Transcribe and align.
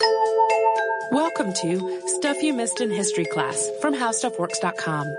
Welcome 0.00 1.52
to 1.54 2.02
Stuff 2.06 2.40
You 2.42 2.52
Missed 2.52 2.80
in 2.80 2.90
History 2.90 3.24
class 3.24 3.68
from 3.80 3.94
HowStuffWorks.com. 3.94 5.16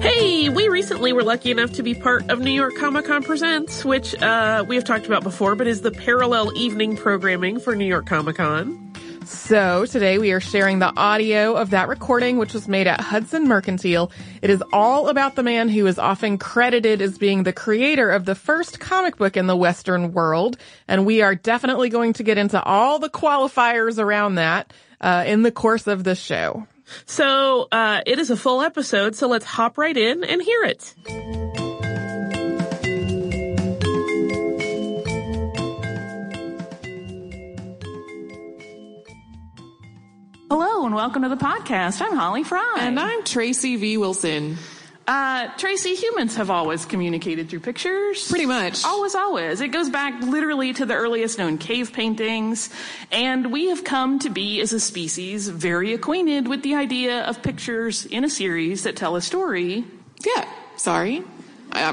Hey, 0.00 0.48
we 0.48 0.68
recently 0.68 1.12
were 1.12 1.22
lucky 1.22 1.50
enough 1.50 1.72
to 1.72 1.82
be 1.82 1.94
part 1.94 2.30
of 2.30 2.40
New 2.40 2.50
York 2.50 2.74
Comic 2.76 3.06
Con 3.06 3.22
Presents, 3.22 3.84
which 3.84 4.14
uh, 4.14 4.64
we 4.66 4.76
have 4.76 4.84
talked 4.84 5.06
about 5.06 5.22
before, 5.22 5.54
but 5.54 5.66
is 5.66 5.82
the 5.82 5.90
parallel 5.90 6.56
evening 6.56 6.96
programming 6.96 7.60
for 7.60 7.76
New 7.76 7.86
York 7.86 8.06
Comic 8.06 8.36
Con. 8.36 8.87
So 9.28 9.84
today 9.84 10.16
we 10.16 10.32
are 10.32 10.40
sharing 10.40 10.78
the 10.78 10.90
audio 10.96 11.54
of 11.54 11.70
that 11.70 11.88
recording, 11.88 12.38
which 12.38 12.54
was 12.54 12.66
made 12.66 12.86
at 12.86 12.98
Hudson 12.98 13.46
Mercantile. 13.46 14.10
It 14.40 14.48
is 14.48 14.62
all 14.72 15.08
about 15.08 15.36
the 15.36 15.42
man 15.42 15.68
who 15.68 15.86
is 15.86 15.98
often 15.98 16.38
credited 16.38 17.02
as 17.02 17.18
being 17.18 17.42
the 17.42 17.52
creator 17.52 18.10
of 18.10 18.24
the 18.24 18.34
first 18.34 18.80
comic 18.80 19.18
book 19.18 19.36
in 19.36 19.46
the 19.46 19.54
Western 19.54 20.14
world. 20.14 20.56
And 20.88 21.04
we 21.04 21.20
are 21.20 21.34
definitely 21.34 21.90
going 21.90 22.14
to 22.14 22.22
get 22.22 22.38
into 22.38 22.62
all 22.62 22.98
the 22.98 23.10
qualifiers 23.10 23.98
around 23.98 24.36
that 24.36 24.72
uh, 24.98 25.24
in 25.26 25.42
the 25.42 25.52
course 25.52 25.86
of 25.86 26.04
this 26.04 26.18
show. 26.18 26.66
So 27.04 27.68
uh, 27.70 28.00
it 28.06 28.18
is 28.18 28.30
a 28.30 28.36
full 28.36 28.62
episode, 28.62 29.14
so 29.14 29.28
let's 29.28 29.44
hop 29.44 29.76
right 29.76 29.96
in 29.96 30.24
and 30.24 30.40
hear 30.40 30.64
it. 30.64 31.47
Hello 40.50 40.86
and 40.86 40.94
welcome 40.94 41.24
to 41.24 41.28
the 41.28 41.36
podcast. 41.36 42.00
I'm 42.00 42.16
Holly 42.16 42.42
Fry. 42.42 42.76
And 42.78 42.98
I'm 42.98 43.22
Tracy 43.22 43.76
V. 43.76 43.98
Wilson. 43.98 44.56
Uh, 45.06 45.48
Tracy, 45.58 45.94
humans 45.94 46.36
have 46.36 46.48
always 46.48 46.86
communicated 46.86 47.50
through 47.50 47.60
pictures. 47.60 48.26
Pretty 48.28 48.46
much. 48.46 48.82
Always, 48.82 49.14
always. 49.14 49.60
It 49.60 49.68
goes 49.68 49.90
back 49.90 50.22
literally 50.22 50.72
to 50.72 50.86
the 50.86 50.94
earliest 50.94 51.36
known 51.36 51.58
cave 51.58 51.92
paintings. 51.92 52.70
And 53.12 53.52
we 53.52 53.68
have 53.68 53.84
come 53.84 54.20
to 54.20 54.30
be, 54.30 54.62
as 54.62 54.72
a 54.72 54.80
species, 54.80 55.50
very 55.50 55.92
acquainted 55.92 56.48
with 56.48 56.62
the 56.62 56.76
idea 56.76 57.24
of 57.24 57.42
pictures 57.42 58.06
in 58.06 58.24
a 58.24 58.30
series 58.30 58.84
that 58.84 58.96
tell 58.96 59.16
a 59.16 59.20
story. 59.20 59.84
Yeah, 60.24 60.48
sorry. 60.76 61.24
I, 61.72 61.90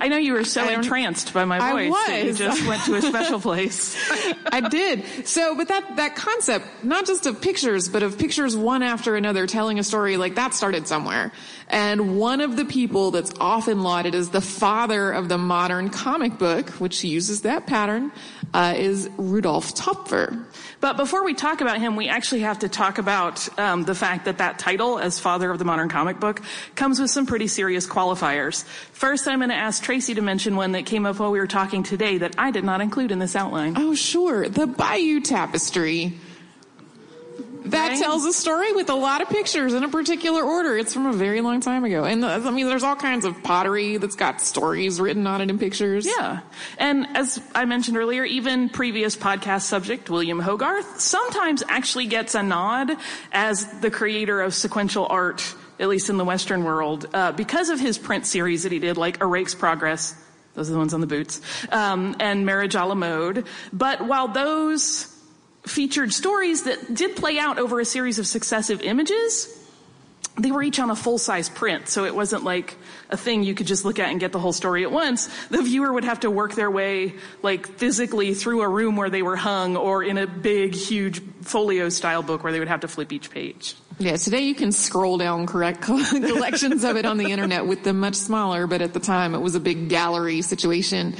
I 0.00 0.08
know 0.08 0.16
you 0.16 0.32
were 0.32 0.44
so 0.44 0.66
entranced 0.68 1.34
by 1.34 1.44
my 1.44 1.58
voice 1.58 2.06
that 2.06 2.24
you 2.24 2.32
just 2.32 2.66
went 2.66 2.82
to 2.84 2.94
a 2.94 3.02
special 3.02 3.38
place. 3.48 3.96
I 4.50 4.66
did. 4.68 5.28
So, 5.28 5.54
but 5.54 5.68
that, 5.68 5.96
that 5.96 6.16
concept, 6.16 6.66
not 6.82 7.06
just 7.06 7.26
of 7.26 7.40
pictures, 7.40 7.88
but 7.88 8.02
of 8.02 8.18
pictures 8.18 8.56
one 8.56 8.82
after 8.82 9.14
another 9.14 9.46
telling 9.46 9.78
a 9.78 9.84
story, 9.84 10.16
like 10.16 10.36
that 10.36 10.54
started 10.54 10.88
somewhere. 10.88 11.32
And 11.68 12.18
one 12.18 12.40
of 12.40 12.56
the 12.56 12.64
people 12.64 13.10
that's 13.10 13.32
often 13.38 13.82
lauded 13.82 14.14
as 14.14 14.30
the 14.30 14.40
father 14.40 15.12
of 15.12 15.28
the 15.28 15.38
modern 15.38 15.90
comic 15.90 16.38
book, 16.38 16.70
which 16.80 17.04
uses 17.04 17.42
that 17.42 17.66
pattern, 17.66 18.10
uh, 18.52 18.74
is 18.76 19.08
Rudolf 19.16 19.74
Töpffer. 19.74 20.44
But 20.80 20.96
before 20.96 21.24
we 21.24 21.34
talk 21.34 21.60
about 21.60 21.78
him, 21.78 21.96
we 21.96 22.08
actually 22.08 22.40
have 22.40 22.60
to 22.60 22.68
talk 22.68 22.98
about 22.98 23.46
um, 23.58 23.84
the 23.84 23.94
fact 23.94 24.24
that 24.24 24.38
that 24.38 24.58
title, 24.58 24.98
as 24.98 25.18
father 25.18 25.50
of 25.50 25.58
the 25.58 25.64
modern 25.64 25.88
comic 25.88 26.18
book, 26.18 26.40
comes 26.74 26.98
with 26.98 27.10
some 27.10 27.26
pretty 27.26 27.46
serious 27.46 27.86
qualifiers. 27.86 28.64
First, 28.92 29.28
I'm 29.28 29.38
going 29.38 29.50
to 29.50 29.54
ask 29.54 29.82
Tracy 29.82 30.14
to 30.14 30.22
mention 30.22 30.56
one 30.56 30.72
that 30.72 30.86
came 30.86 31.06
up 31.06 31.18
while 31.18 31.30
we 31.30 31.38
were 31.38 31.46
talking 31.46 31.82
today 31.82 32.18
that 32.18 32.34
I 32.38 32.50
did 32.50 32.64
not 32.64 32.80
include 32.80 33.12
in 33.12 33.18
this 33.18 33.36
outline. 33.36 33.74
Oh, 33.76 33.94
sure. 33.94 34.48
The 34.48 34.66
Bayeux 34.66 35.20
Tapestry. 35.20 36.18
That 37.70 37.88
Right. 37.90 37.98
tells 37.98 38.24
a 38.24 38.32
story 38.32 38.72
with 38.72 38.90
a 38.90 38.94
lot 38.94 39.20
of 39.22 39.28
pictures 39.28 39.74
in 39.74 39.84
a 39.84 39.88
particular 39.88 40.42
order. 40.42 40.76
It's 40.76 40.92
from 40.92 41.06
a 41.06 41.12
very 41.12 41.40
long 41.40 41.60
time 41.60 41.84
ago. 41.84 42.04
And 42.04 42.24
uh, 42.24 42.40
I 42.44 42.50
mean, 42.50 42.66
there's 42.66 42.82
all 42.82 42.96
kinds 42.96 43.24
of 43.24 43.42
pottery 43.42 43.96
that's 43.96 44.16
got 44.16 44.40
stories 44.40 45.00
written 45.00 45.26
on 45.26 45.40
it 45.40 45.50
in 45.50 45.58
pictures. 45.58 46.06
Yeah. 46.06 46.40
And 46.78 47.06
as 47.16 47.40
I 47.54 47.64
mentioned 47.64 47.96
earlier, 47.96 48.24
even 48.24 48.68
previous 48.68 49.16
podcast 49.16 49.62
subject, 49.62 50.10
William 50.10 50.40
Hogarth, 50.40 51.00
sometimes 51.00 51.62
actually 51.68 52.06
gets 52.06 52.34
a 52.34 52.42
nod 52.42 52.96
as 53.32 53.66
the 53.80 53.90
creator 53.90 54.40
of 54.40 54.54
sequential 54.54 55.06
art, 55.08 55.54
at 55.78 55.88
least 55.88 56.10
in 56.10 56.16
the 56.16 56.24
Western 56.24 56.64
world, 56.64 57.06
uh, 57.14 57.32
because 57.32 57.70
of 57.70 57.78
his 57.80 57.98
print 57.98 58.26
series 58.26 58.64
that 58.64 58.72
he 58.72 58.78
did, 58.78 58.96
like 58.96 59.22
A 59.22 59.26
Rake's 59.26 59.54
Progress. 59.54 60.14
Those 60.54 60.68
are 60.68 60.72
the 60.72 60.78
ones 60.78 60.92
on 60.94 61.00
the 61.00 61.06
boots. 61.06 61.40
Um, 61.70 62.16
and 62.18 62.44
Marriage 62.44 62.74
a 62.74 62.84
la 62.84 62.94
Mode. 62.96 63.46
But 63.72 64.04
while 64.06 64.26
those 64.28 65.09
featured 65.66 66.12
stories 66.12 66.64
that 66.64 66.94
did 66.94 67.16
play 67.16 67.38
out 67.38 67.58
over 67.58 67.80
a 67.80 67.84
series 67.84 68.18
of 68.18 68.26
successive 68.26 68.80
images, 68.82 69.56
they 70.38 70.50
were 70.50 70.62
each 70.62 70.78
on 70.78 70.90
a 70.90 70.96
full 70.96 71.18
size 71.18 71.48
print, 71.48 71.88
so 71.88 72.04
it 72.04 72.14
wasn't 72.14 72.44
like 72.44 72.76
a 73.10 73.16
thing 73.16 73.42
you 73.42 73.54
could 73.54 73.66
just 73.66 73.84
look 73.84 73.98
at 73.98 74.10
and 74.10 74.20
get 74.20 74.32
the 74.32 74.38
whole 74.38 74.52
story 74.52 74.84
at 74.84 74.92
once. 74.92 75.28
The 75.48 75.62
viewer 75.62 75.92
would 75.92 76.04
have 76.04 76.20
to 76.20 76.30
work 76.30 76.54
their 76.54 76.70
way, 76.70 77.14
like 77.42 77.66
physically 77.66 78.34
through 78.34 78.62
a 78.62 78.68
room 78.68 78.96
where 78.96 79.10
they 79.10 79.22
were 79.22 79.36
hung 79.36 79.76
or 79.76 80.02
in 80.02 80.18
a 80.18 80.26
big, 80.26 80.74
huge 80.74 81.20
folio 81.42 81.88
style 81.88 82.22
book 82.22 82.42
where 82.42 82.52
they 82.52 82.58
would 82.58 82.68
have 82.68 82.80
to 82.80 82.88
flip 82.88 83.12
each 83.12 83.30
page. 83.30 83.74
Yeah, 83.98 84.16
today 84.16 84.40
you 84.40 84.54
can 84.54 84.72
scroll 84.72 85.18
down 85.18 85.46
correct 85.46 85.82
collections 85.82 86.84
of 86.84 86.96
it 86.96 87.04
on 87.04 87.18
the 87.18 87.30
internet 87.30 87.66
with 87.66 87.84
them 87.84 88.00
much 88.00 88.14
smaller, 88.14 88.66
but 88.66 88.80
at 88.80 88.94
the 88.94 89.00
time 89.00 89.34
it 89.34 89.40
was 89.40 89.54
a 89.54 89.60
big 89.60 89.90
gallery 89.90 90.40
situation. 90.40 91.16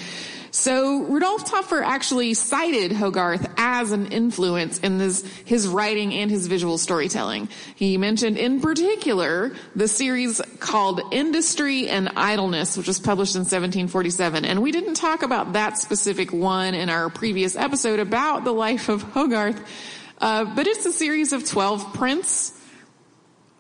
So 0.52 1.04
Rudolf 1.04 1.48
Töpffer 1.48 1.82
actually 1.82 2.34
cited 2.34 2.92
Hogarth 2.92 3.48
as 3.56 3.92
an 3.92 4.06
influence 4.06 4.78
in 4.80 4.98
this, 4.98 5.24
his 5.44 5.68
writing 5.68 6.12
and 6.12 6.30
his 6.30 6.48
visual 6.48 6.76
storytelling. 6.76 7.48
He 7.76 7.96
mentioned 7.96 8.36
in 8.36 8.60
particular 8.60 9.52
the 9.76 9.86
series 9.86 10.40
called 10.58 11.00
Industry 11.12 11.88
and 11.88 12.10
Idleness, 12.16 12.76
which 12.76 12.88
was 12.88 12.98
published 12.98 13.36
in 13.36 13.40
1747. 13.40 14.44
And 14.44 14.60
we 14.60 14.72
didn't 14.72 14.94
talk 14.94 15.22
about 15.22 15.52
that 15.52 15.78
specific 15.78 16.32
one 16.32 16.74
in 16.74 16.90
our 16.90 17.10
previous 17.10 17.54
episode 17.54 18.00
about 18.00 18.44
the 18.44 18.52
life 18.52 18.88
of 18.88 19.02
Hogarth, 19.02 19.60
uh, 20.18 20.44
but 20.56 20.66
it's 20.66 20.84
a 20.84 20.92
series 20.92 21.32
of 21.32 21.44
12 21.46 21.94
prints 21.94 22.56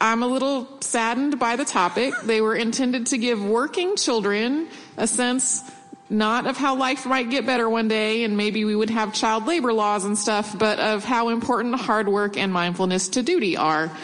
I'm 0.02 0.22
a 0.22 0.26
little 0.26 0.80
saddened 0.80 1.38
by 1.38 1.56
the 1.56 1.66
topic. 1.66 2.14
They 2.24 2.40
were 2.40 2.56
intended 2.56 3.08
to 3.08 3.18
give 3.18 3.44
working 3.44 3.96
children 3.96 4.68
a 4.96 5.06
sense 5.06 5.62
not 6.10 6.46
of 6.46 6.56
how 6.56 6.74
life 6.74 7.06
might 7.06 7.30
get 7.30 7.46
better 7.46 7.70
one 7.70 7.88
day 7.88 8.24
and 8.24 8.36
maybe 8.36 8.64
we 8.64 8.74
would 8.74 8.90
have 8.90 9.14
child 9.14 9.46
labor 9.46 9.72
laws 9.72 10.04
and 10.04 10.18
stuff, 10.18 10.58
but 10.58 10.78
of 10.78 11.04
how 11.04 11.28
important 11.28 11.76
hard 11.76 12.08
work 12.08 12.36
and 12.36 12.52
mindfulness 12.52 13.08
to 13.10 13.22
duty 13.22 13.56
are. 13.56 13.90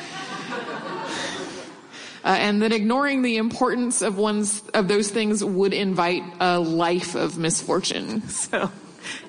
Uh, 2.25 2.31
and 2.31 2.62
that 2.62 2.73
ignoring 2.73 3.23
the 3.23 3.37
importance 3.37 4.03
of 4.03 4.19
one's 4.19 4.61
of 4.75 4.88
those 4.88 5.08
things 5.08 5.44
would 5.44 5.73
invite 5.73 6.25
a 6.41 6.58
life 6.58 7.14
of 7.14 7.38
misfortune. 7.38 8.20
So 8.29 8.73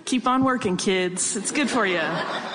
Keep 0.05 0.27
on 0.27 0.43
working, 0.43 0.77
kids. 0.77 1.35
It's 1.35 1.51
good 1.51 1.69
for 1.69 1.85
you. 1.85 2.01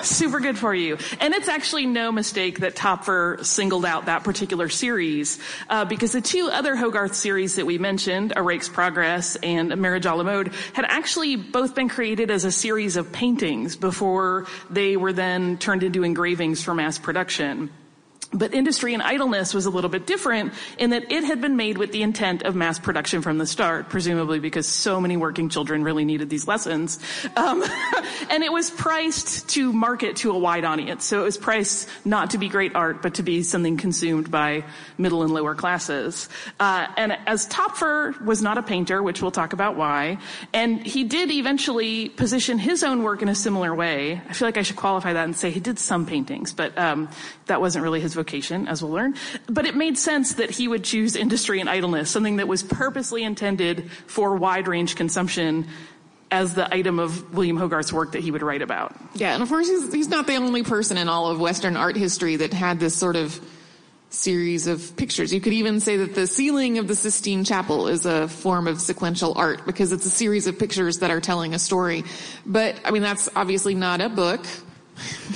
Super 0.01 0.39
good 0.39 0.57
for 0.57 0.73
you. 0.73 0.97
And 1.19 1.33
it's 1.33 1.47
actually 1.47 1.85
no 1.85 2.11
mistake 2.11 2.59
that 2.59 2.75
Töpffer 2.75 3.45
singled 3.45 3.85
out 3.85 4.05
that 4.07 4.23
particular 4.23 4.69
series, 4.69 5.39
uh, 5.69 5.85
because 5.85 6.11
the 6.11 6.21
two 6.21 6.49
other 6.51 6.75
Hogarth 6.75 7.15
series 7.15 7.55
that 7.55 7.65
we 7.65 7.77
mentioned, 7.77 8.33
A 8.35 8.41
Rake's 8.41 8.69
Progress 8.69 9.35
and 9.37 9.75
Marriage 9.77 10.05
a 10.05 10.15
la 10.15 10.23
Mode, 10.23 10.53
had 10.73 10.85
actually 10.85 11.35
both 11.35 11.75
been 11.75 11.89
created 11.89 12.31
as 12.31 12.45
a 12.45 12.51
series 12.51 12.95
of 12.95 13.11
paintings 13.11 13.75
before 13.75 14.47
they 14.69 14.97
were 14.97 15.13
then 15.13 15.57
turned 15.57 15.83
into 15.83 16.03
engravings 16.03 16.63
for 16.63 16.73
mass 16.73 16.97
production. 16.97 17.69
But 18.33 18.53
industry 18.53 18.93
and 18.93 19.03
idleness 19.03 19.53
was 19.53 19.65
a 19.65 19.69
little 19.69 19.89
bit 19.89 20.07
different 20.07 20.53
in 20.77 20.89
that 20.89 21.11
it 21.11 21.23
had 21.23 21.39
been 21.39 21.55
made 21.55 21.77
with 21.77 21.91
the 21.91 22.01
intent 22.01 22.43
of 22.43 22.55
mass 22.55 22.79
production 22.79 23.21
from 23.21 23.37
the 23.37 23.45
start, 23.45 23.89
presumably 23.89 24.39
because 24.39 24.67
so 24.67 24.99
many 24.99 25.17
working 25.17 25.49
children 25.49 25.83
really 25.83 26.03
needed 26.03 26.29
these 26.29 26.47
lessons. 26.47 26.99
Um, 27.35 27.63
and 28.29 28.43
it 28.43 28.51
was 28.51 28.71
priced 28.71 29.49
to 29.49 29.71
market 29.71 30.17
to 30.17 30.31
a 30.31 30.37
wide 30.37 30.65
audience. 30.65 31.05
So 31.05 31.21
it 31.21 31.23
was 31.23 31.37
priced 31.37 31.87
not 32.05 32.31
to 32.31 32.37
be 32.37 32.49
great 32.49 32.75
art, 32.75 33.01
but 33.01 33.15
to 33.15 33.23
be 33.23 33.43
something 33.43 33.77
consumed 33.77 34.31
by 34.31 34.63
middle 34.97 35.23
and 35.23 35.33
lower 35.33 35.55
classes. 35.55 36.29
Uh, 36.59 36.87
and 36.97 37.17
as 37.27 37.47
Töpffer 37.47 38.19
was 38.25 38.41
not 38.41 38.57
a 38.57 38.63
painter, 38.63 39.03
which 39.03 39.21
we'll 39.21 39.31
talk 39.31 39.53
about 39.53 39.75
why, 39.75 40.17
and 40.53 40.85
he 40.85 41.03
did 41.03 41.29
eventually 41.31 42.09
position 42.09 42.57
his 42.57 42.83
own 42.83 43.03
work 43.03 43.21
in 43.21 43.29
a 43.29 43.35
similar 43.35 43.73
way. 43.75 44.21
I 44.27 44.33
feel 44.33 44.47
like 44.47 44.57
I 44.57 44.63
should 44.63 44.75
qualify 44.75 45.13
that 45.13 45.25
and 45.25 45.35
say 45.35 45.51
he 45.51 45.59
did 45.59 45.77
some 45.77 46.05
paintings, 46.05 46.53
but 46.53 46.77
um, 46.77 47.09
that 47.45 47.61
wasn't 47.61 47.83
really 47.83 47.99
his 47.99 48.13
vocation, 48.13 48.22
as 48.67 48.81
we'll 48.81 48.91
learn. 48.91 49.15
But 49.47 49.65
it 49.65 49.75
made 49.75 49.97
sense 49.97 50.35
that 50.35 50.49
he 50.49 50.67
would 50.67 50.83
choose 50.83 51.15
industry 51.15 51.59
and 51.59 51.69
idleness, 51.69 52.09
something 52.09 52.37
that 52.37 52.47
was 52.47 52.63
purposely 52.63 53.23
intended 53.23 53.89
for 54.07 54.35
wide 54.35 54.67
range 54.67 54.95
consumption 54.95 55.67
as 56.31 56.55
the 56.55 56.73
item 56.73 56.97
of 56.97 57.33
William 57.33 57.57
Hogarth's 57.57 57.93
work 57.93 58.13
that 58.13 58.21
he 58.21 58.31
would 58.31 58.41
write 58.41 58.63
about. 58.63 58.95
Yeah, 59.13 59.33
and 59.33 59.43
of 59.43 59.49
course 59.49 59.67
he's, 59.67 59.93
he's 59.93 60.07
not 60.07 60.25
the 60.25 60.35
only 60.35 60.63
person 60.63 60.97
in 60.97 61.07
all 61.07 61.29
of 61.29 61.39
Western 61.39 61.77
art 61.77 61.95
history 61.95 62.37
that 62.37 62.53
had 62.53 62.79
this 62.79 62.95
sort 62.95 63.15
of 63.15 63.39
series 64.09 64.67
of 64.67 64.95
pictures. 64.95 65.33
You 65.33 65.41
could 65.41 65.53
even 65.53 65.79
say 65.79 65.97
that 65.97 66.15
the 66.15 66.27
ceiling 66.27 66.77
of 66.77 66.87
the 66.87 66.95
Sistine 66.95 67.43
Chapel 67.43 67.87
is 67.87 68.05
a 68.05 68.27
form 68.27 68.67
of 68.67 68.79
sequential 68.79 69.33
art 69.35 69.65
because 69.65 69.91
it's 69.91 70.05
a 70.05 70.09
series 70.09 70.47
of 70.47 70.57
pictures 70.57 70.99
that 70.99 71.11
are 71.11 71.19
telling 71.19 71.53
a 71.53 71.59
story. 71.59 72.03
But, 72.45 72.79
I 72.85 72.91
mean, 72.91 73.01
that's 73.01 73.29
obviously 73.35 73.75
not 73.75 74.01
a 74.01 74.09
book. 74.09 74.45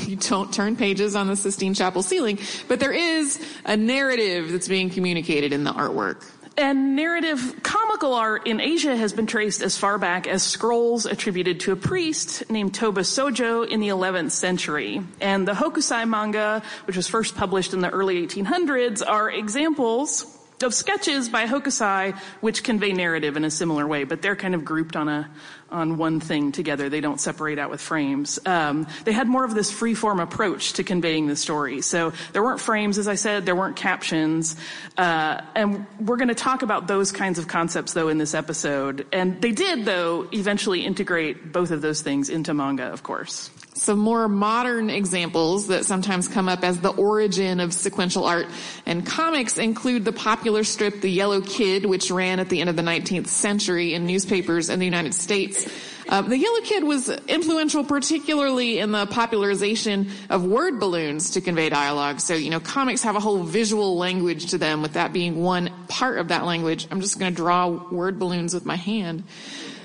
You 0.06 0.15
don't 0.15 0.54
turn 0.54 0.75
pages 0.75 1.15
on 1.15 1.27
the 1.27 1.36
Sistine 1.36 1.74
Chapel 1.74 2.04
ceiling, 2.04 2.39
but 2.68 2.80
there 2.80 2.94
is 2.94 3.39
a 3.65 3.77
narrative 3.77 4.51
that's 4.51 4.68
being 4.68 4.89
communicated 4.89 5.54
in 5.54 5.63
the 5.63 5.71
artwork. 5.71 6.24
And 6.59 6.95
narrative 6.95 7.59
comical 7.62 8.15
art 8.15 8.48
in 8.48 8.59
Asia 8.59 8.98
has 8.98 9.13
been 9.13 9.27
traced 9.27 9.62
as 9.62 9.77
far 9.77 10.00
back 10.00 10.25
as 10.25 10.42
scrolls 10.42 11.06
attributed 11.06 11.59
to 11.62 11.71
a 11.71 11.75
priest 11.75 12.50
named 12.50 12.74
Toba 12.74 13.01
Sojo 13.01 13.68
in 13.68 13.80
the 13.80 13.89
11th 13.89 14.31
century. 14.31 15.04
And 15.21 15.48
the 15.48 15.51
Hokusai 15.51 16.10
manga, 16.10 16.63
which 16.86 16.98
was 16.98 17.07
first 17.07 17.36
published 17.36 17.74
in 17.74 17.81
the 17.81 17.92
early 17.92 18.25
1800s, 18.25 19.03
are 19.07 19.30
examples 19.30 20.37
of 20.63 20.74
sketches 20.74 21.30
by 21.30 21.45
Hokusai 21.45 22.18
which 22.42 22.63
convey 22.63 22.94
narrative 22.94 23.38
in 23.38 23.45
a 23.45 23.51
similar 23.51 23.86
way, 23.88 24.04
but 24.04 24.21
they're 24.21 24.36
kind 24.36 24.56
of 24.56 24.65
grouped 24.65 24.95
on 24.95 25.07
a 25.07 25.30
on 25.69 25.98
one 25.98 26.19
thing 26.19 26.54
together. 26.54 26.88
They 26.89 27.01
don't 27.01 27.19
separate 27.19 27.59
out 27.59 27.69
with 27.69 27.81
frames. 27.81 28.39
Um, 28.45 28.88
they 29.04 29.12
had 29.12 29.27
more 29.27 29.44
of 29.44 29.54
this 29.54 29.69
free 29.69 29.94
form 29.94 30.19
approach 30.19 30.74
to 30.74 30.83
conveying 30.83 31.27
the 31.27 31.36
story. 31.36 31.81
So 31.81 32.13
there 32.31 32.42
weren't 32.42 32.62
frames, 32.62 32.98
as 32.98 33.07
I 33.07 33.15
said, 33.15 33.45
there 33.45 33.56
weren't 33.56 33.75
captions, 33.75 34.56
uh, 34.98 35.42
and 35.56 35.86
we're 36.00 36.15
going 36.15 36.30
to 36.30 36.36
talk 36.36 36.62
about 36.62 36.88
those 36.88 37.12
kinds 37.12 37.38
of 37.38 37.48
concepts 37.48 37.94
though 37.94 38.07
in 38.07 38.18
this 38.18 38.33
episode. 38.33 39.06
And 39.12 39.42
they 39.42 39.51
did 39.51 39.86
though 39.86 40.27
eventually 40.31 40.86
integrate 40.86 41.51
both 41.51 41.71
of 41.71 41.81
those 41.81 42.01
things 42.01 42.30
into 42.30 42.53
manga, 42.53 42.86
of 42.86 43.03
course. 43.03 43.50
Some 43.77 44.00
more 44.00 44.27
modern 44.27 44.89
examples 44.89 45.68
that 45.68 45.85
sometimes 45.85 46.27
come 46.27 46.50
up 46.50 46.63
as 46.63 46.79
the 46.79 46.89
origin 46.89 47.59
of 47.59 47.74
sequential 47.74 48.25
art 48.25 48.47
and 48.88 49.06
comics 49.06 49.59
include 49.59 50.03
the 50.03 50.12
popular 50.12 50.63
strip 50.63 51.01
The 51.01 51.12
Yellow 51.12 51.41
Kid, 51.41 51.85
which 51.85 52.09
ran 52.09 52.39
at 52.39 52.50
the 52.50 52.59
end 52.59 52.71
of 52.71 52.75
the 52.75 52.81
19th 52.81 53.27
century 53.27 53.94
in 53.94 54.07
newspapers 54.07 54.69
in 54.69 54.79
the 54.79 54.85
United 54.85 55.13
States. 55.13 55.69
Uh, 56.09 56.21
the 56.21 56.38
Yellow 56.38 56.62
Kid 56.62 56.85
was 56.85 57.09
influential 57.27 57.83
particularly 57.83 58.79
in 58.79 58.91
the 58.91 59.06
popularization 59.06 60.09
of 60.29 60.44
word 60.44 60.79
balloons 60.79 61.31
to 61.31 61.41
convey 61.41 61.69
dialogue. 61.69 62.19
So, 62.19 62.33
you 62.33 62.50
know, 62.50 62.59
comics 62.59 63.03
have 63.03 63.15
a 63.15 63.19
whole 63.19 63.44
visual 63.44 63.97
language 63.97 64.51
to 64.51 64.57
them 64.57 64.81
with 64.81 64.94
that 64.94 65.13
being 65.13 65.41
one 65.44 65.69
part 65.88 66.18
of 66.18 66.29
that 66.29 66.45
language. 66.45 66.88
I'm 66.89 67.01
just 67.01 67.19
going 67.19 67.31
to 67.31 67.35
draw 67.35 67.68
word 67.68 68.18
balloons 68.18 68.53
with 68.53 68.65
my 68.65 68.75
hand, 68.75 69.24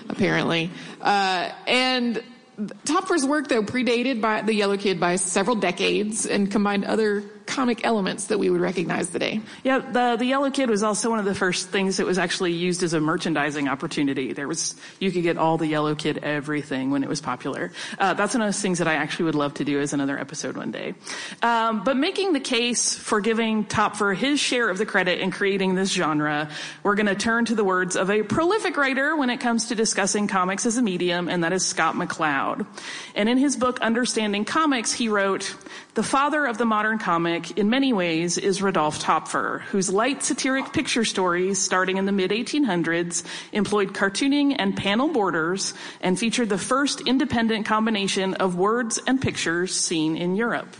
apparently. 0.08 0.70
Uh, 1.00 1.50
and 1.66 2.22
Töpffer's 2.58 3.24
work, 3.24 3.48
though, 3.48 3.62
predated 3.62 4.20
by 4.20 4.42
the 4.42 4.54
Yellow 4.54 4.76
Kid 4.76 5.00
by 5.00 5.16
several 5.16 5.56
decades 5.56 6.26
and 6.26 6.50
combined 6.50 6.84
other 6.84 7.22
comic 7.46 7.84
elements 7.84 8.26
that 8.26 8.38
we 8.38 8.50
would 8.50 8.60
recognize 8.60 9.10
today. 9.10 9.40
Yeah, 9.64 9.78
the 9.78 10.16
the 10.16 10.26
Yellow 10.26 10.50
Kid 10.50 10.70
was 10.70 10.82
also 10.82 11.10
one 11.10 11.18
of 11.18 11.24
the 11.24 11.34
first 11.34 11.68
things 11.68 11.96
that 11.96 12.06
was 12.06 12.18
actually 12.18 12.52
used 12.52 12.82
as 12.82 12.92
a 12.92 13.00
merchandising 13.00 13.68
opportunity. 13.68 14.32
There 14.32 14.48
was 14.48 14.74
you 15.00 15.10
could 15.10 15.22
get 15.22 15.38
all 15.38 15.58
the 15.58 15.66
Yellow 15.66 15.94
Kid 15.94 16.18
everything 16.18 16.90
when 16.90 17.02
it 17.02 17.08
was 17.08 17.20
popular. 17.20 17.72
Uh, 17.98 18.14
that's 18.14 18.34
one 18.34 18.42
of 18.42 18.46
those 18.46 18.60
things 18.60 18.78
that 18.78 18.88
I 18.88 18.94
actually 18.94 19.26
would 19.26 19.34
love 19.34 19.54
to 19.54 19.64
do 19.64 19.80
as 19.80 19.92
another 19.92 20.18
episode 20.18 20.56
one 20.56 20.70
day. 20.70 20.94
Um, 21.42 21.82
but 21.84 21.96
making 21.96 22.32
the 22.32 22.40
case 22.40 22.94
for 22.94 23.20
giving 23.20 23.64
Töpffer 23.64 24.16
his 24.16 24.38
share 24.38 24.68
of 24.68 24.78
the 24.78 24.86
credit 24.86 25.20
in 25.20 25.30
creating 25.30 25.74
this 25.74 25.90
genre, 25.90 26.50
we're 26.82 26.94
going 26.94 27.06
to 27.06 27.14
turn 27.14 27.44
to 27.46 27.54
the 27.54 27.64
words 27.64 27.96
of 27.96 28.10
a 28.10 28.22
prolific 28.22 28.76
writer 28.76 29.16
when 29.16 29.30
it 29.30 29.38
comes 29.38 29.68
to 29.68 29.74
discussing 29.74 30.28
comics 30.28 30.66
as 30.66 30.76
a 30.76 30.82
medium, 30.82 31.28
and 31.28 31.42
that 31.44 31.52
is 31.52 31.66
Scott 31.66 31.94
McCloud. 31.94 32.66
And 33.14 33.28
in 33.28 33.38
his 33.38 33.56
book 33.56 33.80
Understanding 33.80 34.44
Comics, 34.44 34.92
he 34.92 35.08
wrote, 35.08 35.54
"The 35.94 36.02
father 36.02 36.46
of 36.46 36.58
the 36.58 36.64
modern 36.64 36.98
comic." 36.98 37.31
Comic, 37.32 37.56
in 37.56 37.70
many 37.70 37.94
ways, 37.94 38.36
is 38.36 38.60
Rudolf 38.60 39.02
Töpffer, 39.02 39.62
whose 39.62 39.90
light 39.90 40.22
satiric 40.22 40.70
picture 40.74 41.02
stories, 41.02 41.58
starting 41.58 41.96
in 41.96 42.04
the 42.04 42.12
mid 42.12 42.30
1800s, 42.30 43.24
employed 43.52 43.94
cartooning 43.94 44.54
and 44.58 44.76
panel 44.76 45.08
borders 45.08 45.72
and 46.02 46.18
featured 46.18 46.50
the 46.50 46.58
first 46.58 47.00
independent 47.00 47.64
combination 47.64 48.34
of 48.34 48.56
words 48.56 49.00
and 49.06 49.22
pictures 49.22 49.74
seen 49.74 50.18
in 50.18 50.36
Europe. 50.36 50.76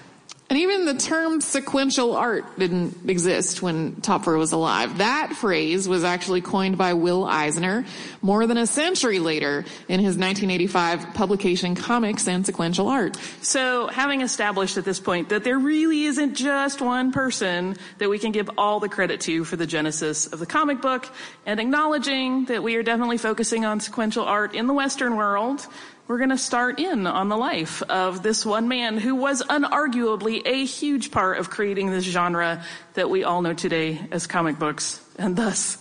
And 0.52 0.60
even 0.60 0.84
the 0.84 0.92
term 0.92 1.40
sequential 1.40 2.14
art 2.14 2.44
didn't 2.58 3.08
exist 3.08 3.62
when 3.62 3.92
Töpffer 4.02 4.36
was 4.36 4.52
alive. 4.52 4.98
That 4.98 5.32
phrase 5.32 5.88
was 5.88 6.04
actually 6.04 6.42
coined 6.42 6.76
by 6.76 6.92
Will 6.92 7.24
Eisner 7.24 7.86
more 8.20 8.46
than 8.46 8.58
a 8.58 8.66
century 8.66 9.18
later 9.18 9.64
in 9.88 10.00
his 10.00 10.18
1985 10.18 11.14
publication 11.14 11.74
Comics 11.74 12.28
and 12.28 12.44
Sequential 12.44 12.88
Art. 12.88 13.16
So 13.40 13.86
having 13.86 14.20
established 14.20 14.76
at 14.76 14.84
this 14.84 15.00
point 15.00 15.30
that 15.30 15.42
there 15.42 15.58
really 15.58 16.04
isn't 16.04 16.34
just 16.34 16.82
one 16.82 17.12
person 17.12 17.74
that 17.96 18.10
we 18.10 18.18
can 18.18 18.30
give 18.30 18.50
all 18.58 18.78
the 18.78 18.90
credit 18.90 19.22
to 19.22 19.44
for 19.44 19.56
the 19.56 19.66
genesis 19.66 20.26
of 20.26 20.38
the 20.38 20.44
comic 20.44 20.82
book 20.82 21.08
and 21.46 21.60
acknowledging 21.60 22.44
that 22.44 22.62
we 22.62 22.76
are 22.76 22.82
definitely 22.82 23.16
focusing 23.16 23.64
on 23.64 23.80
sequential 23.80 24.26
art 24.26 24.54
in 24.54 24.66
the 24.66 24.74
Western 24.74 25.16
world, 25.16 25.66
we're 26.08 26.18
going 26.18 26.30
to 26.30 26.38
start 26.38 26.80
in 26.80 27.06
on 27.06 27.28
the 27.28 27.36
life 27.36 27.82
of 27.82 28.22
this 28.22 28.44
one 28.44 28.68
man 28.68 28.98
who 28.98 29.14
was 29.14 29.42
unarguably 29.42 30.42
a 30.44 30.64
huge 30.64 31.10
part 31.10 31.38
of 31.38 31.48
creating 31.48 31.90
this 31.90 32.04
genre 32.04 32.62
that 32.94 33.08
we 33.08 33.24
all 33.24 33.42
know 33.42 33.54
today 33.54 34.00
as 34.10 34.26
comic 34.26 34.58
books 34.58 35.00
and 35.18 35.36
thus 35.36 35.78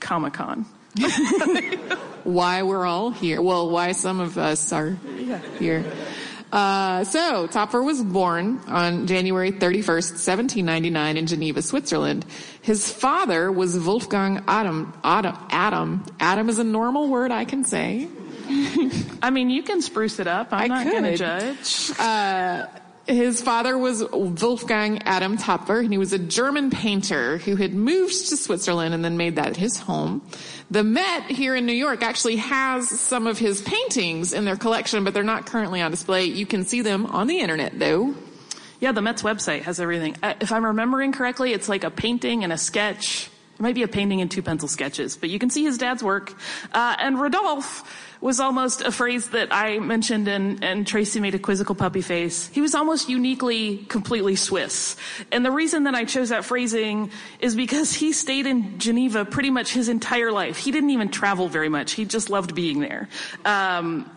Comic 0.00 0.32
Con. 0.32 0.66
why 2.24 2.62
we're 2.62 2.84
all 2.84 3.10
here. 3.10 3.40
Well, 3.40 3.70
why 3.70 3.92
some 3.92 4.20
of 4.20 4.36
us 4.36 4.72
are 4.72 4.96
yeah. 5.16 5.38
here. 5.58 5.84
Uh, 6.52 7.02
so, 7.04 7.46
Töpffer 7.48 7.82
was 7.82 8.02
born 8.02 8.60
on 8.66 9.06
January 9.06 9.52
31st, 9.52 10.20
1799 10.20 11.16
in 11.16 11.26
Geneva, 11.26 11.62
Switzerland. 11.62 12.26
His 12.60 12.92
father 12.92 13.50
was 13.50 13.78
Wolfgang 13.78 14.44
Adam. 14.46 14.92
Adam. 15.02 15.38
Adam. 15.50 16.04
Adam 16.20 16.50
is 16.50 16.58
a 16.58 16.64
normal 16.64 17.08
word 17.08 17.30
I 17.30 17.46
can 17.46 17.64
say. 17.64 18.06
I 19.22 19.30
mean, 19.30 19.50
you 19.50 19.62
can 19.62 19.82
spruce 19.82 20.18
it 20.18 20.26
up. 20.26 20.48
I'm 20.52 20.70
I 20.70 20.84
not 20.84 20.92
going 20.92 21.04
to 21.04 21.16
judge. 21.16 21.90
Uh, 21.98 22.66
his 23.06 23.40
father 23.40 23.76
was 23.76 24.04
Wolfgang 24.12 25.02
Adam 25.02 25.36
Töpffer, 25.36 25.80
and 25.80 25.92
he 25.92 25.98
was 25.98 26.12
a 26.12 26.18
German 26.18 26.70
painter 26.70 27.38
who 27.38 27.56
had 27.56 27.74
moved 27.74 28.28
to 28.28 28.36
Switzerland 28.36 28.94
and 28.94 29.04
then 29.04 29.16
made 29.16 29.36
that 29.36 29.56
his 29.56 29.76
home. 29.76 30.22
The 30.70 30.84
Met 30.84 31.24
here 31.24 31.56
in 31.56 31.66
New 31.66 31.72
York 31.72 32.02
actually 32.02 32.36
has 32.36 32.88
some 32.88 33.26
of 33.26 33.38
his 33.38 33.60
paintings 33.62 34.32
in 34.32 34.44
their 34.44 34.56
collection, 34.56 35.04
but 35.04 35.14
they're 35.14 35.22
not 35.22 35.46
currently 35.46 35.82
on 35.82 35.90
display. 35.90 36.24
You 36.24 36.46
can 36.46 36.64
see 36.64 36.80
them 36.80 37.06
on 37.06 37.26
the 37.26 37.40
internet 37.40 37.78
though. 37.78 38.14
Yeah, 38.80 38.92
the 38.92 39.02
Met's 39.02 39.22
website 39.22 39.62
has 39.62 39.78
everything. 39.78 40.16
Uh, 40.22 40.34
if 40.40 40.50
I'm 40.50 40.64
remembering 40.64 41.12
correctly, 41.12 41.52
it's 41.52 41.68
like 41.68 41.84
a 41.84 41.90
painting 41.90 42.42
and 42.42 42.52
a 42.52 42.58
sketch. 42.58 43.30
It 43.62 43.66
might 43.66 43.76
be 43.76 43.84
a 43.84 43.88
painting 43.88 44.20
and 44.20 44.28
two 44.28 44.42
pencil 44.42 44.66
sketches, 44.66 45.16
but 45.16 45.30
you 45.30 45.38
can 45.38 45.48
see 45.48 45.62
his 45.62 45.78
dad's 45.78 46.02
work. 46.02 46.34
Uh, 46.72 46.96
and 46.98 47.20
Rodolphe 47.20 47.86
was 48.20 48.40
almost 48.40 48.80
a 48.80 48.90
phrase 48.90 49.30
that 49.30 49.54
I 49.54 49.78
mentioned 49.78 50.26
and, 50.26 50.64
and 50.64 50.84
Tracy 50.84 51.20
made 51.20 51.36
a 51.36 51.38
quizzical 51.38 51.76
puppy 51.76 52.00
face. 52.00 52.48
He 52.48 52.60
was 52.60 52.74
almost 52.74 53.08
uniquely, 53.08 53.78
completely 53.88 54.34
Swiss. 54.34 54.96
And 55.30 55.44
the 55.44 55.52
reason 55.52 55.84
that 55.84 55.94
I 55.94 56.04
chose 56.06 56.30
that 56.30 56.44
phrasing 56.44 57.12
is 57.38 57.54
because 57.54 57.92
he 57.92 58.12
stayed 58.12 58.46
in 58.46 58.80
Geneva 58.80 59.24
pretty 59.24 59.50
much 59.50 59.72
his 59.72 59.88
entire 59.88 60.32
life. 60.32 60.56
He 60.58 60.72
didn't 60.72 60.90
even 60.90 61.08
travel 61.08 61.48
very 61.48 61.68
much. 61.68 61.92
He 61.92 62.04
just 62.04 62.30
loved 62.30 62.56
being 62.56 62.80
there. 62.80 63.08
Um, 63.44 64.10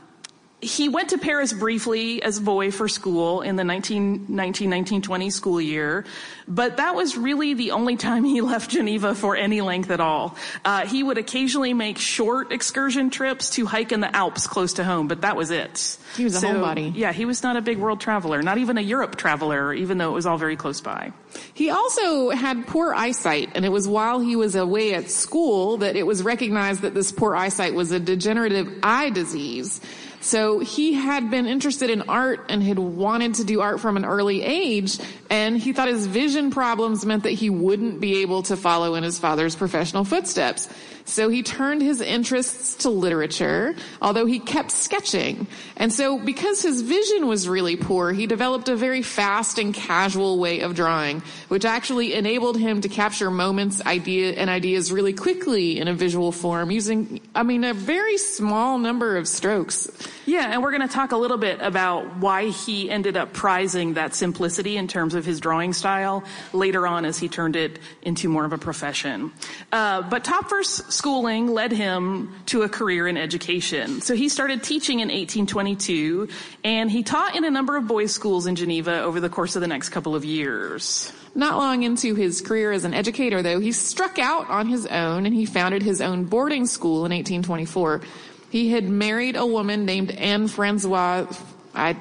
he 0.62 0.90
went 0.90 1.10
to 1.10 1.18
Paris 1.18 1.54
briefly 1.54 2.24
as 2.24 2.38
a 2.38 2.42
boy 2.42 2.72
for 2.72 2.88
school 2.88 3.42
in 3.42 3.56
the 3.56 3.64
1919-1920 3.64 5.32
school 5.32 5.62
year, 5.62 6.06
but 6.48 6.78
that 6.78 6.96
was 6.96 7.18
really 7.18 7.54
the 7.54 7.72
only 7.72 7.98
time 7.98 8.24
he 8.24 8.42
left 8.42 8.72
Geneva 8.72 9.14
for 9.16 9.36
any 9.36 9.62
length 9.62 9.92
at 9.92 10.00
all. 10.00 10.36
Uh, 10.64 10.86
he 10.88 11.04
would 11.04 11.18
occasionally 11.18 11.74
make 11.74 11.98
short 11.98 12.52
excursion 12.52 13.10
trips 13.10 13.52
to 13.52 13.66
hike 13.66 13.92
in 13.92 14.00
the 14.00 14.16
Alps 14.16 14.48
close 14.48 14.74
to 14.74 14.84
home, 14.84 15.08
but 15.08 15.22
that 15.22 15.36
was 15.36 15.52
it. 15.52 15.98
He 16.16 16.24
was 16.24 16.36
a 16.36 16.40
So, 16.40 16.48
homebody. 16.48 16.94
Yeah, 16.96 17.12
he 17.12 17.26
was 17.26 17.44
not 17.44 17.58
a 17.58 17.62
big 17.62 17.78
world 17.78 18.00
traveler, 18.00 18.42
not 18.42 18.58
even 18.58 18.78
a 18.78 18.82
Europe 18.82 19.18
traveler, 19.18 19.74
even 19.74 19.98
though 19.98 20.10
it 20.10 20.14
was 20.14 20.26
all 20.26 20.38
very 20.38 20.56
close 20.56 20.82
by. 20.82 21.12
He 21.54 21.70
also 21.70 22.30
had 22.30 22.66
poor 22.66 22.94
eyesight, 22.94 23.52
and 23.56 23.66
it 23.66 23.70
was 23.70 23.88
while 23.88 24.20
he 24.20 24.36
was 24.36 24.56
away 24.56 24.94
at 24.94 25.12
school 25.12 25.78
that 25.78 25.96
it 25.96 26.08
was 26.08 26.24
recognized 26.24 26.82
that 26.82 26.94
this 26.94 27.12
poor 27.12 27.36
eyesight 27.36 27.74
was 27.74 27.92
a 27.92 28.00
degenerative 28.00 28.74
eye 28.82 29.10
disease. 29.10 29.82
So 30.26 30.58
he 30.58 30.94
had 30.94 31.30
been 31.30 31.46
interested 31.46 31.92
in 31.92 32.02
art 32.10 32.48
and 32.50 32.64
had 32.64 32.80
wanted 32.80 33.36
to 33.36 33.44
do 33.44 33.62
art 33.62 33.80
from 33.80 33.96
an 33.96 34.06
early 34.06 34.42
age, 34.42 34.98
and 35.30 35.56
he 35.56 35.72
thought 35.72 35.88
his 35.88 36.08
vision 36.08 36.50
problems 36.50 37.06
meant 37.06 37.22
that 37.24 37.34
he 37.34 37.52
wouldn't 37.52 38.02
be 38.02 38.24
able 38.24 38.42
to 38.44 38.58
follow 38.58 38.96
in 38.96 39.04
his 39.04 39.20
father's 39.20 39.56
professional 39.56 40.04
footsteps. 40.04 40.68
So 41.06 41.30
he 41.30 41.44
turned 41.44 41.84
his 41.84 42.02
interests 42.02 42.76
to 42.78 42.90
literature, 42.90 43.76
although 44.02 44.26
he 44.26 44.40
kept 44.40 44.72
sketching. 44.72 45.48
And 45.78 45.94
so 45.94 46.18
because 46.18 46.64
his 46.64 46.82
vision 46.82 47.28
was 47.28 47.48
really 47.48 47.76
poor, 47.76 48.12
he 48.12 48.26
developed 48.26 48.70
a 48.70 48.76
very 48.76 49.04
fast 49.04 49.60
and 49.60 49.72
casual 49.72 50.40
way 50.40 50.62
of 50.62 50.74
drawing, 50.76 51.22
which 51.48 51.64
actually 51.64 52.16
enabled 52.16 52.58
him 52.58 52.82
to 52.82 52.90
capture 52.90 53.30
moments, 53.30 53.86
idea, 53.86 54.34
and 54.34 54.50
ideas 54.50 54.92
really 54.92 55.14
quickly 55.14 55.80
in 55.80 55.88
a 55.88 55.94
visual 55.94 56.32
form 56.32 56.72
using, 56.72 57.22
I 57.36 57.44
mean, 57.44 57.64
a 57.64 57.76
very 57.76 58.18
small 58.18 58.80
number 58.80 59.16
of 59.16 59.28
strokes. 59.28 59.88
Yeah, 60.26 60.48
and 60.52 60.64
we're 60.64 60.72
going 60.72 60.88
to 60.88 60.94
talk 60.94 61.12
a 61.12 61.18
little 61.18 61.38
bit 61.38 61.60
about 61.62 62.18
why 62.18 62.50
he 62.50 62.90
ended 62.90 63.16
up 63.16 63.32
prizing 63.32 63.94
that 63.94 64.16
simplicity 64.16 64.76
in 64.76 64.88
terms 64.88 65.14
of 65.14 65.24
his 65.24 65.40
drawing 65.40 65.72
style 65.72 66.24
later 66.52 66.88
on 66.88 67.06
as 67.06 67.20
he 67.20 67.30
turned 67.30 67.56
it 67.56 67.78
into 68.02 68.28
more 68.28 68.44
of 68.44 68.54
a 68.54 68.58
profession. 68.58 69.32
Uh, 69.72 70.02
but 70.02 70.24
Töpffer's 70.24 70.95
schooling 70.96 71.54
led 71.54 71.72
him 71.72 72.34
to 72.48 72.64
a 72.64 72.70
career 72.70 73.08
in 73.08 73.18
education. 73.18 74.02
So 74.02 74.16
he 74.16 74.30
started 74.30 74.64
teaching 74.64 75.00
in 75.00 75.10
1822, 75.10 76.30
and 76.64 76.90
he 76.90 77.04
taught 77.04 77.36
in 77.36 77.44
a 77.44 77.52
number 77.52 77.78
of 77.78 77.88
boys' 77.88 78.14
schools 78.14 78.48
in 78.48 78.56
Geneva 78.56 79.02
over 79.02 79.20
the 79.20 79.30
course 79.30 79.56
of 79.56 79.62
the 79.62 79.68
next 79.68 79.90
couple 79.90 80.16
of 80.16 80.26
years. 80.26 81.12
Not 81.36 81.58
long 81.58 81.84
into 81.84 82.16
his 82.16 82.42
career 82.42 82.72
as 82.72 82.86
an 82.86 82.94
educator, 82.94 83.42
though, 83.42 83.60
he 83.60 83.74
struck 83.74 84.18
out 84.18 84.50
on 84.50 84.68
his 84.68 84.88
own 84.88 85.26
and 85.26 85.36
he 85.36 85.46
founded 85.46 85.84
his 85.84 86.00
own 86.00 86.24
boarding 86.26 86.66
school 86.66 87.06
in 87.06 87.12
1824. 87.12 88.02
He 88.50 88.72
had 88.72 88.86
married 88.86 89.36
a 89.36 89.46
woman 89.46 89.86
named 89.86 90.12
Anne 90.12 90.48
Francois. 90.48 91.28
I, 91.74 91.98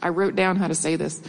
I 0.00 0.10
wrote 0.10 0.36
down 0.36 0.54
how 0.54 0.68
to 0.68 0.74
say 0.74 0.94
this. 0.94 1.20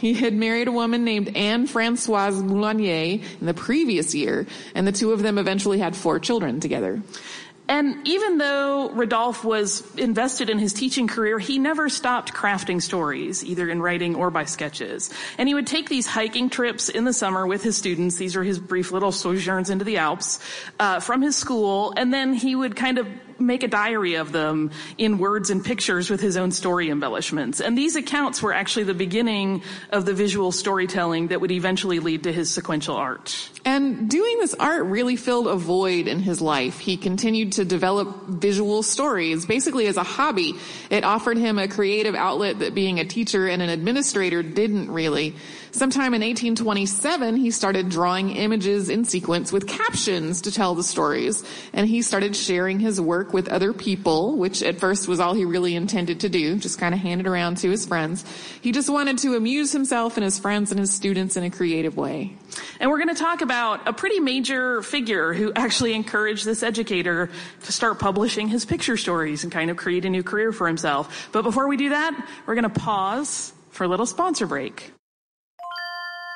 He 0.10 0.14
had 0.14 0.32
married 0.32 0.66
a 0.66 0.72
woman 0.72 1.04
named 1.04 1.36
Anne 1.36 1.66
Francoise 1.66 2.40
Moulinier 2.40 3.20
in 3.40 3.46
the 3.46 3.52
previous 3.52 4.14
year, 4.14 4.46
and 4.74 4.86
the 4.86 4.92
two 4.92 5.12
of 5.12 5.22
them 5.22 5.36
eventually 5.36 5.78
had 5.78 5.94
four 5.94 6.18
children 6.18 6.58
together. 6.58 7.02
And 7.68 8.08
even 8.08 8.38
though 8.38 8.90
Rodolphe 8.90 9.46
was 9.46 9.94
invested 9.94 10.50
in 10.50 10.58
his 10.58 10.72
teaching 10.72 11.06
career, 11.06 11.38
he 11.38 11.58
never 11.58 11.88
stopped 11.88 12.32
crafting 12.32 12.82
stories, 12.82 13.44
either 13.44 13.68
in 13.68 13.80
writing 13.80 14.16
or 14.16 14.30
by 14.30 14.44
sketches. 14.44 15.10
And 15.38 15.48
he 15.48 15.54
would 15.54 15.68
take 15.68 15.88
these 15.88 16.06
hiking 16.06 16.50
trips 16.50 16.88
in 16.88 17.04
the 17.04 17.12
summer 17.12 17.46
with 17.46 17.62
his 17.62 17.76
students. 17.76 18.16
These 18.16 18.34
are 18.34 18.42
his 18.42 18.58
brief 18.58 18.90
little 18.90 19.12
sojourns 19.12 19.70
into 19.70 19.84
the 19.84 19.98
Alps 19.98 20.40
uh, 20.80 20.98
from 20.98 21.22
his 21.22 21.36
school. 21.36 21.92
And 21.96 22.12
then 22.12 22.32
he 22.32 22.56
would 22.56 22.74
kind 22.74 22.98
of 22.98 23.06
make 23.40 23.62
a 23.62 23.68
diary 23.68 24.14
of 24.14 24.32
them 24.32 24.70
in 24.98 25.18
words 25.18 25.50
and 25.50 25.64
pictures 25.64 26.10
with 26.10 26.20
his 26.20 26.36
own 26.36 26.50
story 26.50 26.90
embellishments. 26.90 27.60
And 27.60 27.76
these 27.76 27.96
accounts 27.96 28.42
were 28.42 28.52
actually 28.52 28.84
the 28.84 28.94
beginning 28.94 29.62
of 29.90 30.04
the 30.04 30.14
visual 30.14 30.52
storytelling 30.52 31.28
that 31.28 31.40
would 31.40 31.50
eventually 31.50 31.98
lead 31.98 32.24
to 32.24 32.32
his 32.32 32.50
sequential 32.50 32.96
art. 32.96 33.50
And 33.64 34.08
doing 34.08 34.38
this 34.38 34.54
art 34.54 34.84
really 34.84 35.16
filled 35.16 35.46
a 35.46 35.56
void 35.56 36.06
in 36.06 36.20
his 36.20 36.40
life. 36.40 36.78
He 36.78 36.96
continued 36.96 37.52
to 37.52 37.64
develop 37.64 38.26
visual 38.26 38.82
stories, 38.82 39.46
basically 39.46 39.86
as 39.86 39.96
a 39.96 40.02
hobby. 40.02 40.54
It 40.90 41.04
offered 41.04 41.36
him 41.36 41.58
a 41.58 41.68
creative 41.68 42.14
outlet 42.14 42.60
that 42.60 42.74
being 42.74 43.00
a 43.00 43.04
teacher 43.04 43.48
and 43.48 43.62
an 43.62 43.68
administrator 43.68 44.42
didn't 44.42 44.90
really. 44.90 45.34
Sometime 45.72 46.14
in 46.14 46.20
1827, 46.20 47.36
he 47.36 47.50
started 47.52 47.88
drawing 47.88 48.30
images 48.30 48.88
in 48.88 49.04
sequence 49.04 49.52
with 49.52 49.68
captions 49.68 50.42
to 50.42 50.50
tell 50.50 50.74
the 50.74 50.82
stories. 50.82 51.44
And 51.72 51.88
he 51.88 52.02
started 52.02 52.34
sharing 52.34 52.80
his 52.80 53.00
work 53.00 53.32
with 53.32 53.48
other 53.48 53.72
people, 53.72 54.36
which 54.36 54.62
at 54.62 54.80
first 54.80 55.06
was 55.06 55.20
all 55.20 55.32
he 55.32 55.44
really 55.44 55.76
intended 55.76 56.20
to 56.20 56.28
do, 56.28 56.56
just 56.56 56.78
kind 56.80 56.92
of 56.92 57.00
hand 57.00 57.20
it 57.20 57.28
around 57.28 57.58
to 57.58 57.70
his 57.70 57.86
friends. 57.86 58.24
He 58.60 58.72
just 58.72 58.90
wanted 58.90 59.18
to 59.18 59.36
amuse 59.36 59.70
himself 59.70 60.16
and 60.16 60.24
his 60.24 60.40
friends 60.40 60.72
and 60.72 60.80
his 60.80 60.92
students 60.92 61.36
in 61.36 61.44
a 61.44 61.50
creative 61.50 61.96
way. 61.96 62.36
And 62.80 62.90
we're 62.90 62.98
going 62.98 63.14
to 63.14 63.22
talk 63.22 63.40
about 63.40 63.86
a 63.86 63.92
pretty 63.92 64.18
major 64.18 64.82
figure 64.82 65.32
who 65.32 65.52
actually 65.54 65.94
encouraged 65.94 66.44
this 66.44 66.64
educator 66.64 67.30
to 67.62 67.72
start 67.72 68.00
publishing 68.00 68.48
his 68.48 68.64
picture 68.64 68.96
stories 68.96 69.44
and 69.44 69.52
kind 69.52 69.70
of 69.70 69.76
create 69.76 70.04
a 70.04 70.10
new 70.10 70.24
career 70.24 70.50
for 70.50 70.66
himself. 70.66 71.28
But 71.30 71.42
before 71.42 71.68
we 71.68 71.76
do 71.76 71.90
that, 71.90 72.28
we're 72.46 72.54
going 72.54 72.70
to 72.70 72.80
pause 72.80 73.52
for 73.70 73.84
a 73.84 73.88
little 73.88 74.06
sponsor 74.06 74.46
break. 74.46 74.92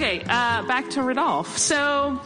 Okay, 0.00 0.22
uh, 0.22 0.62
back 0.62 0.88
to 0.92 1.02
Rodolphe. 1.02 1.58
So, 1.58 2.18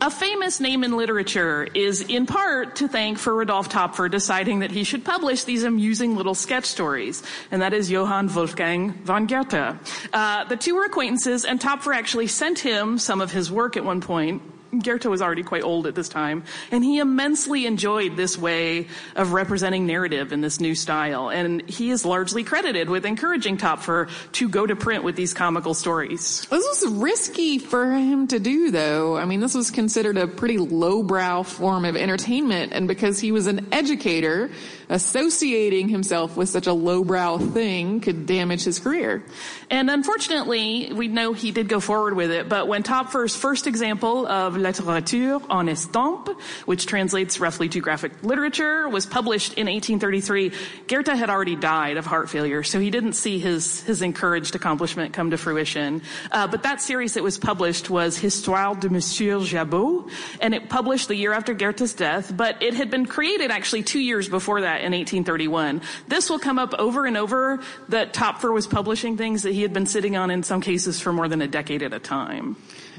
a 0.00 0.08
famous 0.08 0.60
name 0.60 0.84
in 0.84 0.96
literature 0.96 1.66
is 1.74 2.00
in 2.00 2.26
part 2.26 2.76
to 2.76 2.86
thank 2.86 3.18
for 3.18 3.34
Rodolphe 3.34 3.68
Töpffer 3.68 4.08
deciding 4.08 4.60
that 4.60 4.70
he 4.70 4.84
should 4.84 5.04
publish 5.04 5.42
these 5.42 5.64
amusing 5.64 6.14
little 6.14 6.36
sketch 6.36 6.64
stories, 6.64 7.24
and 7.50 7.60
that 7.60 7.72
is 7.72 7.90
Johann 7.90 8.32
Wolfgang 8.32 8.92
von 9.02 9.26
Goethe. 9.26 9.76
Uh, 10.12 10.44
the 10.44 10.56
two 10.56 10.76
were 10.76 10.84
acquaintances, 10.84 11.44
and 11.44 11.58
Töpffer 11.58 11.92
actually 11.92 12.28
sent 12.28 12.60
him 12.60 13.00
some 13.00 13.20
of 13.20 13.32
his 13.32 13.50
work 13.50 13.76
at 13.76 13.84
one 13.84 14.00
point. 14.00 14.40
Goethe 14.70 15.06
was 15.06 15.22
already 15.22 15.42
quite 15.42 15.62
old 15.62 15.86
at 15.86 15.94
this 15.94 16.08
time, 16.08 16.44
and 16.70 16.84
he 16.84 16.98
immensely 16.98 17.66
enjoyed 17.66 18.16
this 18.16 18.36
way 18.36 18.88
of 19.16 19.32
representing 19.32 19.86
narrative 19.86 20.32
in 20.32 20.40
this 20.40 20.60
new 20.60 20.74
style. 20.74 21.30
And 21.30 21.68
he 21.68 21.90
is 21.90 22.04
largely 22.04 22.44
credited 22.44 22.90
with 22.90 23.06
encouraging 23.06 23.56
Töpffer 23.56 24.10
to 24.32 24.48
go 24.48 24.66
to 24.66 24.76
print 24.76 25.04
with 25.04 25.16
these 25.16 25.34
comical 25.34 25.74
stories. 25.74 26.46
This 26.50 26.82
was 26.82 26.92
risky 26.92 27.58
for 27.58 27.90
him 27.90 28.26
to 28.28 28.38
do, 28.38 28.70
though. 28.70 29.16
I 29.16 29.24
mean, 29.24 29.40
this 29.40 29.54
was 29.54 29.70
considered 29.70 30.18
a 30.18 30.26
pretty 30.26 30.58
lowbrow 30.58 31.42
form 31.44 31.84
of 31.84 31.96
entertainment, 31.96 32.72
and 32.72 32.86
because 32.86 33.20
he 33.20 33.32
was 33.32 33.46
an 33.46 33.68
educator, 33.72 34.50
associating 34.88 35.88
himself 35.88 36.36
with 36.36 36.48
such 36.48 36.66
a 36.66 36.72
lowbrow 36.72 37.38
thing 37.38 38.00
could 38.00 38.26
damage 38.26 38.64
his 38.64 38.78
career. 38.78 39.22
And 39.70 39.90
unfortunately, 39.90 40.92
we 40.92 41.08
know 41.08 41.32
he 41.32 41.52
did 41.52 41.68
go 41.68 41.80
forward 41.80 42.14
with 42.14 42.30
it, 42.30 42.48
but 42.48 42.68
when 42.68 42.82
Töpffer's 42.82 43.36
first 43.36 43.66
example 43.66 44.26
of 44.26 44.54
littérature 44.54 45.42
en 45.50 45.66
estampes, 45.68 46.40
which 46.64 46.86
translates 46.86 47.38
roughly 47.38 47.68
to 47.68 47.80
graphic 47.80 48.12
literature, 48.22 48.88
was 48.88 49.04
published 49.04 49.54
in 49.54 49.66
1833, 49.66 50.52
Goethe 50.86 51.08
had 51.08 51.28
already 51.28 51.56
died 51.56 51.96
of 51.96 52.06
heart 52.06 52.30
failure, 52.30 52.62
so 52.62 52.80
he 52.80 52.90
didn't 52.90 53.12
see 53.12 53.38
his, 53.38 53.82
his 53.82 54.00
encouraged 54.00 54.54
accomplishment 54.54 55.12
come 55.12 55.30
to 55.30 55.38
fruition. 55.38 56.02
Uh, 56.32 56.46
but 56.46 56.62
that 56.62 56.80
series 56.80 57.14
that 57.14 57.22
was 57.22 57.38
published 57.38 57.90
was 57.90 58.16
Histoire 58.16 58.74
de 58.74 58.88
Monsieur 58.88 59.40
Jabot, 59.40 60.08
and 60.40 60.54
it 60.54 60.68
published 60.68 61.08
the 61.08 61.16
year 61.16 61.32
after 61.32 61.52
Goethe's 61.52 61.94
death, 61.94 62.34
but 62.34 62.62
it 62.62 62.74
had 62.74 62.90
been 62.90 63.04
created 63.06 63.50
actually 63.50 63.82
two 63.82 64.00
years 64.00 64.28
before 64.28 64.62
that 64.62 64.77
in 64.80 64.92
1831. 64.92 65.82
This 66.06 66.30
will 66.30 66.38
come 66.38 66.58
up 66.58 66.74
over 66.78 67.06
and 67.06 67.16
over 67.16 67.60
that 67.88 68.12
Töpffer 68.12 68.52
was 68.52 68.66
publishing 68.66 69.16
things 69.16 69.42
that 69.42 69.52
he 69.52 69.62
had 69.62 69.72
been 69.72 69.86
sitting 69.86 70.16
on 70.16 70.30
in 70.30 70.42
some 70.42 70.60
cases 70.60 71.00
for 71.00 71.12
more 71.12 71.28
than 71.28 71.42
a 71.42 71.48
decade 71.48 71.82
at 71.82 71.92
a 71.92 71.98
time. 71.98 72.56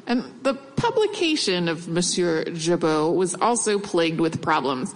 And 0.08 0.24
the 0.44 0.54
publication 0.54 1.68
of 1.68 1.88
Monsieur 1.88 2.46
Jabot 2.46 3.16
was 3.16 3.36
also 3.36 3.80
plagued 3.80 4.20
with 4.20 4.42
problems. 4.42 4.94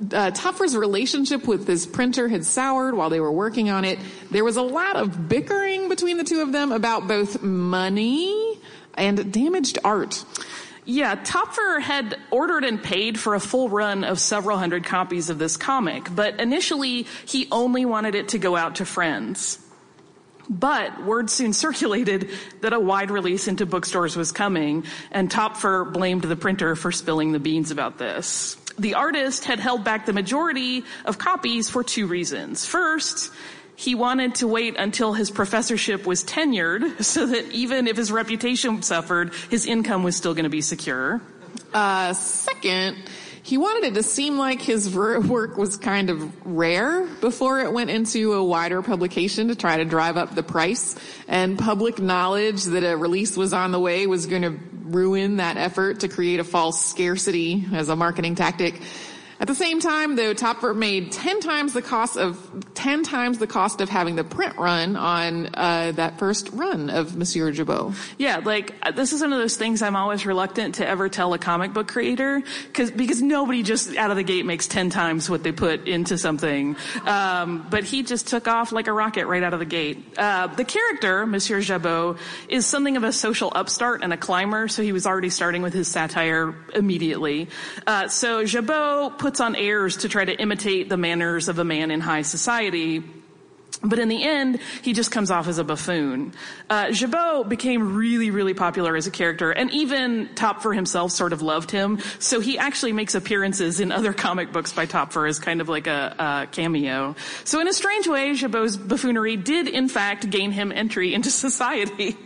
Uh, 0.00 0.30
Töpffer's 0.30 0.76
relationship 0.76 1.48
with 1.48 1.66
his 1.66 1.84
printer 1.84 2.28
had 2.28 2.44
soured 2.44 2.94
while 2.94 3.10
they 3.10 3.20
were 3.20 3.32
working 3.32 3.68
on 3.68 3.84
it. 3.84 3.98
There 4.30 4.44
was 4.44 4.56
a 4.56 4.62
lot 4.62 4.96
of 4.96 5.28
bickering 5.28 5.88
between 5.88 6.18
the 6.18 6.24
two 6.24 6.40
of 6.40 6.52
them 6.52 6.70
about 6.70 7.08
both 7.08 7.42
money 7.42 8.60
and 8.94 9.32
damaged 9.32 9.78
art. 9.84 10.24
Yeah, 10.90 11.16
Töpffer 11.16 11.82
had 11.82 12.16
ordered 12.30 12.64
and 12.64 12.82
paid 12.82 13.20
for 13.20 13.34
a 13.34 13.40
full 13.40 13.68
run 13.68 14.04
of 14.04 14.18
several 14.18 14.56
hundred 14.56 14.86
copies 14.86 15.28
of 15.28 15.38
this 15.38 15.58
comic, 15.58 16.08
but 16.14 16.40
initially 16.40 17.06
he 17.26 17.46
only 17.52 17.84
wanted 17.84 18.14
it 18.14 18.28
to 18.28 18.38
go 18.38 18.56
out 18.56 18.76
to 18.76 18.86
friends. 18.86 19.58
But 20.48 21.04
word 21.04 21.28
soon 21.28 21.52
circulated 21.64 22.30
that 22.62 22.72
a 22.72 22.80
wide 22.80 23.10
release 23.10 23.48
into 23.48 23.66
bookstores 23.66 24.16
was 24.16 24.32
coming, 24.32 24.84
and 25.10 25.30
Töpffer 25.30 25.92
blamed 25.92 26.22
the 26.22 26.36
printer 26.36 26.74
for 26.74 26.90
spilling 26.90 27.32
the 27.32 27.38
beans 27.38 27.70
about 27.70 27.98
this. 27.98 28.56
The 28.78 28.94
artist 28.94 29.44
had 29.44 29.60
held 29.60 29.84
back 29.84 30.06
the 30.06 30.14
majority 30.14 30.84
of 31.04 31.18
copies 31.18 31.68
for 31.68 31.84
two 31.84 32.06
reasons. 32.06 32.64
First, 32.64 33.30
he 33.78 33.94
wanted 33.94 34.34
to 34.34 34.48
wait 34.48 34.74
until 34.76 35.12
his 35.12 35.30
professorship 35.30 36.04
was 36.04 36.24
tenured 36.24 37.00
so 37.04 37.26
that 37.26 37.48
even 37.52 37.86
if 37.86 37.96
his 37.96 38.10
reputation 38.10 38.82
suffered, 38.82 39.32
his 39.50 39.66
income 39.66 40.02
was 40.02 40.16
still 40.16 40.34
going 40.34 40.42
to 40.42 40.50
be 40.50 40.60
secure. 40.60 41.22
Uh, 41.72 42.12
second, 42.12 42.96
He 43.48 43.56
wanted 43.56 43.84
it 43.84 43.94
to 43.94 44.02
seem 44.02 44.36
like 44.36 44.60
his 44.60 44.92
work 44.94 45.56
was 45.56 45.76
kind 45.76 46.10
of 46.10 46.46
rare 46.46 47.06
before 47.20 47.60
it 47.60 47.72
went 47.72 47.88
into 47.88 48.32
a 48.32 48.44
wider 48.44 48.82
publication 48.82 49.46
to 49.46 49.54
try 49.54 49.76
to 49.76 49.84
drive 49.84 50.16
up 50.16 50.34
the 50.34 50.42
price. 50.42 50.96
And 51.28 51.56
public 51.56 52.00
knowledge 52.00 52.64
that 52.64 52.82
a 52.82 52.96
release 52.96 53.36
was 53.36 53.52
on 53.52 53.70
the 53.70 53.80
way 53.80 54.08
was 54.08 54.26
going 54.26 54.42
to 54.42 54.58
ruin 54.82 55.36
that 55.36 55.56
effort 55.56 56.00
to 56.00 56.08
create 56.08 56.40
a 56.40 56.44
false 56.44 56.84
scarcity 56.84 57.64
as 57.72 57.88
a 57.88 57.96
marketing 57.96 58.34
tactic. 58.34 58.82
At 59.40 59.46
the 59.46 59.54
same 59.54 59.78
time, 59.80 60.16
though, 60.16 60.34
Töpffer 60.34 60.76
made 60.76 61.12
ten 61.12 61.40
times 61.40 61.72
the 61.72 61.82
cost 61.82 62.16
of 62.16 62.38
ten 62.74 63.04
times 63.04 63.38
the 63.38 63.46
cost 63.46 63.80
of 63.80 63.88
having 63.88 64.16
the 64.16 64.24
print 64.24 64.56
run 64.56 64.96
on 64.96 65.50
uh, 65.54 65.92
that 65.92 66.18
first 66.18 66.50
run 66.52 66.90
of 66.90 67.16
Monsieur 67.16 67.52
Jabot. 67.52 67.94
Yeah, 68.18 68.38
like 68.38 68.74
uh, 68.82 68.90
this 68.90 69.12
is 69.12 69.20
one 69.20 69.32
of 69.32 69.38
those 69.38 69.56
things 69.56 69.80
I'm 69.80 69.94
always 69.94 70.26
reluctant 70.26 70.76
to 70.76 70.88
ever 70.88 71.08
tell 71.08 71.32
a 71.34 71.38
comic 71.38 71.72
book 71.72 71.86
creator 71.86 72.42
because 72.66 72.90
because 72.90 73.22
nobody 73.22 73.62
just 73.62 73.96
out 73.96 74.10
of 74.10 74.16
the 74.16 74.24
gate 74.24 74.44
makes 74.44 74.66
ten 74.66 74.90
times 74.90 75.30
what 75.30 75.44
they 75.44 75.52
put 75.52 75.86
into 75.86 76.18
something. 76.18 76.76
Um, 77.04 77.66
but 77.70 77.84
he 77.84 78.02
just 78.02 78.26
took 78.26 78.48
off 78.48 78.72
like 78.72 78.88
a 78.88 78.92
rocket 78.92 79.26
right 79.26 79.42
out 79.42 79.52
of 79.52 79.60
the 79.60 79.66
gate. 79.66 80.04
Uh, 80.18 80.48
the 80.48 80.64
character 80.64 81.26
Monsieur 81.26 81.60
Jabot 81.60 82.18
is 82.48 82.66
something 82.66 82.96
of 82.96 83.04
a 83.04 83.12
social 83.12 83.52
upstart 83.54 84.02
and 84.02 84.12
a 84.12 84.16
climber, 84.16 84.66
so 84.66 84.82
he 84.82 84.90
was 84.90 85.06
already 85.06 85.30
starting 85.30 85.62
with 85.62 85.74
his 85.74 85.86
satire 85.86 86.56
immediately. 86.74 87.48
Uh, 87.86 88.08
so 88.08 88.44
Jabot 88.44 89.16
puts 89.28 89.40
on 89.40 89.54
airs 89.54 89.98
to 89.98 90.08
try 90.08 90.24
to 90.24 90.34
imitate 90.40 90.88
the 90.88 90.96
manners 90.96 91.48
of 91.48 91.58
a 91.58 91.64
man 91.64 91.90
in 91.90 92.00
high 92.00 92.22
society. 92.22 93.04
But 93.82 93.98
in 93.98 94.08
the 94.08 94.24
end, 94.24 94.58
he 94.80 94.94
just 94.94 95.10
comes 95.10 95.30
off 95.30 95.48
as 95.48 95.58
a 95.58 95.64
buffoon. 95.64 96.32
Uh, 96.70 96.92
Jabot 96.92 97.46
became 97.46 97.94
really, 97.94 98.30
really 98.30 98.54
popular 98.54 98.96
as 98.96 99.06
a 99.06 99.10
character, 99.10 99.50
and 99.50 99.70
even 99.70 100.28
Töpffer 100.28 100.74
himself 100.74 101.12
sort 101.12 101.34
of 101.34 101.42
loved 101.42 101.70
him. 101.70 101.98
So 102.20 102.40
he 102.40 102.56
actually 102.56 102.92
makes 102.92 103.14
appearances 103.14 103.80
in 103.80 103.92
other 103.92 104.14
comic 104.14 104.50
books 104.50 104.72
by 104.72 104.86
Töpffer 104.86 105.28
as 105.28 105.38
kind 105.38 105.60
of 105.60 105.68
like 105.68 105.86
a, 105.86 106.14
a 106.18 106.46
cameo. 106.50 107.14
So 107.44 107.60
in 107.60 107.68
a 107.68 107.74
strange 107.74 108.08
way, 108.08 108.32
Jabot's 108.32 108.78
buffoonery 108.78 109.36
did 109.36 109.68
in 109.68 109.90
fact 109.90 110.30
gain 110.30 110.52
him 110.52 110.72
entry 110.72 111.12
into 111.12 111.30
society. 111.46 112.16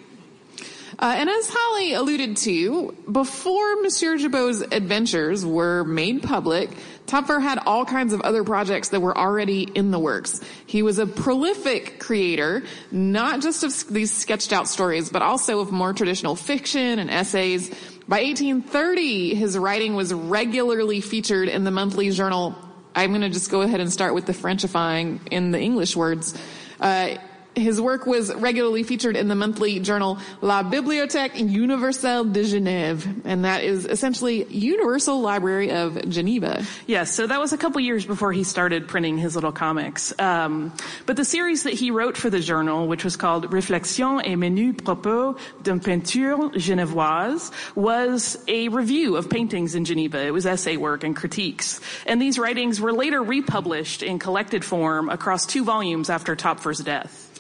Uh, 1.03 1.15
and 1.17 1.29
as 1.29 1.49
Holly 1.51 1.95
alluded 1.95 2.37
to, 2.37 2.97
before 3.11 3.83
Monsieur 3.83 4.17
Jabot's 4.19 4.61
adventures 4.61 5.45
were 5.45 5.83
made 5.83 6.23
public, 6.23 6.71
Töpffer 7.12 7.42
had 7.42 7.59
all 7.66 7.85
kinds 7.85 8.14
of 8.14 8.22
other 8.22 8.42
projects 8.42 8.88
that 8.88 9.01
were 9.01 9.16
already 9.16 9.64
in 9.64 9.90
the 9.90 9.98
works. 9.98 10.40
He 10.64 10.83
was 10.83 10.98
a 10.98 11.07
prolific 11.07 12.01
creator, 12.01 12.62
not 12.90 13.42
just 13.42 13.62
of 13.64 13.92
these 13.92 14.11
sketched 14.11 14.51
out 14.51 14.66
stories, 14.66 15.11
but 15.11 15.20
also 15.20 15.61
of 15.61 15.70
more 15.70 15.92
traditional 15.92 16.37
fiction 16.37 16.98
and 16.98 17.11
essays. 17.11 17.68
By 18.09 18.22
1830, 18.22 19.35
his 19.35 19.59
writing 19.59 19.94
was 19.94 20.14
regularly 20.14 21.03
featured 21.03 21.51
in 21.51 21.64
the 21.64 21.70
monthly 21.70 22.11
journal. 22.12 22.57
I'm 22.94 23.11
going 23.11 23.20
to 23.20 23.29
just 23.29 23.51
go 23.51 23.61
ahead 23.61 23.81
and 23.81 23.92
start 23.92 24.14
with 24.14 24.25
the 24.25 24.33
Frenchifying 24.33 25.20
in 25.31 25.51
the 25.51 25.61
English 25.61 25.94
words. 25.94 26.35
Uh, 26.81 27.16
his 27.55 27.81
work 27.81 28.07
was 28.07 28.35
regularly 28.35 28.83
featured 28.83 29.17
in 29.17 29.29
the 29.29 29.35
monthly 29.35 29.81
journal 29.81 30.19
La 30.41 30.62
Bibliothèque 30.62 31.37
Universelle 31.37 32.25
de 32.25 32.43
Genève, 32.43 33.23
and 33.25 33.45
that 33.45 33.62
is 33.62 33.85
essentially 33.85 34.45
Universal 34.45 35.21
Library 35.21 35.71
of 35.71 36.09
Geneva. 36.09 36.65
Yes, 36.87 37.12
so 37.12 37.27
that 37.27 37.41
was 37.41 37.53
a 37.53 37.59
couple 37.59 37.81
years 37.81 38.07
before 38.07 38.33
he 38.33 38.45
started 38.45 38.88
printing 38.88 39.19
his 39.19 39.35
little 39.35 39.53
comics. 39.53 40.19
Um, 40.19 40.73
but 41.07 41.17
the 41.17 41.25
series 41.25 41.65
that 41.65 41.75
he 41.75 41.91
wrote 41.91 42.17
for 42.17 42.31
the 42.31 42.41
journal, 42.41 42.88
which 42.88 43.05
was 43.05 43.17
called 43.17 43.51
Réflexions 43.51 44.23
et 44.25 44.37
menus 44.37 44.77
propos 44.83 45.37
d'une 45.62 45.81
peinture 45.81 46.51
genevoise, 46.55 47.51
was 47.77 48.38
a 48.49 48.69
review 48.69 49.17
of 49.17 49.29
paintings 49.29 49.75
in 49.75 49.85
Geneva. 49.85 50.25
It 50.25 50.33
was 50.33 50.47
essay 50.47 50.77
work 50.77 51.05
and 51.05 51.15
critiques. 51.15 51.81
And 52.07 52.21
these 52.21 52.38
writings 52.38 52.81
were 52.81 52.93
later 52.93 53.23
republished 53.23 54.03
in 54.03 54.19
collected 54.19 54.65
form 54.65 55.09
across 55.09 55.47
two 55.47 55.65
volumes 55.65 56.09
after 56.11 56.35
Töpffer's 56.35 56.81
death. 56.81 57.32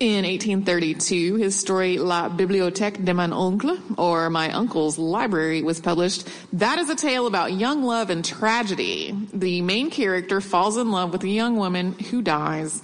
In 0.00 0.24
1832, 0.24 1.34
his 1.34 1.56
story 1.56 1.98
La 1.98 2.28
Bibliothèque 2.28 3.04
de 3.04 3.12
mon 3.12 3.32
oncle, 3.32 3.76
or 3.96 4.30
My 4.30 4.52
Uncle's 4.52 4.96
Library, 4.96 5.60
was 5.62 5.80
published. 5.80 6.28
That 6.52 6.78
is 6.78 6.88
a 6.88 6.94
tale 6.94 7.26
about 7.26 7.52
young 7.52 7.82
love 7.82 8.08
and 8.08 8.24
tragedy. 8.24 9.12
The 9.32 9.60
main 9.60 9.90
character 9.90 10.40
falls 10.40 10.76
in 10.76 10.92
love 10.92 11.10
with 11.10 11.24
a 11.24 11.28
young 11.28 11.56
woman 11.56 11.94
who 11.98 12.22
dies. 12.22 12.80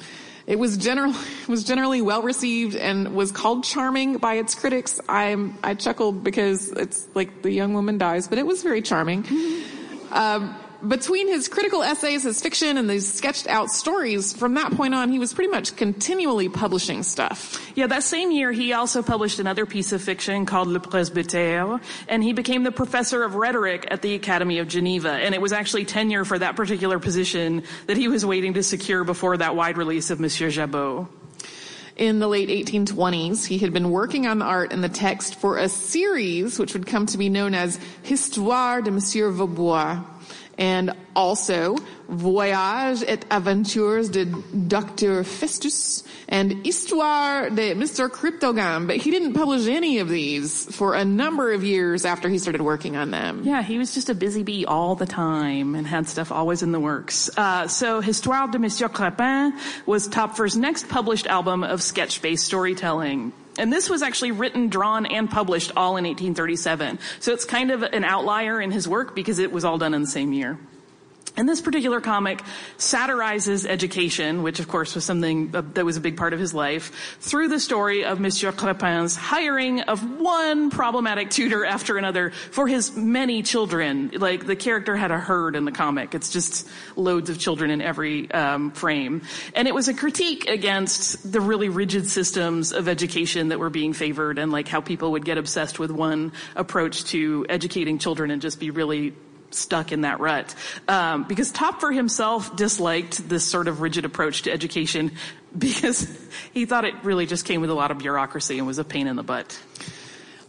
It 0.48 0.58
was 0.58 0.76
generally 0.76 1.14
was 1.48 1.62
generally 1.62 2.02
well 2.02 2.22
received 2.22 2.74
and 2.74 3.14
was 3.14 3.30
called 3.30 3.62
charming 3.62 4.18
by 4.18 4.34
its 4.34 4.56
critics. 4.56 5.00
I 5.08 5.52
I 5.62 5.74
chuckled 5.74 6.24
because 6.24 6.72
it's 6.72 7.06
like 7.14 7.42
the 7.42 7.52
young 7.52 7.74
woman 7.74 7.96
dies, 7.96 8.26
but 8.26 8.38
it 8.38 8.46
was 8.46 8.64
very 8.64 8.82
charming. 8.82 9.24
Um, 10.10 10.56
between 10.88 11.28
his 11.28 11.48
critical 11.48 11.82
essays, 11.82 12.22
his 12.24 12.40
fiction, 12.40 12.76
and 12.76 12.88
these 12.88 13.12
sketched 13.12 13.46
out 13.46 13.70
stories, 13.70 14.32
from 14.32 14.54
that 14.54 14.72
point 14.72 14.94
on, 14.94 15.10
he 15.10 15.18
was 15.18 15.32
pretty 15.32 15.50
much 15.50 15.76
continually 15.76 16.48
publishing 16.48 17.02
stuff. 17.02 17.60
Yeah, 17.74 17.86
that 17.88 18.02
same 18.02 18.30
year, 18.30 18.52
he 18.52 18.72
also 18.72 19.02
published 19.02 19.38
another 19.38 19.66
piece 19.66 19.92
of 19.92 20.02
fiction 20.02 20.46
called 20.46 20.68
Le 20.68 20.80
Presbytère, 20.80 21.80
and 22.08 22.22
he 22.22 22.32
became 22.32 22.62
the 22.62 22.72
professor 22.72 23.22
of 23.22 23.34
rhetoric 23.34 23.86
at 23.90 24.02
the 24.02 24.14
Academy 24.14 24.58
of 24.58 24.68
Geneva. 24.68 25.10
And 25.10 25.34
it 25.34 25.40
was 25.40 25.52
actually 25.52 25.84
tenure 25.84 26.24
for 26.24 26.38
that 26.38 26.56
particular 26.56 26.98
position 26.98 27.62
that 27.86 27.96
he 27.96 28.08
was 28.08 28.24
waiting 28.24 28.54
to 28.54 28.62
secure 28.62 29.04
before 29.04 29.36
that 29.36 29.56
wide 29.56 29.76
release 29.76 30.10
of 30.10 30.20
Monsieur 30.20 30.50
Jabot. 30.50 31.06
In 31.96 32.18
the 32.18 32.26
late 32.26 32.48
1820s, 32.48 33.46
he 33.46 33.58
had 33.58 33.72
been 33.72 33.90
working 33.90 34.26
on 34.26 34.40
the 34.40 34.44
art 34.44 34.72
and 34.72 34.82
the 34.82 34.88
text 34.88 35.36
for 35.36 35.58
a 35.58 35.68
series 35.68 36.58
which 36.58 36.72
would 36.72 36.88
come 36.88 37.06
to 37.06 37.18
be 37.18 37.28
known 37.28 37.54
as 37.54 37.78
Histoire 38.02 38.82
de 38.82 38.90
Monsieur 38.90 39.30
Vieuxbois 39.30 40.02
and 40.58 40.92
also 41.16 41.76
Voyage 42.08 43.02
et 43.06 43.24
Aventures 43.30 44.08
de 44.10 44.24
Dr. 44.24 45.24
Festus 45.24 46.02
and 46.28 46.66
Histoire 46.66 47.50
de 47.50 47.74
Mr. 47.74 48.08
Cryptogame, 48.08 48.86
but 48.86 48.96
he 48.96 49.10
didn't 49.10 49.34
publish 49.34 49.66
any 49.66 49.98
of 49.98 50.08
these 50.08 50.64
for 50.74 50.94
a 50.94 51.04
number 51.04 51.52
of 51.52 51.64
years 51.64 52.04
after 52.04 52.28
he 52.28 52.38
started 52.38 52.60
working 52.60 52.96
on 52.96 53.10
them. 53.10 53.42
Yeah, 53.44 53.62
he 53.62 53.78
was 53.78 53.94
just 53.94 54.10
a 54.10 54.14
busy 54.14 54.42
bee 54.42 54.64
all 54.66 54.94
the 54.94 55.06
time 55.06 55.74
and 55.74 55.86
had 55.86 56.06
stuff 56.08 56.30
always 56.30 56.62
in 56.62 56.72
the 56.72 56.80
works. 56.80 57.30
Uh, 57.36 57.68
so 57.68 58.00
Histoire 58.00 58.48
de 58.48 58.58
Monsieur 58.58 58.88
Crépin 58.88 59.52
was 59.86 60.08
Töpffer's 60.08 60.56
next 60.56 60.88
published 60.88 61.26
album 61.26 61.64
of 61.64 61.82
sketch-based 61.82 62.44
storytelling. 62.44 63.32
And 63.58 63.72
this 63.72 63.88
was 63.88 64.02
actually 64.02 64.32
written, 64.32 64.68
drawn, 64.68 65.06
and 65.06 65.30
published 65.30 65.72
all 65.76 65.96
in 65.96 66.04
1837. 66.04 66.98
So 67.20 67.32
it's 67.32 67.44
kind 67.44 67.70
of 67.70 67.82
an 67.82 68.04
outlier 68.04 68.60
in 68.60 68.70
his 68.70 68.88
work 68.88 69.14
because 69.14 69.38
it 69.38 69.52
was 69.52 69.64
all 69.64 69.78
done 69.78 69.94
in 69.94 70.02
the 70.02 70.08
same 70.08 70.32
year. 70.32 70.58
And 71.36 71.48
this 71.48 71.60
particular 71.60 72.00
comic 72.00 72.42
satirizes 72.78 73.66
education, 73.66 74.44
which 74.44 74.60
of 74.60 74.68
course 74.68 74.94
was 74.94 75.04
something 75.04 75.50
that 75.50 75.84
was 75.84 75.96
a 75.96 76.00
big 76.00 76.16
part 76.16 76.32
of 76.32 76.38
his 76.38 76.54
life, 76.54 77.16
through 77.20 77.48
the 77.48 77.58
story 77.58 78.04
of 78.04 78.20
Monsieur 78.20 78.52
Crépin's 78.52 79.16
hiring 79.16 79.80
of 79.80 80.20
one 80.20 80.70
problematic 80.70 81.30
tutor 81.30 81.64
after 81.64 81.98
another 81.98 82.30
for 82.30 82.68
his 82.68 82.96
many 82.96 83.42
children. 83.42 84.12
Like 84.14 84.46
the 84.46 84.54
character 84.54 84.94
had 84.94 85.10
a 85.10 85.18
herd 85.18 85.56
in 85.56 85.64
the 85.64 85.72
comic. 85.72 86.14
It's 86.14 86.30
just 86.30 86.68
loads 86.94 87.30
of 87.30 87.38
children 87.40 87.72
in 87.72 87.82
every 87.82 88.30
um, 88.30 88.70
frame. 88.70 89.22
And 89.56 89.66
it 89.66 89.74
was 89.74 89.88
a 89.88 89.94
critique 89.94 90.48
against 90.48 91.32
the 91.32 91.40
really 91.40 91.68
rigid 91.68 92.06
systems 92.08 92.72
of 92.72 92.86
education 92.88 93.48
that 93.48 93.58
were 93.58 93.70
being 93.70 93.92
favored 93.92 94.38
and 94.38 94.52
like 94.52 94.68
how 94.68 94.80
people 94.80 95.10
would 95.12 95.24
get 95.24 95.36
obsessed 95.36 95.80
with 95.80 95.90
one 95.90 96.32
approach 96.54 97.04
to 97.06 97.44
educating 97.48 97.98
children 97.98 98.30
and 98.30 98.40
just 98.40 98.60
be 98.60 98.70
really 98.70 99.14
stuck 99.54 99.92
in 99.92 100.02
that 100.02 100.20
rut. 100.20 100.54
Um, 100.88 101.24
because 101.24 101.52
Töpffer 101.52 101.94
himself 101.94 102.56
disliked 102.56 103.28
this 103.28 103.44
sort 103.44 103.68
of 103.68 103.80
rigid 103.80 104.04
approach 104.04 104.42
to 104.42 104.52
education 104.52 105.12
because 105.58 106.08
he 106.52 106.66
thought 106.66 106.84
it 106.84 106.94
really 107.02 107.26
just 107.26 107.44
came 107.44 107.60
with 107.60 107.70
a 107.70 107.74
lot 107.74 107.90
of 107.90 107.98
bureaucracy 107.98 108.58
and 108.58 108.66
was 108.66 108.78
a 108.78 108.84
pain 108.84 109.06
in 109.06 109.16
the 109.16 109.22
butt. 109.22 109.58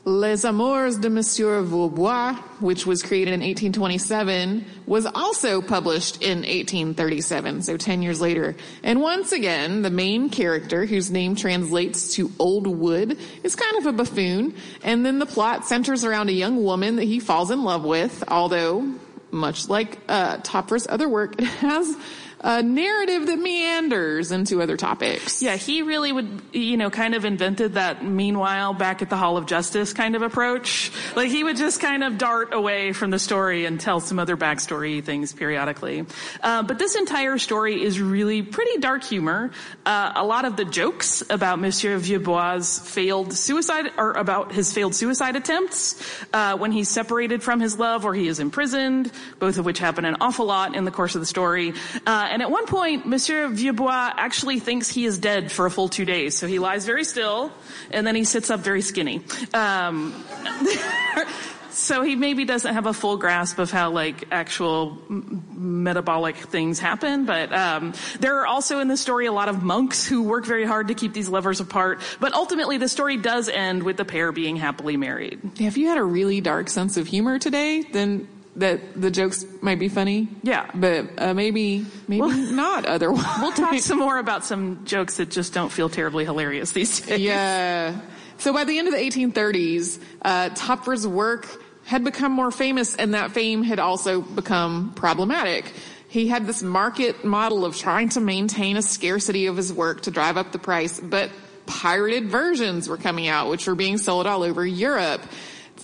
Les 0.07 0.45
Amours 0.45 0.99
de 0.99 1.09
Monsieur 1.09 1.63
Vieuxbois, 1.63 2.35
which 2.59 2.85
was 2.85 3.01
created 3.01 3.33
in 3.33 3.39
1827, 3.39 4.63
was 4.85 5.07
also 5.07 5.63
published 5.63 6.21
in 6.21 6.43
1837, 6.43 7.63
so 7.63 7.75
10 7.75 8.03
years 8.03 8.21
later. 8.21 8.55
And 8.83 9.01
once 9.01 9.31
again, 9.31 9.81
the 9.81 9.89
main 9.89 10.29
character, 10.29 10.85
whose 10.85 11.09
name 11.09 11.35
translates 11.35 12.13
to 12.13 12.31
Old 12.37 12.67
Wood, 12.67 13.17
is 13.41 13.55
kind 13.55 13.77
of 13.79 13.87
a 13.87 13.93
buffoon. 13.93 14.53
And 14.83 15.03
then 15.03 15.17
the 15.17 15.25
plot 15.25 15.65
centers 15.65 16.05
around 16.05 16.29
a 16.29 16.33
young 16.33 16.63
woman 16.63 16.97
that 16.97 17.05
he 17.05 17.19
falls 17.19 17.49
in 17.49 17.63
love 17.63 17.83
with, 17.83 18.23
although, 18.27 18.93
much 19.31 19.69
like 19.69 19.97
uh, 20.07 20.37
Töpffer's 20.37 20.85
other 20.87 21.09
work, 21.09 21.33
it 21.41 21.45
has 21.45 21.97
a 22.41 22.62
narrative 22.62 23.28
that 23.28 23.39
meanders 23.39 24.32
into 24.32 24.62
other 24.62 24.78
topics. 24.78 25.41
Yeah, 25.41 25.56
he 25.56 25.82
really 25.82 26.12
would, 26.12 26.41
you 26.54 26.78
know, 26.78 26.89
kind 26.89 27.15
of 27.15 27.26
invented 27.26 27.74
that 27.74 28.04
meanwhile 28.04 28.74
back 28.74 29.02
at 29.02 29.10
the 29.10 29.17
Hall 29.17 29.38
of 29.38 29.45
Justice 29.45 29.93
kind 29.93 30.15
of 30.15 30.21
approach. 30.21 30.91
Like 31.15 31.30
he 31.30 31.43
would 31.43 31.58
just 31.58 31.80
kind 31.80 32.04
of 32.04 32.17
dart 32.17 32.54
away 32.54 32.93
from 32.93 33.10
the 33.10 33.19
story 33.19 33.65
and 33.65 33.80
tell 33.80 34.00
some 34.00 34.19
other 34.19 34.38
backstory 34.38 35.04
things 35.04 35.34
periodically. 35.34 36.06
Uh, 36.41 36.63
but 36.63 36.78
this 36.78 36.95
entire 36.95 37.38
story 37.38 37.82
is 37.82 38.00
really 38.00 38.41
pretty 38.41 38.80
dark 38.80 39.04
humor. 39.04 39.52
Uh, 39.86 40.13
a 40.15 40.26
lot 40.26 40.45
of 40.45 40.56
the 40.56 40.65
jokes 40.65 41.24
about 41.30 41.60
Monsieur 41.60 41.98
Vieuxbois' 41.98 42.86
failed 42.86 43.34
suicide, 43.34 43.91
or 43.98 44.12
about 44.12 44.52
his 44.52 44.71
failed 44.71 44.93
suicide 44.93 45.36
attempts, 45.36 45.95
uh, 46.34 46.58
when 46.58 46.71
he's 46.71 46.89
separated 46.89 47.41
from 47.41 47.60
his 47.60 47.80
love 47.80 48.06
or 48.06 48.13
he 48.13 48.28
is 48.28 48.39
imprisoned, 48.39 49.12
both 49.39 49.58
of 49.58 49.65
which 49.65 49.80
happen 49.80 50.06
an 50.06 50.17
awful 50.21 50.45
lot 50.45 50.76
in 50.76 50.86
the 50.86 50.91
course 50.91 51.15
of 51.15 51.21
the 51.21 51.26
story. 51.26 51.74
Uh, 52.06 52.24
and 52.29 52.41
at 52.41 52.51
one 52.51 52.65
point, 52.65 53.05
Monsieur 53.05 53.47
Vieuxbois 53.49 54.13
actually 54.17 54.59
thinks 54.59 54.89
he 54.89 55.05
is 55.05 55.17
dead 55.17 55.51
for 55.51 55.65
a 55.65 55.71
full 55.71 55.89
two 55.89 56.05
days. 56.05 56.38
So 56.38 56.47
he 56.47 56.59
lies 56.59 56.85
very 56.85 57.03
still, 57.03 57.51
and 57.91 58.05
then 58.05 58.15
he 58.15 58.23
sits 58.23 58.49
up 58.49 58.59
very 58.59 58.81
skinny. 58.81 59.21
Um, 59.53 60.13
so 61.71 62.03
he 62.03 62.15
maybe 62.15 62.45
doesn't 62.45 62.73
have 62.73 62.85
a 62.85 62.93
full 62.93 63.17
grasp 63.17 63.59
of 63.59 63.69
how 63.69 63.91
like 63.91 64.25
actual 64.31 64.97
m- 65.09 65.43
metabolic 65.51 66.38
things 66.38 66.79
happen 66.79 67.25
but 67.25 67.51
um, 67.51 67.93
there 68.19 68.39
are 68.39 68.47
also 68.47 68.79
in 68.79 68.88
the 68.88 68.95
story 68.95 69.25
a 69.25 69.31
lot 69.31 69.49
of 69.49 69.61
monks 69.61 70.07
who 70.07 70.23
work 70.23 70.45
very 70.45 70.65
hard 70.65 70.88
to 70.88 70.93
keep 70.93 71.13
these 71.13 71.27
lovers 71.27 71.59
apart 71.59 71.99
but 72.19 72.33
ultimately 72.33 72.77
the 72.77 72.88
story 72.88 73.17
does 73.17 73.49
end 73.49 73.83
with 73.83 73.97
the 73.97 74.05
pair 74.05 74.31
being 74.31 74.55
happily 74.55 74.95
married 74.95 75.39
if 75.59 75.77
you 75.77 75.88
had 75.89 75.97
a 75.97 76.03
really 76.03 76.39
dark 76.41 76.69
sense 76.69 76.97
of 76.97 77.07
humor 77.07 77.39
today, 77.39 77.81
then 77.81 78.27
that 78.57 78.99
the 78.99 79.11
jokes 79.11 79.45
might 79.61 79.79
be 79.79 79.89
funny. 79.89 80.27
Yeah. 80.43 80.69
But 80.73 81.09
uh, 81.17 81.33
maybe 81.33 81.85
maybe 82.07 82.27
not 82.51 82.85
otherwise. 82.85 83.25
we'll 83.39 83.51
talk 83.51 83.77
some 83.79 83.99
more 83.99 84.17
about 84.17 84.45
some 84.45 84.85
jokes 84.85 85.17
that 85.17 85.29
just 85.29 85.53
don't 85.53 85.71
feel 85.71 85.89
terribly 85.89 86.25
hilarious 86.25 86.71
these 86.71 87.01
days 87.01 87.19
Yeah. 87.19 87.99
So 88.37 88.53
by 88.53 88.63
the 88.65 88.77
end 88.77 88.87
of 88.87 88.93
the 88.93 88.99
1830s, 88.99 89.99
uh, 90.21 90.49
Töpffer's 90.49 91.07
work 91.07 91.47
had 91.85 92.03
become 92.03 92.31
more 92.31 92.51
famous 92.51 92.95
and 92.95 93.13
that 93.13 93.31
fame 93.31 93.63
had 93.63 93.79
also 93.79 94.21
become 94.21 94.93
problematic. 94.95 95.71
He 96.09 96.27
had 96.27 96.47
this 96.47 96.63
market 96.63 97.23
model 97.23 97.65
of 97.65 97.77
trying 97.77 98.09
to 98.09 98.21
maintain 98.21 98.77
a 98.77 98.81
scarcity 98.81 99.47
of 99.47 99.57
his 99.57 99.71
work 99.71 100.01
to 100.01 100.11
drive 100.11 100.37
up 100.37 100.51
the 100.51 100.59
price, 100.59 100.99
but 100.99 101.29
pirated 101.65 102.29
versions 102.29 102.87
were 102.87 102.97
coming 102.97 103.27
out, 103.27 103.49
which 103.49 103.67
were 103.67 103.75
being 103.75 103.97
sold 103.97 104.25
all 104.25 104.43
over 104.43 104.65
Europe. 104.65 105.21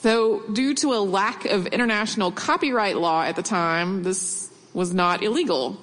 So 0.02 0.42
due 0.52 0.74
to 0.74 0.94
a 0.94 1.02
lack 1.02 1.46
of 1.46 1.68
international 1.68 2.32
copyright 2.32 2.98
law 2.98 3.22
at 3.22 3.36
the 3.36 3.44
time, 3.44 4.02
this 4.02 4.50
was 4.74 4.96
not 4.96 5.22
illegal. 5.22 5.78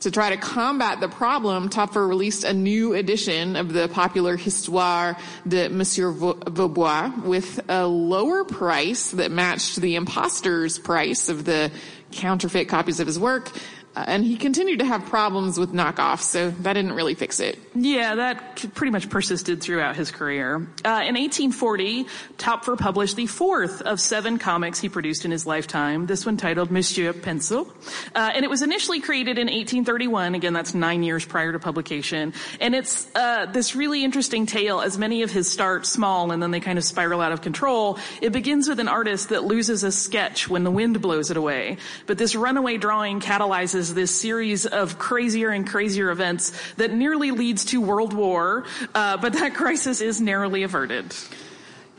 To 0.00 0.10
try 0.10 0.30
to 0.30 0.36
combat 0.36 0.98
the 0.98 1.06
problem, 1.06 1.68
Töpffer 1.70 2.08
released 2.08 2.42
a 2.42 2.52
new 2.52 2.92
edition 2.92 3.54
of 3.54 3.72
the 3.72 3.86
popular 3.86 4.36
Histoire 4.36 5.16
de 5.46 5.68
Monsieur 5.68 6.10
Vieuxbois 6.10 7.22
with 7.22 7.60
a 7.68 7.86
lower 7.86 8.42
price 8.42 9.12
that 9.12 9.30
matched 9.30 9.76
the 9.76 9.94
impostor's 9.94 10.80
price 10.80 11.28
of 11.28 11.44
the 11.44 11.70
counterfeit 12.10 12.68
copies 12.68 12.98
of 12.98 13.06
his 13.06 13.16
work. 13.16 13.52
Uh, 13.94 14.04
and 14.06 14.24
he 14.24 14.36
continued 14.36 14.78
to 14.78 14.84
have 14.84 15.04
problems 15.06 15.58
with 15.58 15.72
knockoffs, 15.72 16.22
so 16.22 16.50
that 16.50 16.72
didn't 16.72 16.94
really 16.94 17.14
fix 17.14 17.40
it. 17.40 17.58
Yeah, 17.74 18.14
that 18.14 18.64
pretty 18.74 18.90
much 18.90 19.10
persisted 19.10 19.60
throughout 19.60 19.96
his 19.96 20.10
career. 20.10 20.56
Uh, 20.84 21.04
in 21.04 21.14
1840, 21.14 22.06
Töpffer 22.38 22.78
published 22.78 23.16
the 23.16 23.26
fourth 23.26 23.82
of 23.82 24.00
seven 24.00 24.38
comics 24.38 24.80
he 24.80 24.88
produced 24.88 25.24
in 25.24 25.30
his 25.30 25.46
lifetime. 25.46 26.06
This 26.06 26.24
one 26.24 26.36
titled 26.36 26.70
Monsieur 26.70 27.12
Pencil, 27.12 27.70
uh, 28.14 28.30
and 28.34 28.44
it 28.44 28.48
was 28.48 28.62
initially 28.62 29.00
created 29.00 29.38
in 29.38 29.46
1831. 29.46 30.34
Again, 30.34 30.52
that's 30.52 30.74
nine 30.74 31.02
years 31.02 31.24
prior 31.24 31.52
to 31.52 31.58
publication, 31.58 32.32
and 32.60 32.74
it's 32.74 33.14
uh, 33.14 33.46
this 33.46 33.76
really 33.76 34.04
interesting 34.04 34.46
tale. 34.46 34.80
As 34.80 34.96
many 34.96 35.22
of 35.22 35.30
his 35.30 35.50
start 35.50 35.86
small 35.86 36.30
and 36.30 36.42
then 36.42 36.50
they 36.50 36.60
kind 36.60 36.78
of 36.78 36.84
spiral 36.84 37.20
out 37.20 37.32
of 37.32 37.40
control. 37.40 37.98
It 38.20 38.32
begins 38.32 38.68
with 38.68 38.80
an 38.80 38.88
artist 38.88 39.30
that 39.30 39.44
loses 39.44 39.82
a 39.82 39.92
sketch 39.92 40.48
when 40.48 40.64
the 40.64 40.70
wind 40.70 41.00
blows 41.02 41.30
it 41.30 41.36
away, 41.36 41.78
but 42.06 42.18
this 42.18 42.34
runaway 42.34 42.76
drawing 42.76 43.20
catalyzes 43.20 43.81
this 43.88 44.10
series 44.10 44.66
of 44.66 44.98
crazier 44.98 45.50
and 45.50 45.66
crazier 45.66 46.10
events 46.10 46.52
that 46.74 46.92
nearly 46.92 47.30
leads 47.30 47.64
to 47.66 47.80
World 47.80 48.12
War, 48.12 48.64
uh, 48.94 49.16
but 49.16 49.32
that 49.34 49.54
crisis 49.62 50.00
is 50.00 50.20
narrowly 50.20 50.62
averted. 50.62 51.14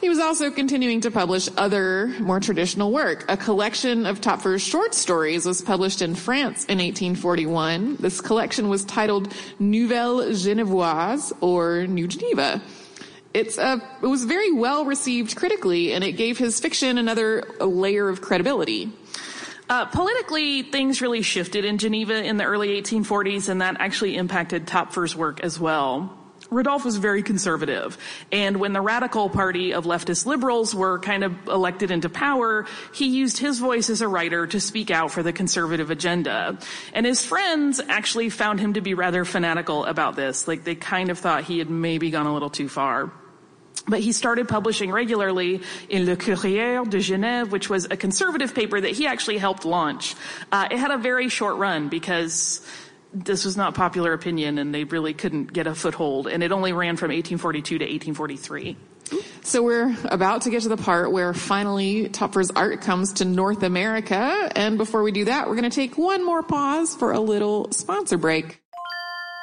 He 0.04 0.10
was 0.10 0.20
also 0.20 0.52
continuing 0.52 1.00
to 1.02 1.12
publish 1.12 1.48
other, 1.56 2.08
more 2.20 2.42
traditional 2.42 2.92
work. 2.92 3.24
A 3.30 3.38
collection 3.38 4.06
of 4.06 4.20
Töpffer's 4.20 4.62
short 4.62 4.94
stories 4.94 5.46
was 5.46 5.62
published 5.62 6.02
in 6.02 6.14
France 6.14 6.66
in 6.66 6.80
1841. 6.80 7.96
This 8.02 8.20
collection 8.20 8.68
was 8.68 8.84
titled 8.84 9.34
Nouvelle 9.60 10.24
Genevoise, 10.32 11.32
or 11.40 11.88
New 11.88 12.10
Geneva. 12.10 12.62
It's 13.34 13.58
a, 13.58 13.82
it 14.02 14.06
was 14.06 14.26
very 14.26 14.52
well 14.52 14.84
received 14.84 15.38
critically, 15.38 15.94
and 15.94 16.04
it 16.04 16.18
gave 16.18 16.38
his 16.38 16.60
fiction 16.60 16.98
another 16.98 17.46
layer 17.62 18.10
of 18.10 18.20
credibility. 18.20 18.92
Uh, 19.70 19.86
politically, 19.86 20.62
things 20.62 21.02
really 21.02 21.22
shifted 21.22 21.66
in 21.66 21.78
Geneva 21.78 22.22
in 22.24 22.38
the 22.38 22.44
early 22.44 22.82
1840s, 22.82 23.50
and 23.50 23.62
that 23.62 23.78
actually 23.80 24.16
impacted 24.16 24.68
Töpffer's 24.68 25.16
work 25.16 25.40
as 25.42 25.60
well. 25.60 26.18
Rodolphe 26.50 26.86
was 26.86 26.98
very 26.98 27.24
conservative, 27.24 27.98
and 28.32 28.58
when 28.58 28.74
the 28.74 28.82
radical 28.82 29.30
party 29.30 29.74
of 29.74 29.86
leftist 29.86 30.26
liberals 30.26 30.76
were 30.76 31.00
kind 31.00 31.24
of 31.24 31.48
elected 31.48 31.90
into 31.90 32.10
power, 32.10 32.66
he 32.94 33.08
used 33.08 33.38
his 33.38 33.60
voice 33.60 33.90
as 33.90 34.02
a 34.02 34.08
writer 34.08 34.46
to 34.48 34.60
speak 34.60 34.92
out 34.92 35.12
for 35.12 35.24
the 35.24 35.34
conservative 35.34 35.90
agenda. 35.90 36.60
And 36.94 37.06
his 37.06 37.26
friends 37.26 37.82
actually 37.88 38.30
found 38.30 38.60
him 38.60 38.74
to 38.74 38.82
be 38.82 38.94
rather 38.94 39.26
fanatical 39.26 39.86
about 39.86 40.16
this, 40.16 40.48
like 40.48 40.64
they 40.64 40.76
kind 40.76 41.10
of 41.10 41.18
thought 41.18 41.46
he 41.46 41.60
had 41.60 41.70
maybe 41.70 42.12
gone 42.12 42.28
a 42.28 42.34
little 42.34 42.50
too 42.50 42.70
far. 42.70 43.12
But 43.88 44.00
he 44.00 44.14
started 44.14 44.48
publishing 44.48 44.92
regularly 44.92 45.62
in 45.90 46.06
Le 46.06 46.16
Courrier 46.16 46.86
de 46.86 46.98
Genève, 46.98 47.50
which 47.50 47.70
was 47.70 47.86
a 47.86 47.98
conservative 47.98 48.56
paper 48.56 48.80
that 48.80 48.92
he 48.92 49.08
actually 49.08 49.38
helped 49.38 49.66
launch. 49.66 50.16
Uh, 50.52 50.70
it 50.72 50.78
had 50.78 50.92
a 50.92 50.98
very 50.98 51.28
short 51.28 51.58
run 51.58 51.90
because 51.90 52.62
this 53.14 53.46
was 53.46 53.58
not 53.58 53.76
popular 53.76 54.14
opinion 54.14 54.58
and 54.58 54.74
they 54.74 54.86
really 54.86 55.14
couldn't 55.14 55.52
get 55.54 55.68
a 55.68 55.76
foothold. 55.76 56.28
And 56.28 56.42
it 56.44 56.52
only 56.52 56.74
ran 56.74 56.96
from 56.98 57.10
1842 57.10 57.80
to 57.80 57.86
1843. 57.86 58.78
So 59.42 59.62
we're 59.62 59.96
about 60.06 60.44
to 60.44 60.50
get 60.50 60.64
to 60.64 60.70
the 60.70 60.78
part 60.78 61.12
where 61.12 61.34
finally 61.34 62.10
Töpffer's 62.10 62.50
art 62.52 62.82
comes 62.82 63.14
to 63.14 63.26
North 63.26 63.64
America. 63.64 64.50
And 64.56 64.78
before 64.78 65.04
we 65.04 65.12
do 65.12 65.26
that, 65.26 65.48
we're 65.48 65.56
going 65.56 65.70
to 65.70 65.76
take 65.76 65.98
one 65.98 66.26
more 66.26 66.42
pause 66.42 66.96
for 66.96 67.12
a 67.12 67.20
little 67.20 67.72
sponsor 67.72 68.18
break. 68.18 68.63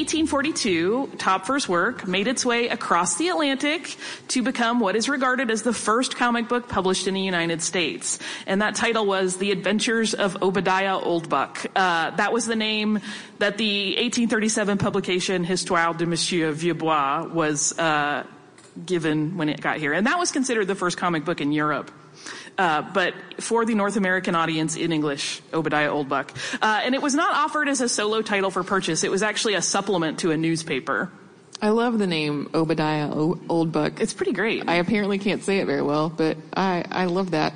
1842, 0.00 1.12
Töpffer's 1.18 1.68
work 1.68 2.06
made 2.06 2.26
its 2.26 2.46
way 2.46 2.68
across 2.68 3.16
the 3.16 3.28
Atlantic 3.28 3.98
to 4.28 4.42
become 4.42 4.80
what 4.80 4.96
is 4.96 5.10
regarded 5.10 5.50
as 5.50 5.60
the 5.60 5.74
first 5.74 6.16
comic 6.16 6.48
book 6.48 6.68
published 6.70 7.06
in 7.06 7.12
the 7.12 7.20
United 7.20 7.60
States. 7.60 8.18
And 8.46 8.62
that 8.62 8.76
title 8.76 9.04
was 9.04 9.36
The 9.36 9.50
Adventures 9.50 10.14
of 10.14 10.42
Obadiah 10.42 10.98
Oldbuck. 10.98 11.66
Uh, 11.76 12.16
that 12.16 12.32
was 12.32 12.46
the 12.46 12.56
name 12.56 13.00
that 13.40 13.58
the 13.58 13.88
1837 13.96 14.78
publication 14.78 15.44
Histoire 15.44 15.92
de 15.92 16.06
Monsieur 16.06 16.50
Vieuxbois 16.50 17.30
was 17.30 17.78
uh, 17.78 18.24
given 18.86 19.36
when 19.36 19.50
it 19.50 19.60
got 19.60 19.76
here. 19.76 19.92
And 19.92 20.06
that 20.06 20.18
was 20.18 20.32
considered 20.32 20.66
the 20.66 20.74
first 20.74 20.96
comic 20.96 21.26
book 21.26 21.42
in 21.42 21.52
Europe. 21.52 21.90
Uh, 22.60 22.82
but 22.82 23.14
for 23.38 23.64
the 23.64 23.74
North 23.74 23.96
American 23.96 24.34
audience 24.34 24.76
in 24.76 24.92
English, 24.92 25.40
Obadiah 25.54 25.88
Oldbuck. 25.88 26.28
Uh, 26.60 26.82
and 26.84 26.94
it 26.94 27.00
was 27.00 27.14
not 27.14 27.34
offered 27.34 27.70
as 27.70 27.80
a 27.80 27.88
solo 27.88 28.20
title 28.20 28.50
for 28.50 28.62
purchase. 28.62 29.02
It 29.02 29.10
was 29.10 29.22
actually 29.22 29.54
a 29.54 29.62
supplement 29.62 30.18
to 30.18 30.30
a 30.30 30.36
newspaper. 30.36 31.10
I 31.62 31.70
love 31.70 31.98
the 31.98 32.06
name 32.06 32.50
Obadiah 32.52 33.08
o- 33.10 33.40
Oldbuck. 33.48 34.00
It's 34.00 34.12
pretty 34.12 34.32
great. 34.32 34.68
I 34.68 34.74
apparently 34.74 35.18
can't 35.18 35.42
say 35.42 35.60
it 35.60 35.64
very 35.64 35.80
well, 35.80 36.10
but 36.10 36.36
I, 36.54 36.84
I 36.90 37.06
love 37.06 37.30
that. 37.30 37.54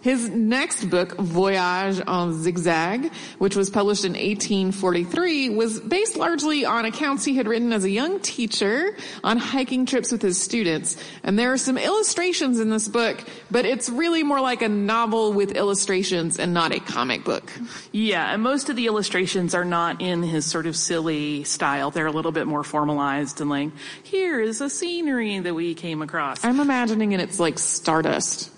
His 0.00 0.28
next 0.28 0.84
book, 0.90 1.16
Voyage 1.16 2.00
en 2.06 2.32
Zigzag, 2.34 3.10
which 3.38 3.56
was 3.56 3.68
published 3.70 4.04
in 4.04 4.12
1843, 4.12 5.50
was 5.50 5.80
based 5.80 6.16
largely 6.16 6.64
on 6.64 6.84
accounts 6.84 7.24
he 7.24 7.36
had 7.36 7.48
written 7.48 7.72
as 7.72 7.84
a 7.84 7.90
young 7.90 8.20
teacher 8.20 8.96
on 9.24 9.38
hiking 9.38 9.86
trips 9.86 10.12
with 10.12 10.22
his 10.22 10.40
students. 10.40 10.96
And 11.22 11.38
there 11.38 11.52
are 11.52 11.58
some 11.58 11.76
illustrations 11.76 12.60
in 12.60 12.70
this 12.70 12.88
book, 12.88 13.24
but 13.50 13.64
it's 13.64 13.88
really 13.88 14.22
more 14.22 14.40
like 14.40 14.62
a 14.62 14.68
novel 14.68 15.32
with 15.32 15.52
illustrations 15.52 16.38
and 16.38 16.54
not 16.54 16.72
a 16.72 16.80
comic 16.80 17.24
book. 17.24 17.50
Yeah, 17.92 18.32
and 18.32 18.42
most 18.42 18.70
of 18.70 18.76
the 18.76 18.86
illustrations 18.86 19.54
are 19.54 19.64
not 19.64 20.00
in 20.00 20.22
his 20.22 20.46
sort 20.46 20.66
of 20.66 20.76
silly 20.76 21.44
style. 21.44 21.90
They're 21.90 22.06
a 22.06 22.12
little 22.12 22.32
bit 22.32 22.46
more 22.46 22.62
formalized 22.62 23.40
and 23.40 23.50
like, 23.50 23.70
here 24.02 24.40
is 24.40 24.60
a 24.60 24.70
scenery 24.70 25.40
that 25.40 25.54
we 25.54 25.74
came 25.74 26.02
across. 26.02 26.44
I'm 26.44 26.60
imagining 26.60 27.12
it, 27.12 27.20
it's 27.20 27.40
like 27.40 27.58
Stardust. 27.58 28.50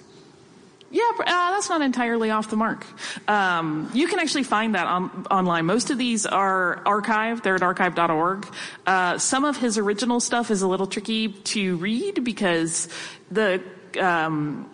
Yeah, 0.93 1.03
uh, 1.21 1.25
that's 1.53 1.69
not 1.69 1.83
entirely 1.83 2.31
off 2.31 2.51
the 2.51 2.57
mark. 2.57 2.85
Um, 3.29 3.89
you 3.95 4.09
can 4.09 4.19
actually 4.19 4.43
find 4.43 4.75
that 4.75 4.87
on, 4.87 5.27
online. 5.31 5.65
Most 5.67 5.91
of 5.91 5.99
these 5.99 6.27
are 6.27 6.83
archived. 6.85 7.45
They're 7.45 7.55
at 7.55 7.63
archive.org. 7.63 8.47
Uh, 8.87 9.17
some 9.19 9.45
of 9.45 9.57
his 9.57 9.79
original 9.79 10.19
stuff 10.19 10.51
is 10.51 10.63
a 10.63 10.67
little 10.69 10.89
tricky 10.89 11.29
to 11.29 11.77
read 11.77 12.25
because 12.25 12.89
the 13.31 13.63
um, 14.01 14.69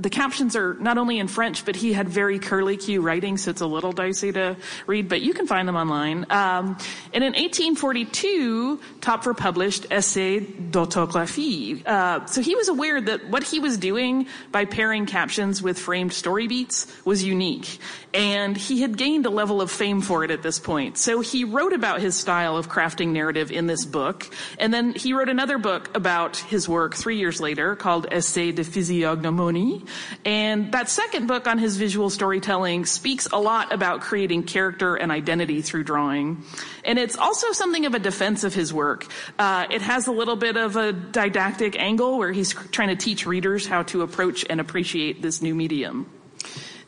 the 0.00 0.10
captions 0.10 0.56
are 0.56 0.74
not 0.74 0.98
only 0.98 1.18
in 1.18 1.28
French, 1.28 1.64
but 1.64 1.76
he 1.76 1.92
had 1.92 2.08
very 2.08 2.38
curly 2.38 2.76
Q 2.76 3.02
writing, 3.02 3.36
so 3.36 3.50
it's 3.50 3.60
a 3.60 3.66
little 3.66 3.92
dicey 3.92 4.32
to 4.32 4.56
read, 4.86 5.08
but 5.08 5.20
you 5.20 5.34
can 5.34 5.46
find 5.46 5.68
them 5.68 5.76
online. 5.76 6.26
Um, 6.30 6.78
and 7.12 7.22
in 7.22 7.34
1842, 7.34 8.80
Töpffer 9.00 9.36
published 9.36 9.86
Essai 9.90 10.40
d'autographie. 10.40 11.86
Uh, 11.86 12.24
so 12.26 12.40
he 12.40 12.54
was 12.54 12.68
aware 12.68 13.00
that 13.00 13.28
what 13.28 13.42
he 13.42 13.60
was 13.60 13.76
doing 13.76 14.26
by 14.52 14.64
pairing 14.64 15.06
captions 15.06 15.62
with 15.62 15.78
framed 15.78 16.12
story 16.12 16.46
beats 16.46 16.86
was 17.04 17.22
unique. 17.22 17.78
And 18.12 18.56
he 18.56 18.80
had 18.80 18.96
gained 18.96 19.26
a 19.26 19.30
level 19.30 19.60
of 19.60 19.70
fame 19.70 20.00
for 20.00 20.24
it 20.24 20.30
at 20.30 20.42
this 20.42 20.58
point. 20.58 20.98
So 20.98 21.20
he 21.20 21.44
wrote 21.44 21.72
about 21.72 22.00
his 22.00 22.16
style 22.16 22.56
of 22.56 22.68
crafting 22.68 23.08
narrative 23.08 23.52
in 23.52 23.66
this 23.66 23.84
book. 23.84 24.28
And 24.58 24.74
then 24.74 24.94
he 24.94 25.12
wrote 25.12 25.28
another 25.28 25.58
book 25.58 25.94
about 25.96 26.36
his 26.36 26.68
work 26.68 26.96
three 26.96 27.18
years 27.18 27.40
later 27.40 27.76
called 27.76 28.06
Essai 28.10 28.50
de 28.50 28.64
physiognomonie, 28.64 29.86
And 30.24 30.72
that 30.72 30.88
second 30.88 31.26
book 31.26 31.46
on 31.46 31.58
his 31.58 31.76
visual 31.76 32.10
storytelling 32.10 32.86
speaks 32.86 33.26
a 33.32 33.40
lot 33.40 33.72
about 33.72 34.00
creating 34.00 34.44
character 34.44 34.94
and 34.94 35.10
identity 35.10 35.62
through 35.62 35.84
drawing. 35.84 36.44
And 36.84 36.98
it's 36.98 37.16
also 37.16 37.52
something 37.52 37.86
of 37.86 37.94
a 37.94 37.98
defense 37.98 38.44
of 38.44 38.54
his 38.54 38.72
work. 38.72 39.06
Uh, 39.38 39.66
it 39.70 39.82
has 39.82 40.06
a 40.06 40.12
little 40.12 40.36
bit 40.36 40.56
of 40.56 40.76
a 40.76 40.92
didactic 40.92 41.78
angle 41.78 42.18
where 42.18 42.32
he's 42.32 42.52
trying 42.52 42.88
to 42.88 42.96
teach 42.96 43.26
readers 43.26 43.66
how 43.66 43.82
to 43.84 44.02
approach 44.02 44.44
and 44.48 44.60
appreciate 44.60 45.22
this 45.22 45.42
new 45.42 45.54
medium. 45.54 46.10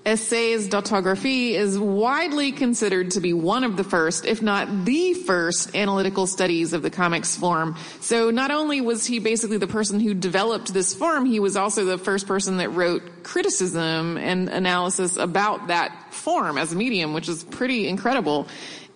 Essays 0.04 0.68
d'autographie 0.68 1.52
is 1.52 1.78
widely 1.78 2.50
considered 2.50 3.12
to 3.12 3.20
be 3.20 3.32
one 3.32 3.62
of 3.62 3.76
the 3.76 3.84
first, 3.84 4.24
if 4.24 4.42
not 4.42 4.84
the 4.84 5.14
first, 5.14 5.76
analytical 5.76 6.26
studies 6.26 6.72
of 6.72 6.82
the 6.82 6.90
comics 6.90 7.36
form. 7.36 7.76
So 8.00 8.32
not 8.32 8.50
only 8.50 8.80
was 8.80 9.06
he 9.06 9.20
basically 9.20 9.58
the 9.58 9.68
person 9.68 10.00
who 10.00 10.12
developed 10.12 10.74
this 10.74 10.92
form, 10.92 11.24
he 11.24 11.38
was 11.38 11.56
also 11.56 11.84
the 11.84 11.98
first 11.98 12.26
person 12.26 12.56
that 12.56 12.70
wrote 12.70 13.22
criticism 13.22 14.16
and 14.16 14.48
analysis 14.48 15.16
about 15.16 15.68
that 15.68 16.12
form 16.12 16.58
as 16.58 16.72
a 16.72 16.76
medium, 16.76 17.14
which 17.14 17.28
is 17.28 17.44
pretty 17.44 17.86
incredible. 17.86 18.48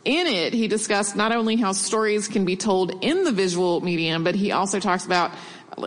In 0.05 0.29
it, 0.29 0.53
he 0.53 0.69
discussed 0.69 1.15
not 1.17 1.33
only 1.33 1.57
how 1.57 1.73
stories 1.73 2.29
can 2.29 2.45
be 2.45 2.57
told 2.57 3.05
in 3.05 3.25
the 3.25 3.33
visual 3.33 3.81
medium, 3.81 4.23
but 4.23 4.35
he 4.35 4.53
also 4.53 4.81
talks 4.81 5.05
about 5.05 5.33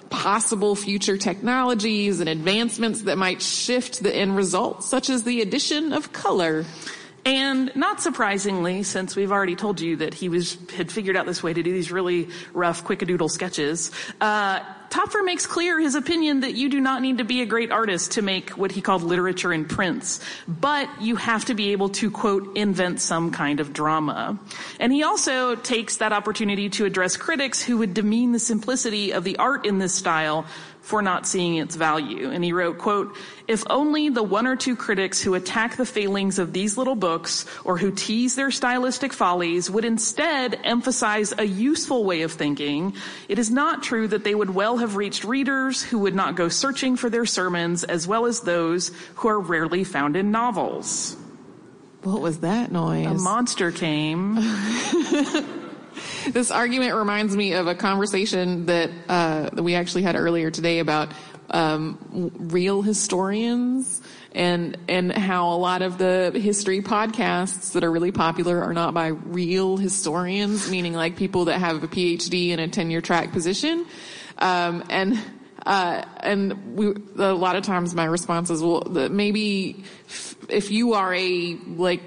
possible 0.09 0.75
future 0.75 1.17
technologies 1.17 2.19
and 2.19 2.29
advancements 2.29 3.03
that 3.03 3.17
might 3.17 3.41
shift 3.41 4.03
the 4.03 4.15
end 4.15 4.35
result, 4.35 4.83
such 4.83 5.09
as 5.09 5.23
the 5.23 5.41
addition 5.41 5.93
of 5.93 6.11
color. 6.13 6.65
And 7.29 7.71
not 7.75 8.01
surprisingly, 8.01 8.81
since 8.81 9.15
we've 9.15 9.31
already 9.31 9.55
told 9.55 9.81
you 9.81 9.97
that 9.97 10.15
he 10.15 10.29
was 10.29 10.57
had 10.75 10.91
figured 10.91 11.15
out 11.15 11.27
this 11.27 11.43
way 11.43 11.53
to 11.53 11.61
do 11.61 11.71
these 11.71 11.91
really 11.91 12.29
rough 12.53 12.83
quickadoodle 12.83 13.29
sketches, 13.29 13.91
uh, 14.19 14.61
Töpffer 14.89 15.23
makes 15.23 15.45
clear 15.45 15.79
his 15.79 15.93
opinion 15.93 16.39
that 16.39 16.55
you 16.55 16.69
do 16.69 16.81
not 16.81 17.03
need 17.03 17.19
to 17.19 17.23
be 17.23 17.43
a 17.43 17.45
great 17.45 17.71
artist 17.71 18.13
to 18.13 18.23
make 18.23 18.49
what 18.51 18.71
he 18.71 18.81
called 18.81 19.03
literature 19.03 19.53
in 19.53 19.65
prints, 19.65 20.19
but 20.47 20.89
you 20.99 21.15
have 21.15 21.45
to 21.45 21.53
be 21.53 21.71
able 21.71 21.89
to, 21.89 22.09
quote, 22.09 22.57
invent 22.57 22.99
some 22.99 23.29
kind 23.29 23.59
of 23.59 23.73
drama. 23.73 24.39
And 24.79 24.91
he 24.91 25.03
also 25.03 25.55
takes 25.55 25.97
that 25.97 26.11
opportunity 26.11 26.69
to 26.69 26.85
address 26.85 27.17
critics 27.17 27.61
who 27.61 27.77
would 27.77 27.93
demean 27.93 28.31
the 28.31 28.39
simplicity 28.39 29.13
of 29.13 29.23
the 29.23 29.37
art 29.37 29.67
in 29.67 29.77
this 29.77 29.93
style 29.93 30.47
for 30.81 31.01
not 31.01 31.27
seeing 31.27 31.57
its 31.57 31.75
value. 31.75 32.29
And 32.31 32.43
he 32.43 32.51
wrote, 32.51 32.77
quote, 32.77 33.15
if 33.47 33.63
only 33.69 34.09
the 34.09 34.23
one 34.23 34.47
or 34.47 34.55
two 34.55 34.75
critics 34.75 35.21
who 35.21 35.33
attack 35.35 35.75
the 35.75 35.85
failings 35.85 36.39
of 36.39 36.53
these 36.53 36.77
little 36.77 36.95
books 36.95 37.45
or 37.63 37.77
who 37.77 37.91
tease 37.91 38.35
their 38.35 38.51
stylistic 38.51 39.13
follies 39.13 39.69
would 39.69 39.85
instead 39.85 40.59
emphasize 40.63 41.33
a 41.37 41.45
useful 41.45 42.05
way 42.05 42.21
of 42.21 42.31
thinking, 42.31 42.95
it 43.27 43.37
is 43.39 43.51
not 43.51 43.83
true 43.83 44.07
that 44.07 44.23
they 44.23 44.33
would 44.33 44.49
well 44.49 44.77
have 44.77 44.95
reached 44.95 45.23
readers 45.23 45.83
who 45.83 45.99
would 45.99 46.15
not 46.15 46.35
go 46.35 46.49
searching 46.49 46.95
for 46.95 47.09
their 47.09 47.25
sermons 47.25 47.83
as 47.83 48.07
well 48.07 48.25
as 48.25 48.41
those 48.41 48.91
who 49.15 49.27
are 49.27 49.39
rarely 49.39 49.83
found 49.83 50.15
in 50.15 50.31
novels. 50.31 51.15
What 52.03 52.21
was 52.21 52.39
that 52.39 52.71
noise? 52.71 53.07
A 53.07 53.13
monster 53.13 53.71
came. 53.71 54.39
this 56.31 56.51
argument 56.51 56.95
reminds 56.95 57.35
me 57.35 57.53
of 57.53 57.67
a 57.67 57.75
conversation 57.75 58.65
that, 58.67 58.89
uh, 59.07 59.49
that 59.49 59.63
we 59.63 59.75
actually 59.75 60.03
had 60.03 60.15
earlier 60.15 60.51
today 60.51 60.79
about 60.79 61.09
um, 61.51 62.31
real 62.37 62.81
historians 62.81 64.01
and 64.31 64.77
and 64.87 65.11
how 65.11 65.53
a 65.53 65.57
lot 65.57 65.81
of 65.81 65.97
the 65.97 66.31
history 66.35 66.81
podcasts 66.81 67.73
that 67.73 67.83
are 67.83 67.91
really 67.91 68.11
popular 68.11 68.61
are 68.61 68.73
not 68.73 68.93
by 68.93 69.07
real 69.07 69.77
historians, 69.77 70.69
meaning 70.69 70.93
like 70.93 71.15
people 71.15 71.45
that 71.45 71.59
have 71.59 71.83
a 71.83 71.87
PhD 71.87 72.49
in 72.49 72.59
a 72.59 72.67
tenure 72.67 73.01
track 73.01 73.31
position, 73.31 73.85
um, 74.37 74.83
and. 74.89 75.19
Uh, 75.65 76.05
and 76.21 76.77
we, 76.77 76.87
a 77.17 77.33
lot 77.33 77.57
of 77.57 77.63
times 77.63 77.93
my 77.93 78.05
response 78.05 78.49
is, 78.49 78.63
well, 78.63 78.79
the, 78.79 79.09
maybe 79.09 79.83
if 80.47 80.71
you 80.71 80.93
are 80.93 81.13
a 81.13 81.57
like 81.75 82.01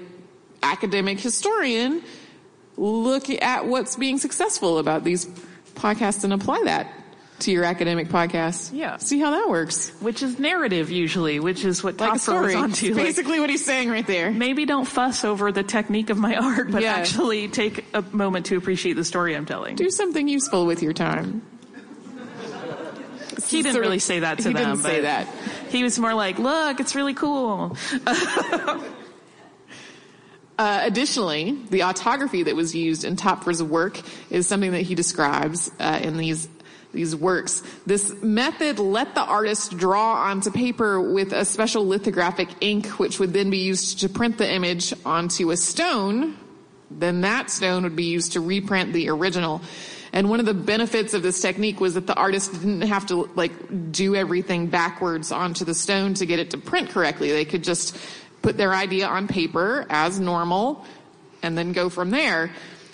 academic 0.63 1.19
historian, 1.19 2.01
look 2.77 3.29
at 3.29 3.65
what's 3.65 3.95
being 3.95 4.17
successful 4.17 4.77
about 4.79 5.03
these 5.03 5.25
podcasts 5.75 6.23
and 6.23 6.33
apply 6.33 6.61
that 6.65 6.91
to 7.39 7.51
your 7.51 7.63
academic 7.63 8.07
podcast. 8.07 8.71
Yeah. 8.73 8.97
See 8.97 9.19
how 9.19 9.31
that 9.31 9.49
works. 9.49 9.89
Which 9.99 10.23
is 10.23 10.39
narrative 10.39 10.89
usually, 10.89 11.39
which 11.39 11.65
is 11.65 11.83
what 11.83 11.99
like 11.99 12.13
Töpffer 12.13 12.43
was 12.43 12.55
onto. 12.55 12.95
Basically 12.95 13.33
like, 13.33 13.41
what 13.41 13.49
he's 13.49 13.65
saying 13.65 13.89
right 13.89 14.05
there. 14.05 14.31
Maybe 14.31 14.65
don't 14.65 14.85
fuss 14.85 15.25
over 15.25 15.51
the 15.51 15.63
technique 15.63 16.09
of 16.09 16.17
my 16.17 16.35
art, 16.41 16.71
but 16.71 16.81
yeah. 16.81 16.93
actually 16.93 17.47
take 17.47 17.85
a 17.93 18.01
moment 18.01 18.47
to 18.47 18.57
appreciate 18.57 18.93
the 18.93 19.03
story 19.03 19.35
I'm 19.35 19.45
telling. 19.45 19.75
Do 19.75 19.89
something 19.89 20.27
useful 20.27 20.65
with 20.65 20.81
your 20.81 20.93
time. 20.93 21.41
He 23.47 23.61
didn't 23.61 23.81
really 23.81 23.99
say 23.99 24.19
that 24.19 24.39
to 24.39 24.49
he 24.49 24.53
them. 24.53 24.63
He 24.63 24.69
didn't 24.71 24.83
say 24.83 25.01
that. 25.01 25.27
He 25.69 25.83
was 25.83 25.99
more 25.99 26.13
like, 26.13 26.39
look, 26.39 26.79
it's 26.79 26.95
really 26.95 27.13
cool. 27.13 27.77
Uh, 30.57 30.81
additionally, 30.83 31.57
the 31.69 31.81
autography 31.81 32.43
that 32.43 32.55
was 32.55 32.75
used 32.75 33.03
in 33.03 33.15
Töpffer's 33.15 33.63
work 33.63 33.99
is 34.29 34.47
something 34.47 34.71
that 34.71 34.81
he 34.81 34.95
describes 34.95 35.71
uh, 35.79 35.99
in 36.01 36.17
these 36.17 36.47
these 36.93 37.15
works. 37.15 37.63
This 37.87 38.13
method 38.21 38.77
let 38.77 39.15
the 39.15 39.23
artist 39.23 39.75
draw 39.77 40.13
onto 40.13 40.51
paper 40.51 41.01
with 41.01 41.33
a 41.33 41.43
special 41.43 41.85
lithographic 41.85 42.49
ink, 42.61 42.85
which 42.99 43.19
would 43.19 43.33
then 43.33 43.49
be 43.49 43.57
used 43.57 44.01
to 44.01 44.09
print 44.09 44.37
the 44.37 44.47
image 44.47 44.93
onto 45.03 45.49
a 45.49 45.57
stone. 45.57 46.37
Then 46.91 47.21
that 47.21 47.49
stone 47.49 47.81
would 47.81 47.95
be 47.95 48.05
used 48.05 48.33
to 48.33 48.41
reprint 48.41 48.93
the 48.93 49.09
original. 49.09 49.61
And 50.13 50.29
one 50.29 50.39
of 50.39 50.45
the 50.45 50.53
benefits 50.53 51.15
of 51.15 51.23
this 51.23 51.41
technique 51.41 51.79
was 51.79 51.95
that 51.95 52.05
the 52.05 52.13
artist 52.13 52.53
didn't 52.53 52.81
have 52.81 53.07
to 53.07 53.27
like 53.33 53.91
do 53.91 54.15
everything 54.15 54.67
backwards 54.67 55.31
onto 55.31 55.65
the 55.65 55.73
stone 55.73 56.13
to 56.15 56.27
get 56.27 56.37
it 56.37 56.51
to 56.51 56.59
print 56.59 56.91
correctly. 56.91 57.31
They 57.31 57.45
could 57.45 57.63
just 57.63 57.97
put 58.43 58.57
their 58.57 58.73
idea 58.73 59.07
on 59.07 59.27
paper 59.27 59.87
as 59.89 60.19
normal, 60.19 60.85
and 61.41 61.57
then 61.57 61.71
go 61.71 61.89
from 61.89 62.11
there. 62.11 62.51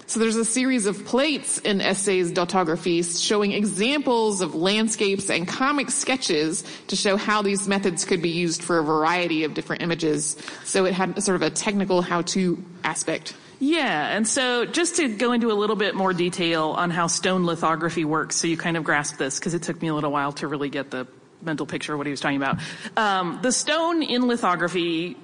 So 0.07 0.19
there's 0.19 0.37
a 0.37 0.45
series 0.45 0.87
of 0.87 1.05
plates 1.05 1.59
in 1.59 1.81
Essays 1.81 2.31
d'autographie 2.31 3.03
showing 3.23 3.51
examples 3.51 4.41
of 4.41 4.55
landscapes 4.55 5.29
and 5.29 5.47
comic 5.47 5.91
sketches 5.91 6.63
to 6.87 6.95
show 6.95 7.15
how 7.15 7.43
these 7.43 7.67
methods 7.67 8.05
could 8.05 8.19
be 8.19 8.29
used 8.29 8.63
for 8.63 8.79
a 8.79 8.83
variety 8.83 9.43
of 9.43 9.53
different 9.53 9.83
images. 9.83 10.35
So 10.65 10.85
it 10.85 10.93
had 10.93 11.21
sort 11.21 11.35
of 11.35 11.43
a 11.43 11.51
technical 11.51 12.01
how-to 12.01 12.63
aspect. 12.83 13.35
Yeah, 13.59 14.15
and 14.15 14.27
so 14.27 14.65
just 14.65 14.95
to 14.95 15.09
go 15.09 15.31
into 15.31 15.51
a 15.51 15.53
little 15.53 15.75
bit 15.75 15.93
more 15.93 16.13
detail 16.13 16.69
on 16.69 16.89
how 16.89 17.05
stone 17.05 17.45
lithography 17.45 18.03
works, 18.03 18.35
so 18.37 18.47
you 18.47 18.57
kind 18.57 18.77
of 18.77 18.83
grasp 18.83 19.17
this, 19.17 19.37
because 19.37 19.53
it 19.53 19.61
took 19.61 19.79
me 19.79 19.89
a 19.89 19.93
little 19.93 20.11
while 20.11 20.31
to 20.33 20.47
really 20.47 20.69
get 20.69 20.89
the 20.89 21.05
mental 21.43 21.67
picture 21.67 21.93
of 21.93 21.99
what 21.99 22.07
he 22.07 22.11
was 22.11 22.19
talking 22.19 22.37
about. 22.37 22.57
Um, 22.97 23.39
the 23.43 23.51
stone 23.51 24.01
in 24.01 24.27
lithography 24.27 25.17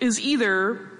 is 0.00 0.20
either 0.20 0.90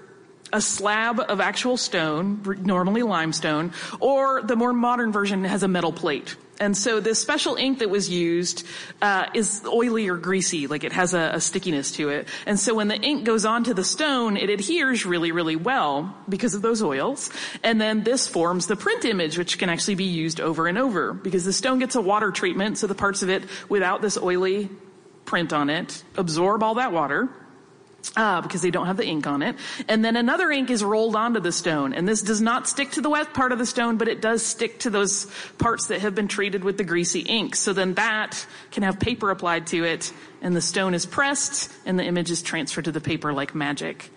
a 0.51 0.61
slab 0.61 1.19
of 1.19 1.39
actual 1.39 1.77
stone, 1.77 2.41
normally 2.61 3.03
limestone, 3.03 3.71
or 3.99 4.41
the 4.41 4.55
more 4.55 4.73
modern 4.73 5.11
version 5.11 5.43
has 5.43 5.63
a 5.63 5.67
metal 5.67 5.91
plate. 5.91 6.35
And 6.59 6.75
so 6.75 6.99
this 6.99 7.19
special 7.19 7.55
ink 7.55 7.79
that 7.79 7.89
was 7.89 8.09
used 8.09 8.65
uh, 9.01 9.27
is 9.33 9.63
oily 9.65 10.09
or 10.09 10.17
greasy, 10.17 10.67
like 10.67 10.83
it 10.83 10.91
has 10.91 11.13
a, 11.13 11.31
a, 11.35 11.39
stickiness 11.39 11.93
to 11.93 12.09
it. 12.09 12.27
And 12.45 12.59
so 12.59 12.73
when 12.73 12.89
the 12.89 12.99
ink 12.99 13.23
goes 13.23 13.45
onto 13.45 13.73
the 13.73 13.83
stone, 13.83 14.35
it 14.35 14.49
adheres 14.49 15.05
really, 15.05 15.31
really 15.31 15.55
well 15.55 16.13
because 16.27 16.55
of 16.55 16.61
those 16.61 16.83
oils. 16.83 17.31
And 17.63 17.79
then 17.79 18.03
this 18.03 18.27
forms 18.27 18.67
the 18.67 18.75
print 18.75 19.05
image, 19.05 19.37
which 19.37 19.57
can 19.57 19.69
actually 19.69 19.95
be 19.95 20.05
used 20.05 20.41
over 20.41 20.67
and 20.67 20.77
over 20.77 21.13
because 21.13 21.45
the 21.45 21.53
stone 21.53 21.79
gets 21.79 21.95
a 21.95 22.01
water 22.01 22.29
treatment, 22.31 22.77
so 22.77 22.87
the 22.87 22.95
parts 22.95 23.21
of 23.23 23.29
it 23.29 23.43
without 23.69 24.01
this 24.01 24.17
oily 24.17 24.69
print 25.23 25.53
on 25.53 25.69
it 25.69 26.03
absorb 26.17 26.61
all 26.61 26.75
that 26.75 26.91
water 26.91 27.29
uh, 28.15 28.41
because 28.41 28.61
they 28.61 28.71
don't 28.71 28.87
have 28.87 28.97
the 28.97 29.05
ink 29.05 29.27
on 29.27 29.41
it. 29.41 29.55
And 29.87 30.03
then 30.03 30.15
another 30.15 30.51
ink 30.51 30.69
is 30.69 30.83
rolled 30.83 31.15
onto 31.15 31.39
the 31.39 31.51
stone. 31.51 31.93
And 31.93 32.07
this 32.07 32.21
does 32.21 32.41
not 32.41 32.67
stick 32.67 32.91
to 32.91 33.01
the 33.01 33.09
wet 33.09 33.33
part 33.33 33.51
of 33.51 33.59
the 33.59 33.65
stone, 33.65 33.97
but 33.97 34.07
it 34.07 34.21
does 34.21 34.45
stick 34.45 34.79
to 34.79 34.89
those 34.89 35.27
parts 35.57 35.87
that 35.87 36.01
have 36.01 36.15
been 36.15 36.27
treated 36.27 36.63
with 36.63 36.77
the 36.77 36.83
greasy 36.83 37.21
ink. 37.21 37.55
So 37.55 37.73
then 37.73 37.93
that 37.95 38.45
can 38.71 38.83
have 38.83 38.99
paper 38.99 39.31
applied 39.31 39.67
to 39.67 39.83
it, 39.83 40.11
and 40.41 40.55
the 40.55 40.61
stone 40.61 40.93
is 40.93 41.05
pressed, 41.05 41.71
and 41.85 41.99
the 41.99 42.03
image 42.03 42.31
is 42.31 42.41
transferred 42.41 42.85
to 42.85 42.91
the 42.91 43.01
paper 43.01 43.33
like 43.33 43.53
magic. 43.55 44.09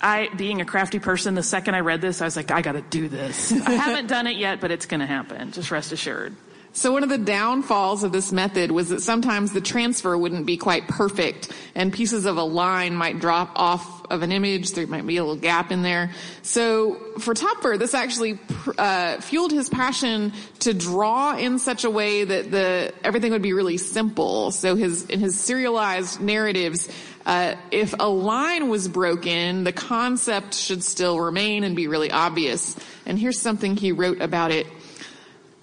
I, 0.00 0.28
being 0.36 0.60
a 0.60 0.64
crafty 0.64 1.00
person, 1.00 1.34
the 1.34 1.42
second 1.42 1.74
I 1.74 1.80
read 1.80 2.00
this, 2.00 2.22
I 2.22 2.24
was 2.24 2.36
like, 2.36 2.52
I 2.52 2.62
gotta 2.62 2.82
do 2.82 3.08
this. 3.08 3.50
I 3.52 3.72
haven't 3.72 4.06
done 4.06 4.28
it 4.28 4.36
yet, 4.36 4.60
but 4.60 4.70
it's 4.70 4.86
gonna 4.86 5.06
happen. 5.06 5.50
Just 5.50 5.70
rest 5.72 5.90
assured. 5.90 6.36
So 6.78 6.92
one 6.92 7.02
of 7.02 7.08
the 7.08 7.18
downfalls 7.18 8.04
of 8.04 8.12
this 8.12 8.30
method 8.30 8.70
was 8.70 8.90
that 8.90 9.02
sometimes 9.02 9.52
the 9.52 9.60
transfer 9.60 10.16
wouldn't 10.16 10.46
be 10.46 10.56
quite 10.56 10.86
perfect 10.86 11.52
and 11.74 11.92
pieces 11.92 12.24
of 12.24 12.36
a 12.36 12.44
line 12.44 12.94
might 12.94 13.18
drop 13.18 13.50
off 13.56 14.06
of 14.08 14.22
an 14.22 14.30
image. 14.30 14.70
There 14.70 14.86
might 14.86 15.04
be 15.04 15.16
a 15.16 15.24
little 15.24 15.40
gap 15.40 15.72
in 15.72 15.82
there. 15.82 16.12
So 16.42 16.94
for 17.18 17.34
Töpffer, 17.34 17.80
this 17.80 17.94
actually 17.94 18.38
uh, 18.78 19.20
fueled 19.20 19.50
his 19.50 19.68
passion 19.68 20.32
to 20.60 20.72
draw 20.72 21.36
in 21.36 21.58
such 21.58 21.82
a 21.82 21.90
way 21.90 22.22
that 22.22 22.52
the 22.52 22.94
everything 23.02 23.32
would 23.32 23.42
be 23.42 23.54
really 23.54 23.76
simple. 23.76 24.52
So 24.52 24.76
his 24.76 25.04
in 25.06 25.18
his 25.18 25.36
serialized 25.36 26.20
narratives, 26.20 26.88
uh, 27.26 27.56
if 27.72 27.92
a 27.98 28.08
line 28.08 28.68
was 28.68 28.86
broken, 28.86 29.64
the 29.64 29.72
concept 29.72 30.54
should 30.54 30.84
still 30.84 31.18
remain 31.18 31.64
and 31.64 31.74
be 31.74 31.88
really 31.88 32.12
obvious. 32.12 32.76
And 33.04 33.18
here's 33.18 33.40
something 33.40 33.76
he 33.76 33.90
wrote 33.90 34.20
about 34.20 34.52
it 34.52 34.68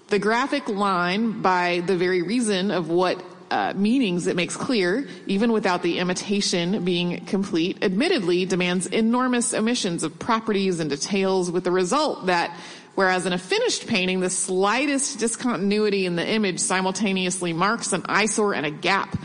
the 0.08 0.18
graphic 0.18 0.68
line, 0.68 1.42
by 1.42 1.82
the 1.84 1.96
very 1.96 2.22
reason 2.22 2.70
of 2.70 2.88
what 2.88 3.22
uh, 3.50 3.72
meanings 3.76 4.26
it 4.26 4.36
makes 4.36 4.56
clear, 4.56 5.08
even 5.26 5.52
without 5.52 5.82
the 5.82 5.98
imitation 5.98 6.84
being 6.84 7.24
complete, 7.26 7.78
admittedly 7.82 8.44
demands 8.44 8.86
enormous 8.86 9.54
omissions 9.54 10.02
of 10.02 10.18
properties 10.18 10.80
and 10.80 10.90
details 10.90 11.50
with 11.50 11.64
the 11.64 11.70
result 11.70 12.26
that 12.26 12.56
whereas 12.94 13.26
in 13.26 13.32
a 13.32 13.38
finished 13.38 13.86
painting, 13.86 14.20
the 14.20 14.30
slightest 14.30 15.18
discontinuity 15.18 16.06
in 16.06 16.16
the 16.16 16.26
image 16.26 16.58
simultaneously 16.60 17.52
marks 17.52 17.92
an 17.92 18.02
eyesore 18.08 18.54
and 18.54 18.66
a 18.66 18.70
gap. 18.70 19.16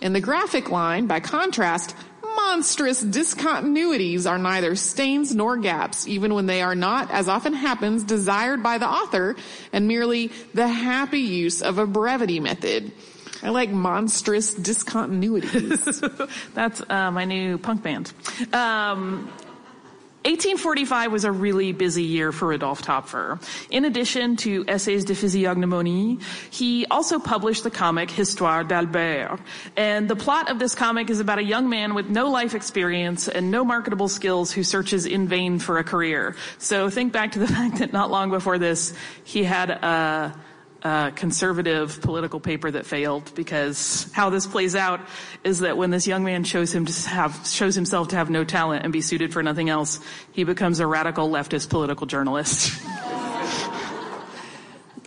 In 0.00 0.12
the 0.12 0.20
graphic 0.20 0.70
line, 0.70 1.06
by 1.06 1.20
contrast, 1.20 1.94
monstrous 2.48 3.04
discontinuities 3.04 4.28
are 4.28 4.38
neither 4.38 4.74
stains 4.74 5.34
nor 5.34 5.58
gaps, 5.58 6.08
even 6.08 6.32
when 6.32 6.46
they 6.46 6.62
are 6.62 6.74
not, 6.74 7.10
as 7.10 7.28
often 7.28 7.52
happens, 7.52 8.02
desired 8.04 8.62
by 8.62 8.78
the 8.78 8.88
author 8.88 9.36
and 9.70 9.86
merely 9.86 10.28
the 10.54 10.66
happy 10.66 11.20
use 11.20 11.60
of 11.60 11.76
a 11.76 11.86
brevity 11.86 12.40
method. 12.40 12.90
I 13.42 13.50
like 13.50 13.68
monstrous 13.68 14.54
discontinuities. 14.54 15.82
That's 16.54 16.80
uh, 16.88 17.10
my 17.10 17.26
new 17.26 17.58
punk 17.58 17.82
band. 17.82 18.12
Um, 18.54 19.30
1845 20.28 21.10
was 21.10 21.24
a 21.24 21.32
really 21.32 21.72
busy 21.72 22.02
year 22.02 22.32
for 22.32 22.52
Adolphe 22.52 22.82
Töpffer. 22.82 23.42
In 23.70 23.86
addition 23.86 24.36
to 24.36 24.62
Essays 24.68 25.06
de 25.06 25.14
physiognomonie, 25.14 26.20
he 26.50 26.84
also 26.90 27.18
published 27.18 27.64
the 27.64 27.70
comic 27.70 28.10
Histoire 28.10 28.62
d'Albert. 28.62 29.40
And 29.74 30.06
the 30.06 30.16
plot 30.16 30.50
of 30.50 30.58
this 30.58 30.74
comic 30.74 31.08
is 31.08 31.20
about 31.20 31.38
a 31.38 31.42
young 31.42 31.70
man 31.70 31.94
with 31.94 32.10
no 32.10 32.28
life 32.28 32.54
experience 32.54 33.26
and 33.26 33.50
no 33.50 33.64
marketable 33.64 34.08
skills 34.08 34.52
who 34.52 34.62
searches 34.62 35.06
in 35.06 35.28
vain 35.28 35.58
for 35.58 35.78
a 35.78 35.84
career. 35.84 36.36
So 36.58 36.90
think 36.90 37.14
back 37.14 37.32
to 37.32 37.38
the 37.38 37.48
fact 37.58 37.78
that 37.78 37.94
not 37.94 38.10
long 38.10 38.28
before 38.28 38.58
this, 38.58 38.92
he 39.24 39.44
had 39.44 39.70
a 39.70 40.34
uh, 40.82 41.10
conservative 41.10 42.00
political 42.02 42.40
paper 42.40 42.70
that 42.70 42.86
failed 42.86 43.32
because 43.34 44.10
how 44.12 44.30
this 44.30 44.46
plays 44.46 44.76
out 44.76 45.00
is 45.42 45.60
that 45.60 45.76
when 45.76 45.90
this 45.90 46.06
young 46.06 46.24
man 46.24 46.44
shows 46.44 46.72
him 46.72 46.86
to 46.86 47.08
have 47.08 47.46
shows 47.46 47.74
himself 47.74 48.08
to 48.08 48.16
have 48.16 48.30
no 48.30 48.44
talent 48.44 48.84
and 48.84 48.92
be 48.92 49.00
suited 49.00 49.32
for 49.32 49.42
nothing 49.42 49.68
else, 49.68 50.00
he 50.32 50.44
becomes 50.44 50.80
a 50.80 50.86
radical 50.86 51.28
leftist 51.28 51.68
political 51.68 52.06
journalist. 52.06 52.80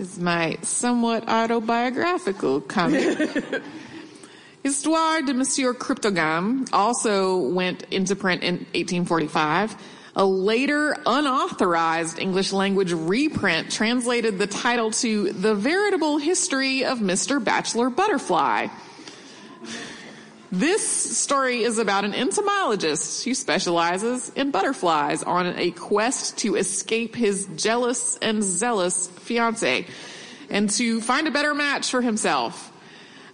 is 0.02 0.18
my 0.18 0.58
somewhat 0.64 1.30
autobiographical 1.30 2.60
comic. 2.60 3.30
Histoire 4.64 5.22
de 5.22 5.34
Monsieur 5.34 5.74
Cryptogame 5.74 6.68
also 6.74 7.38
went 7.38 7.84
into 7.92 8.16
print 8.16 8.42
in 8.42 8.56
1845. 8.74 9.76
A 10.16 10.26
later 10.26 10.98
unauthorized 11.06 12.20
English 12.20 12.52
language 12.52 12.92
reprint 12.92 13.72
translated 13.72 14.38
the 14.38 14.48
title 14.48 14.92
to 14.92 15.32
The 15.32 15.56
Veritable 15.56 16.18
History 16.18 16.84
of 16.84 17.00
Mr. 17.00 17.42
Bachelor 17.42 17.90
Butterfly. 17.90 18.68
This 20.52 21.18
story 21.18 21.64
is 21.64 21.78
about 21.78 22.04
an 22.04 22.14
entomologist 22.14 23.24
who 23.24 23.34
specializes 23.34 24.30
in 24.36 24.52
butterflies 24.52 25.24
on 25.24 25.58
a 25.58 25.72
quest 25.72 26.40
to 26.40 26.58
escape 26.58 27.16
his 27.16 27.48
jealous 27.56 28.18
and 28.22 28.44
zealous 28.44 29.08
fiance 29.08 29.88
and 30.50 30.70
to 30.72 31.00
find 31.00 31.30
a 31.30 31.32
better 31.32 31.54
match 31.54 31.90
for 31.90 32.02
himself. 32.02 32.71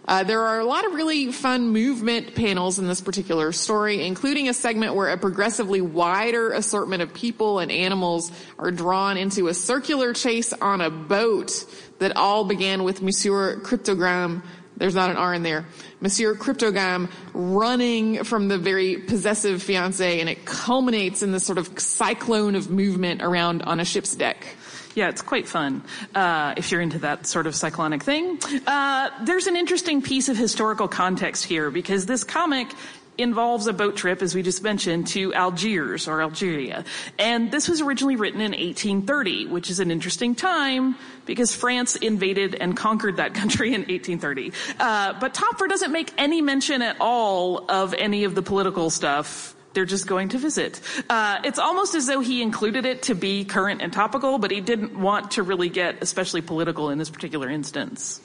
Uh, 0.08 0.24
there 0.24 0.42
are 0.42 0.60
a 0.60 0.66
lot 0.66 0.86
of 0.86 0.94
really 0.94 1.32
fun 1.32 1.68
movement 1.70 2.34
panels 2.34 2.80
in 2.80 2.88
this 2.88 3.02
particular 3.02 3.52
story, 3.52 4.06
including 4.06 4.48
a 4.48 4.54
segment 4.54 4.96
where 4.96 5.10
a 5.10 5.18
progressively 5.18 5.82
wider 5.82 6.52
assortment 6.52 7.02
of 7.02 7.14
people 7.14 7.60
and 7.60 7.72
animals 7.72 8.32
are 8.58 8.72
drawn 8.72 9.18
into 9.18 9.48
a 9.48 9.54
circular 9.54 10.14
chase 10.14 10.54
on 10.54 10.80
a 10.80 10.90
boat 10.90 11.66
that 12.00 12.16
all 12.16 12.46
began 12.46 12.84
with 12.84 13.02
Monsieur 13.02 13.58
Cryptogram 13.58 14.42
there's 14.78 14.96
not 14.96 15.10
an 15.10 15.18
R 15.18 15.34
in 15.34 15.44
there. 15.44 15.66
Monsieur 16.02 16.36
Cryptogame 16.36 17.10
running 17.34 18.24
from 18.24 18.48
the 18.48 18.60
very 18.60 18.98
possessive 18.98 19.62
fiance 19.62 20.20
and 20.20 20.30
it 20.30 20.46
culminates 20.46 21.24
in 21.24 21.32
this 21.32 21.44
sort 21.44 21.58
of 21.58 21.80
cyclone 21.80 22.56
of 22.56 22.70
movement 22.70 23.24
around 23.24 23.64
on 23.64 23.80
a 23.80 23.86
ship's 23.86 24.16
deck. 24.16 24.56
Yeah, 24.98 25.10
it's 25.10 25.22
quite 25.22 25.48
fun 25.48 25.84
uh, 26.16 26.56
if 26.58 26.72
you're 26.72 26.82
into 26.82 26.98
that 27.00 27.28
sort 27.28 27.46
of 27.46 27.54
cyclonic 27.54 28.02
thing. 28.02 28.40
Uh, 28.66 29.12
there's 29.26 29.46
an 29.46 29.56
interesting 29.56 30.02
piece 30.02 30.28
of 30.28 30.36
historical 30.36 30.88
context 30.88 31.46
here 31.46 31.70
because 31.70 32.08
this 32.08 32.24
comic 32.24 32.68
involves 33.16 33.68
a 33.68 33.74
boat 33.74 33.96
trip, 33.96 34.24
as 34.24 34.34
we 34.34 34.42
just 34.42 34.64
mentioned, 34.64 35.06
to 35.10 35.32
Algiers 35.36 36.08
or 36.08 36.20
Algeria. 36.20 36.84
And 37.20 37.52
this 37.52 37.70
was 37.70 37.80
originally 37.80 38.16
written 38.16 38.42
in 38.42 38.54
1830, 38.54 39.46
which 39.46 39.70
is 39.70 39.80
an 39.80 39.92
interesting 39.92 40.34
time 40.34 40.96
because 41.28 41.56
France 41.56 41.96
invaded 41.96 42.56
and 42.56 42.76
conquered 42.76 43.18
that 43.18 43.36
country 43.36 43.76
in 43.76 43.82
1830. 43.82 44.52
Uh, 44.80 45.14
but 45.20 45.36
Töpffer 45.36 45.70
doesn't 45.70 45.92
make 45.92 46.12
any 46.18 46.42
mention 46.42 46.82
at 46.82 46.98
all 47.00 47.70
of 47.70 47.94
any 47.94 48.24
of 48.24 48.34
the 48.34 48.42
political 48.42 48.90
stuff 48.90 49.54
they're 49.78 49.86
just 49.86 50.08
going 50.08 50.30
to 50.30 50.40
visit. 50.40 50.82
Uh, 51.08 51.38
it's 51.44 51.60
almost 51.60 51.94
as 51.94 52.08
though 52.08 52.20
he 52.20 52.42
included 52.42 52.84
it 52.84 53.04
to 53.04 53.14
be 53.14 53.46
current 53.46 53.80
and 53.80 53.94
topical, 53.94 54.40
but 54.40 54.50
he 54.50 54.60
didn't 54.60 55.00
want 55.00 55.30
to 55.30 55.44
really 55.44 55.70
get 55.70 56.02
especially 56.02 56.42
political 56.42 56.90
in 56.90 56.98
this 56.98 57.12
particular 57.12 57.48
instance. 57.48 58.20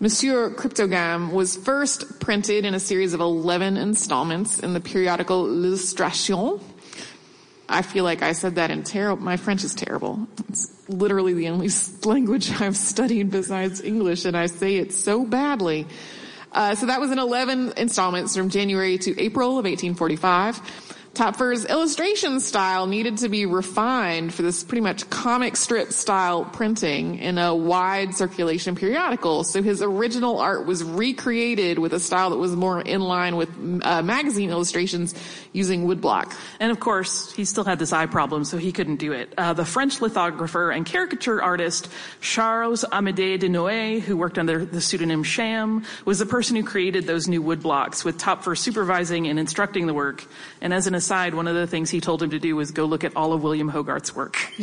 Monsieur 0.00 0.50
Cryptogame 0.50 1.30
was 1.30 1.56
first 1.56 2.18
printed 2.18 2.64
in 2.64 2.74
a 2.74 2.80
series 2.80 3.14
of 3.14 3.20
11 3.20 3.76
installments 3.76 4.58
in 4.58 4.74
the 4.74 4.80
periodical 4.80 5.42
L'Illustration. 5.44 6.60
I 7.68 7.82
feel 7.82 8.02
like 8.02 8.22
I 8.22 8.32
said 8.32 8.56
that 8.56 8.72
in 8.72 8.82
terrible, 8.82 9.22
my 9.22 9.36
French 9.36 9.62
is 9.62 9.76
terrible. 9.76 10.26
It's 10.48 10.72
literally 10.88 11.34
the 11.34 11.50
only 11.50 11.68
language 12.02 12.50
I've 12.60 12.76
studied 12.76 13.30
besides 13.30 13.80
English 13.80 14.24
and 14.24 14.36
I 14.36 14.46
say 14.46 14.78
it 14.78 14.92
so 14.92 15.24
badly. 15.24 15.86
Uh, 16.52 16.74
so 16.74 16.86
that 16.86 17.00
was 17.00 17.10
in 17.10 17.18
11 17.18 17.74
installments 17.76 18.36
from 18.36 18.48
January 18.48 18.98
to 18.98 19.18
April 19.20 19.50
of 19.50 19.64
1845. 19.64 20.60
Töpffer's 21.14 21.64
illustration 21.64 22.38
style 22.38 22.86
needed 22.86 23.18
to 23.18 23.28
be 23.28 23.44
refined 23.44 24.32
for 24.32 24.42
this 24.42 24.62
pretty 24.62 24.80
much 24.80 25.10
comic 25.10 25.56
strip 25.56 25.92
style 25.92 26.44
printing 26.44 27.18
in 27.18 27.36
a 27.36 27.54
wide 27.54 28.14
circulation 28.14 28.76
periodical. 28.76 29.42
So 29.42 29.60
his 29.60 29.82
original 29.82 30.38
art 30.38 30.66
was 30.66 30.84
recreated 30.84 31.80
with 31.80 31.92
a 31.92 32.00
style 32.00 32.30
that 32.30 32.36
was 32.36 32.54
more 32.54 32.80
in 32.80 33.00
line 33.00 33.34
with 33.34 33.50
uh, 33.82 34.02
magazine 34.02 34.50
illustrations 34.50 35.14
using 35.52 35.84
woodblock. 35.84 36.32
And 36.60 36.70
of 36.70 36.78
course, 36.78 37.32
he 37.32 37.44
still 37.44 37.64
had 37.64 37.80
this 37.80 37.92
eye 37.92 38.06
problem, 38.06 38.44
so 38.44 38.56
he 38.56 38.70
couldn't 38.70 38.96
do 38.96 39.12
it. 39.12 39.34
Uh, 39.36 39.52
the 39.52 39.64
French 39.64 40.00
lithographer 40.00 40.70
and 40.70 40.86
caricature 40.86 41.42
artist 41.42 41.88
Charles 42.20 42.84
Amédée 42.92 43.36
de 43.36 43.48
Noailles, 43.48 44.00
who 44.00 44.16
worked 44.16 44.38
under 44.38 44.64
the 44.64 44.80
pseudonym 44.80 45.24
Cham, 45.24 45.84
was 46.04 46.20
the 46.20 46.26
person 46.26 46.54
who 46.54 46.62
created 46.62 47.08
those 47.08 47.26
new 47.26 47.42
woodblocks 47.42 48.04
with 48.04 48.16
Töpffer 48.16 48.56
supervising 48.56 49.26
and 49.26 49.40
instructing 49.40 49.88
the 49.88 49.94
work. 49.94 50.24
And 50.60 50.72
as 50.72 50.86
an 50.86 50.99
aside, 51.00 51.34
one 51.34 51.48
of 51.48 51.54
the 51.54 51.66
things 51.66 51.88
he 51.90 52.00
told 52.00 52.22
him 52.22 52.30
to 52.30 52.38
do 52.38 52.54
was 52.54 52.72
go 52.72 52.84
look 52.84 53.04
at 53.04 53.16
all 53.16 53.32
of 53.32 53.42
William 53.42 53.70
Hogarth's 53.70 54.14
work. 54.14 54.36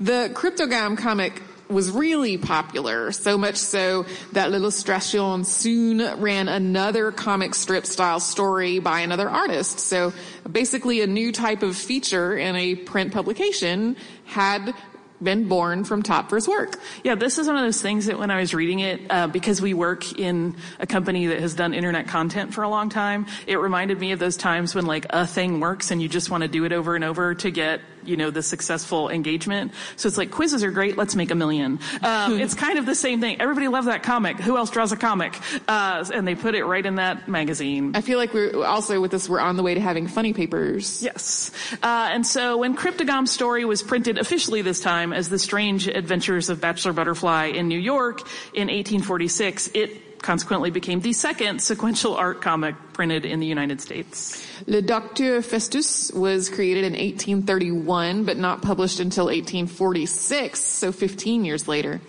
the 0.00 0.30
Cryptogame 0.32 0.96
comic 0.96 1.42
was 1.68 1.90
really 1.90 2.38
popular, 2.38 3.10
so 3.10 3.36
much 3.36 3.56
so 3.56 4.06
that 4.32 4.52
L'Illustration 4.52 5.44
soon 5.44 6.20
ran 6.20 6.48
another 6.48 7.10
comic 7.10 7.56
strip 7.56 7.86
style 7.86 8.20
story 8.20 8.78
by 8.78 9.00
another 9.00 9.28
artist. 9.28 9.80
So 9.80 10.12
basically 10.50 11.00
a 11.00 11.08
new 11.08 11.32
type 11.32 11.64
of 11.64 11.76
feature 11.76 12.36
in 12.36 12.54
a 12.54 12.76
print 12.76 13.12
publication 13.12 13.96
had 14.26 14.74
been 15.22 15.48
born 15.48 15.84
from 15.84 16.02
top 16.02 16.26
Töpffer's 16.26 16.48
work. 16.48 16.78
Yeah, 17.04 17.14
this 17.14 17.38
is 17.38 17.46
one 17.46 17.56
of 17.56 17.62
those 17.62 17.80
things 17.80 18.06
that 18.06 18.18
when 18.18 18.30
I 18.30 18.40
was 18.40 18.54
reading 18.54 18.80
it, 18.80 19.00
uh, 19.10 19.26
because 19.28 19.60
we 19.60 19.74
work 19.74 20.18
in 20.18 20.56
a 20.78 20.86
company 20.86 21.26
that 21.26 21.40
has 21.40 21.54
done 21.54 21.74
internet 21.74 22.08
content 22.08 22.54
for 22.54 22.62
a 22.62 22.68
long 22.68 22.88
time, 22.88 23.26
it 23.46 23.56
reminded 23.56 23.98
me 23.98 24.12
of 24.12 24.18
those 24.18 24.36
times 24.36 24.74
when 24.74 24.86
like 24.86 25.06
a 25.10 25.26
thing 25.26 25.60
works 25.60 25.90
and 25.90 26.02
you 26.02 26.08
just 26.08 26.30
want 26.30 26.42
to 26.42 26.48
do 26.48 26.64
it 26.64 26.72
over 26.72 26.94
and 26.94 27.04
over 27.04 27.34
to 27.34 27.50
get 27.50 27.80
you 28.08 28.16
know, 28.16 28.30
the 28.30 28.42
successful 28.42 29.08
engagement. 29.08 29.72
So 29.96 30.08
it's 30.08 30.18
like 30.18 30.30
quizzes 30.30 30.62
are 30.64 30.70
great. 30.70 30.96
Let's 30.96 31.16
make 31.16 31.30
a 31.30 31.34
million. 31.34 31.78
Um, 32.02 32.40
it's 32.40 32.54
kind 32.54 32.78
of 32.78 32.86
the 32.86 32.94
same 32.94 33.20
thing. 33.20 33.40
Everybody 33.40 33.68
loves 33.68 33.86
that 33.86 34.02
comic. 34.02 34.38
Who 34.38 34.56
else 34.56 34.70
draws 34.70 34.92
a 34.92 34.96
comic? 34.96 35.38
Uh, 35.68 36.04
and 36.12 36.26
they 36.26 36.34
put 36.34 36.54
it 36.54 36.64
right 36.64 36.84
in 36.84 36.96
that 36.96 37.28
magazine. 37.28 37.92
I 37.94 38.00
feel 38.00 38.18
like 38.18 38.32
we're 38.32 38.64
also 38.64 39.00
with 39.00 39.10
this, 39.10 39.28
we're 39.28 39.40
on 39.40 39.56
the 39.56 39.62
way 39.62 39.74
to 39.74 39.80
having 39.80 40.06
funny 40.06 40.32
papers. 40.32 41.02
Yes. 41.02 41.50
Uh, 41.82 42.08
and 42.12 42.26
so 42.26 42.58
when 42.58 42.76
Cryptogame's 42.76 43.30
story 43.30 43.64
was 43.64 43.82
printed 43.82 44.18
officially 44.18 44.62
this 44.62 44.80
time 44.80 45.12
as 45.12 45.28
The 45.28 45.38
Strange 45.38 45.88
Adventures 45.88 46.48
of 46.48 46.60
Bachelor 46.60 46.92
Butterfly 46.92 47.46
in 47.46 47.68
New 47.68 47.78
York 47.78 48.20
in 48.54 48.68
1846, 48.68 49.70
it 49.74 50.05
consequently 50.22 50.70
became 50.70 51.00
the 51.00 51.12
second 51.12 51.60
sequential 51.60 52.16
art 52.16 52.40
comic 52.40 52.74
printed 52.92 53.24
in 53.24 53.40
the 53.40 53.46
United 53.46 53.80
States. 53.80 54.46
Le 54.66 54.82
Docteur 54.82 55.42
Festus 55.42 56.10
was 56.12 56.48
created 56.48 56.84
in 56.84 56.92
1831, 56.92 58.24
but 58.24 58.36
not 58.36 58.62
published 58.62 59.00
until 59.00 59.26
1846, 59.26 60.60
so 60.60 60.92
15 60.92 61.44
years 61.44 61.68
later. 61.68 62.00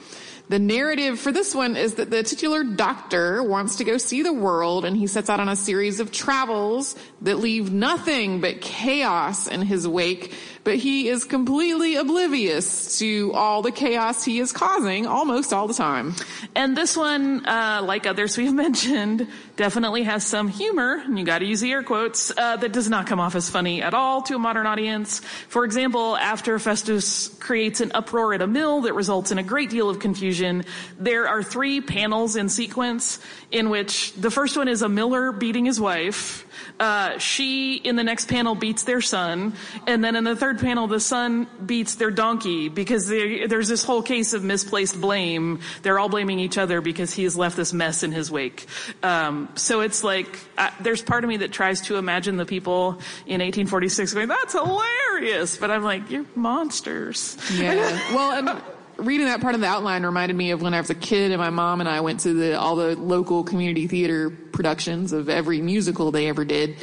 The 0.49 0.59
narrative 0.59 1.19
for 1.19 1.33
this 1.33 1.53
one 1.53 1.75
is 1.75 1.95
that 1.95 2.09
the 2.09 2.23
titular 2.23 2.63
doctor 2.63 3.43
wants 3.43 3.75
to 3.77 3.83
go 3.83 3.97
see 3.97 4.21
the 4.21 4.31
world 4.31 4.85
and 4.85 4.95
he 4.95 5.05
sets 5.05 5.29
out 5.29 5.41
on 5.41 5.49
a 5.49 5.57
series 5.57 5.99
of 5.99 6.09
travels 6.09 6.95
that 7.21 7.39
leave 7.39 7.73
nothing 7.73 8.39
but 8.39 8.61
chaos 8.61 9.47
in 9.47 9.61
his 9.61 9.85
wake, 9.85 10.33
but 10.67 10.75
he 10.75 11.07
is 11.07 11.23
completely 11.23 11.95
oblivious 11.95 12.99
to 12.99 13.31
all 13.31 13.61
the 13.61 13.71
chaos 13.71 14.25
he 14.25 14.39
is 14.39 14.51
causing 14.51 15.07
almost 15.07 15.53
all 15.53 15.65
the 15.65 15.73
time. 15.73 16.13
And 16.55 16.75
this 16.75 16.97
one, 16.97 17.45
uh, 17.45 17.79
like 17.85 18.05
others 18.05 18.37
we've 18.37 18.53
mentioned, 18.67 19.29
definitely 19.55 20.03
has 20.03 20.25
some 20.25 20.49
humor, 20.49 21.01
and 21.05 21.17
you 21.17 21.23
gotta 21.23 21.45
use 21.45 21.61
the 21.61 21.71
air 21.71 21.83
quotes, 21.83 22.37
uh, 22.37 22.57
that 22.57 22.73
does 22.73 22.89
not 22.89 23.07
come 23.07 23.21
off 23.21 23.33
as 23.33 23.49
funny 23.49 23.81
at 23.81 23.93
all 23.93 24.21
to 24.23 24.35
a 24.35 24.39
modern 24.39 24.65
audience. 24.65 25.21
For 25.47 25.63
example, 25.63 26.17
after 26.17 26.59
Festus 26.59 27.29
creates 27.39 27.79
an 27.79 27.93
uproar 27.93 28.33
at 28.33 28.41
a 28.41 28.47
mill 28.47 28.81
that 28.81 28.93
results 28.93 29.31
in 29.31 29.37
a 29.37 29.43
great 29.43 29.69
deal 29.69 29.89
of 29.89 29.99
confusion, 29.99 30.65
there 30.99 31.29
are 31.29 31.43
three 31.43 31.79
panels 31.79 32.35
in 32.35 32.49
sequence 32.49 33.21
in 33.51 33.69
which 33.69 34.11
the 34.15 34.29
first 34.29 34.57
one 34.57 34.67
is 34.67 34.81
a 34.81 34.89
miller 34.89 35.31
beating 35.31 35.63
his 35.63 35.79
wife, 35.79 36.45
uh, 36.79 37.17
she 37.17 37.75
in 37.75 37.95
the 37.95 38.03
next 38.03 38.27
panel 38.27 38.55
beats 38.55 38.83
their 38.83 39.01
son, 39.01 39.53
and 39.85 40.03
then 40.03 40.15
in 40.15 40.23
the 40.23 40.35
third 40.35 40.59
panel, 40.59 40.87
the 40.87 40.99
son 40.99 41.47
beats 41.65 41.95
their 41.95 42.11
donkey 42.11 42.69
because 42.69 43.07
there's 43.07 43.67
this 43.67 43.83
whole 43.83 44.01
case 44.01 44.33
of 44.33 44.43
misplaced 44.43 44.99
blame. 44.99 45.59
They're 45.81 45.99
all 45.99 46.09
blaming 46.09 46.39
each 46.39 46.57
other 46.57 46.81
because 46.81 47.13
he 47.13 47.23
has 47.23 47.37
left 47.37 47.55
this 47.57 47.73
mess 47.73 48.03
in 48.03 48.11
his 48.11 48.31
wake. 48.31 48.65
Um, 49.03 49.49
so 49.55 49.81
it's 49.81 50.03
like 50.03 50.39
uh, 50.57 50.69
there's 50.79 51.01
part 51.01 51.23
of 51.23 51.29
me 51.29 51.37
that 51.37 51.51
tries 51.51 51.81
to 51.81 51.97
imagine 51.97 52.37
the 52.37 52.45
people 52.45 52.99
in 53.25 53.41
1846 53.41 54.13
going, 54.13 54.27
"That's 54.27 54.53
hilarious," 54.53 55.57
but 55.57 55.71
I'm 55.71 55.83
like, 55.83 56.09
"You're 56.09 56.25
monsters." 56.35 57.37
Yeah. 57.57 57.75
well, 58.13 58.61
reading 58.97 59.27
that 59.27 59.41
part 59.41 59.55
of 59.55 59.61
the 59.61 59.67
outline 59.67 60.05
reminded 60.05 60.35
me 60.35 60.51
of 60.51 60.61
when 60.61 60.73
I 60.73 60.81
was 60.81 60.89
a 60.89 60.95
kid 60.95 61.31
and 61.31 61.39
my 61.39 61.49
mom 61.49 61.79
and 61.79 61.89
I 61.89 62.01
went 62.01 62.21
to 62.21 62.33
the, 62.33 62.59
all 62.59 62.75
the 62.75 62.95
local 62.95 63.43
community 63.43 63.87
theater 63.87 64.29
productions 64.29 65.13
of 65.13 65.29
every 65.29 65.61
musical 65.61 66.11
they 66.11 66.27
ever 66.27 66.45
did. 66.45 66.77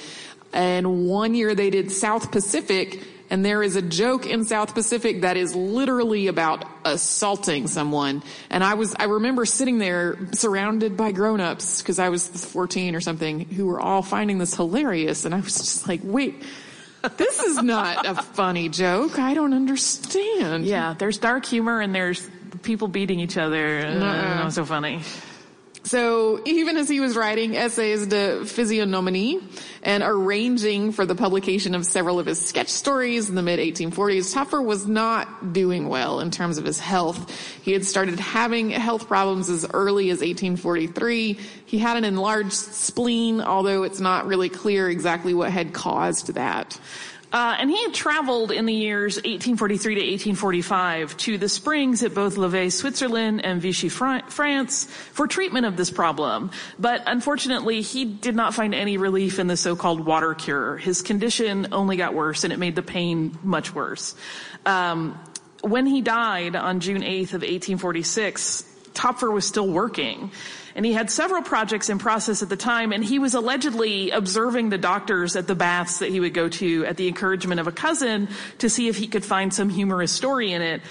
And 0.53 1.07
one 1.09 1.35
year 1.35 1.55
they 1.55 1.71
did 1.71 1.91
South 1.91 2.31
Pacific 2.31 3.03
and 3.31 3.45
there 3.45 3.63
is 3.63 3.75
a 3.75 3.83
joke 3.83 4.27
in 4.27 4.45
South 4.45 4.75
Pacific 4.75 5.23
that 5.23 5.37
is 5.37 5.57
literally 5.57 6.27
about 6.27 6.65
assaulting 6.85 7.67
someone. 7.67 8.23
And 8.51 8.63
I 8.63 8.75
was, 8.75 8.95
I 8.99 9.05
remember 9.05 9.47
sitting 9.47 9.79
there 9.79 10.19
surrounded 10.33 10.97
by 10.97 11.13
grown-ups 11.13 11.81
because 11.83 11.99
I 11.99 12.11
was 12.11 12.29
14 12.29 12.95
or 12.95 13.01
something 13.01 13.41
who 13.41 13.67
were 13.67 13.81
all 13.81 14.03
finding 14.03 14.39
this 14.39 14.55
hilarious. 14.55 15.25
And 15.25 15.35
I 15.35 15.41
was 15.41 15.57
just 15.57 15.89
like, 15.89 16.01
wait, 16.05 16.45
this 17.09 17.41
is 17.41 17.63
not 17.63 18.07
a 18.07 18.15
funny 18.15 18.69
joke. 18.69 19.19
I 19.19 19.35
don't 19.35 19.55
understand. 19.55 20.67
Yeah, 20.67 20.95
there's 20.99 21.19
dark 21.19 21.45
humor 21.45 21.81
and 21.81 21.95
there's 21.95 22.29
people 22.63 22.89
beating 22.89 23.21
each 23.21 23.37
other. 23.37 23.79
Uh, 23.87 23.95
not 23.95 24.53
so 24.53 24.65
funny. 24.65 25.01
So 25.85 26.41
even 26.47 26.79
as 26.79 26.89
he 26.89 27.01
was 27.01 27.15
writing 27.15 27.57
essays 27.57 28.07
de 28.07 28.47
physiognomy 28.47 29.39
and 29.83 30.03
arranging 30.03 30.93
for 30.93 31.05
the 31.05 31.15
publication 31.15 31.75
of 31.75 31.85
several 31.85 32.19
of 32.19 32.25
his 32.25 32.41
sketch 32.41 32.69
stories 32.69 33.29
in 33.29 33.35
the 33.35 33.43
mid 33.43 33.61
1840s, 33.61 34.35
Töpffer 34.35 34.65
was 34.65 34.87
not 34.87 35.53
doing 35.53 35.91
well 35.91 36.21
in 36.21 36.31
terms 36.31 36.57
of 36.57 36.65
his 36.65 36.81
health. 36.81 37.39
He 37.63 37.73
had 37.73 37.85
started 37.85 38.19
having 38.19 38.71
health 38.71 39.09
problems 39.09 39.51
as 39.51 39.67
early 39.75 40.09
as 40.09 40.21
1843. 40.21 41.39
He 41.67 41.79
had 41.79 41.99
an 41.99 42.05
enlarged 42.05 42.53
spleen, 42.53 43.43
although 43.43 43.83
it's 43.83 44.01
not 44.01 44.27
really 44.27 44.49
clear 44.49 44.89
exactly 44.89 45.35
what 45.35 45.51
had 45.51 45.75
caused 45.75 46.33
that. 46.33 46.81
Uh, 47.35 47.57
and 47.59 47.69
he 47.69 47.83
had 47.83 47.93
traveled 47.93 48.53
in 48.53 48.65
the 48.65 48.73
years 48.73 49.17
1843 49.17 49.95
to 49.97 50.01
1845 50.01 51.17
to 51.17 51.37
the 51.37 51.49
springs 51.49 52.05
at 52.05 52.15
both 52.15 52.37
Lavey, 52.37 52.71
Switzerland 52.71 53.45
and 53.45 53.61
Vichy, 53.61 53.89
France 53.89 54.85
for 54.85 55.27
treatment 55.27 55.67
of 55.67 55.77
this 55.77 55.91
problem. 55.91 56.53
But 56.79 57.03
unfortunately, 57.07 57.81
he 57.81 58.05
did 58.05 58.37
not 58.37 58.55
find 58.55 58.73
any 58.73 58.99
relief 58.99 59.41
in 59.41 59.49
the 59.49 59.57
so-called 59.57 60.07
water 60.07 60.35
cure. 60.35 60.77
His 60.77 61.03
condition 61.03 61.67
only 61.73 61.97
got 61.97 62.15
worse 62.15 62.45
and 62.45 62.53
it 62.53 62.61
made 62.61 62.77
the 62.77 62.83
pain 62.83 63.37
much 63.43 63.75
worse. 63.75 64.15
Um, 64.65 65.19
when 65.63 65.87
he 65.87 66.03
died 66.03 66.55
on 66.55 66.79
June 66.79 67.03
8th 67.03 67.35
of 67.35 67.43
1846, 67.43 68.65
Töpffer 68.93 69.33
was 69.33 69.45
still 69.45 69.69
working. 69.69 70.31
And 70.77 70.85
he 70.85 70.93
had 70.93 71.09
several 71.09 71.43
projects 71.43 71.89
in 71.89 71.99
process 71.99 72.43
at 72.43 72.49
the 72.49 72.57
time, 72.57 72.93
and 72.93 73.05
he 73.05 73.21
was 73.21 73.35
allegedly 73.35 74.11
observing 74.11 74.71
the 74.71 74.79
doctors 74.79 75.37
at 75.37 75.47
the 75.47 75.55
baths 75.55 76.01
that 76.01 76.11
he 76.11 76.19
would 76.19 76.35
go 76.35 76.49
to 76.49 76.85
at 76.85 76.97
the 76.97 77.07
encouragement 77.07 77.61
of 77.61 77.69
a 77.69 77.73
cousin 77.73 78.29
to 78.59 78.69
see 78.69 78.89
if 78.89 78.97
he 78.97 79.07
could 79.07 79.25
find 79.25 79.55
some 79.55 79.69
humorous 79.69 80.11
story 80.11 80.53
in 80.53 80.63
it. 80.63 80.83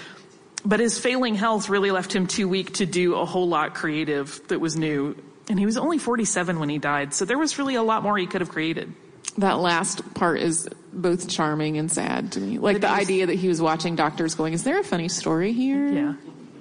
But 0.64 0.80
his 0.80 0.98
failing 0.98 1.34
health 1.34 1.68
really 1.68 1.90
left 1.90 2.14
him 2.14 2.26
too 2.26 2.48
weak 2.48 2.74
to 2.74 2.86
do 2.86 3.16
a 3.16 3.26
whole 3.26 3.46
lot 3.46 3.74
creative 3.74 4.40
that 4.48 4.58
was 4.58 4.76
new. 4.76 5.16
And 5.50 5.58
he 5.58 5.66
was 5.66 5.76
only 5.76 5.98
47 5.98 6.58
when 6.58 6.70
he 6.70 6.78
died, 6.78 7.12
so 7.12 7.26
there 7.26 7.36
was 7.36 7.58
really 7.58 7.74
a 7.74 7.82
lot 7.82 8.02
more 8.02 8.16
he 8.16 8.26
could 8.26 8.40
have 8.40 8.48
created. 8.48 8.90
That 9.36 9.58
last 9.58 10.14
part 10.14 10.40
is 10.40 10.66
both 10.92 11.28
charming 11.28 11.76
and 11.76 11.92
sad 11.92 12.32
to 12.32 12.40
me. 12.40 12.56
Like 12.58 12.80
the 12.80 12.88
idea 12.88 13.26
that 13.26 13.34
he 13.34 13.48
was 13.48 13.60
watching 13.60 13.96
doctors 13.96 14.34
going, 14.34 14.54
is 14.54 14.64
there 14.64 14.78
a 14.78 14.84
funny 14.84 15.08
story 15.08 15.52
here? 15.52 15.86
Yeah. 15.88 16.14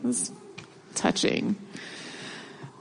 It 0.03 0.05
was 0.05 0.31
touching. 0.95 1.55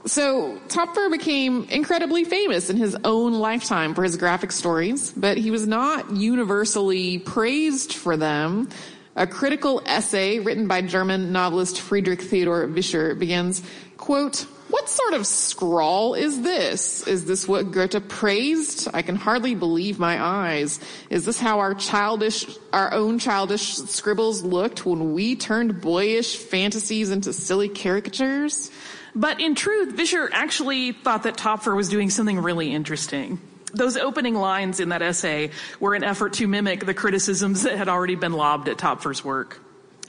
So 0.05 0.59
Töpffer 0.67 1.09
became 1.09 1.65
incredibly 1.69 2.25
famous 2.25 2.69
in 2.69 2.75
his 2.75 2.95
own 3.05 3.33
lifetime 3.33 3.93
for 3.95 4.03
his 4.03 4.17
graphic 4.17 4.51
stories, 4.51 5.11
but 5.11 5.37
he 5.37 5.49
was 5.49 5.65
not 5.65 6.11
universally 6.11 7.19
praised 7.19 7.93
for 7.93 8.17
them. 8.17 8.67
A 9.15 9.27
critical 9.27 9.81
essay 9.85 10.39
written 10.39 10.67
by 10.67 10.81
German 10.81 11.31
novelist 11.31 11.79
Friedrich 11.79 12.21
Theodor 12.21 12.67
Vischer 12.67 13.15
begins, 13.15 13.63
quote, 13.95 14.45
what 14.69 14.89
sort 14.89 15.13
of 15.13 15.27
scrawl 15.27 16.15
is 16.15 16.41
this? 16.41 17.05
Is 17.07 17.25
this 17.25 17.47
what 17.47 17.71
Goethe 17.71 18.09
praised? 18.09 18.87
I 18.91 19.03
can 19.03 19.15
hardly 19.15 19.53
believe 19.53 19.99
my 19.99 20.21
eyes. 20.21 20.79
Is 21.11 21.25
this 21.25 21.39
how 21.39 21.59
our 21.59 21.75
childish, 21.75 22.47
our 22.73 22.91
own 22.91 23.19
childish 23.19 23.75
scribbles 23.75 24.41
looked 24.41 24.83
when 24.83 25.13
we 25.13 25.35
turned 25.35 25.79
boyish 25.79 26.37
fantasies 26.37 27.11
into 27.11 27.33
silly 27.33 27.69
caricatures? 27.69 28.71
But 29.15 29.39
in 29.39 29.55
truth, 29.55 29.93
Vischer 29.95 30.29
actually 30.31 30.91
thought 30.91 31.23
that 31.23 31.37
Töpffer 31.37 31.75
was 31.75 31.89
doing 31.89 32.09
something 32.09 32.39
really 32.39 32.71
interesting. 32.71 33.39
Those 33.73 33.97
opening 33.97 34.35
lines 34.35 34.79
in 34.79 34.89
that 34.89 35.01
essay 35.01 35.51
were 35.79 35.95
an 35.95 36.03
effort 36.03 36.33
to 36.33 36.47
mimic 36.47 36.85
the 36.85 36.93
criticisms 36.93 37.63
that 37.63 37.77
had 37.77 37.89
already 37.89 38.15
been 38.15 38.33
lobbed 38.33 38.69
at 38.69 38.77
Töpffer's 38.77 39.23
work. 39.23 39.59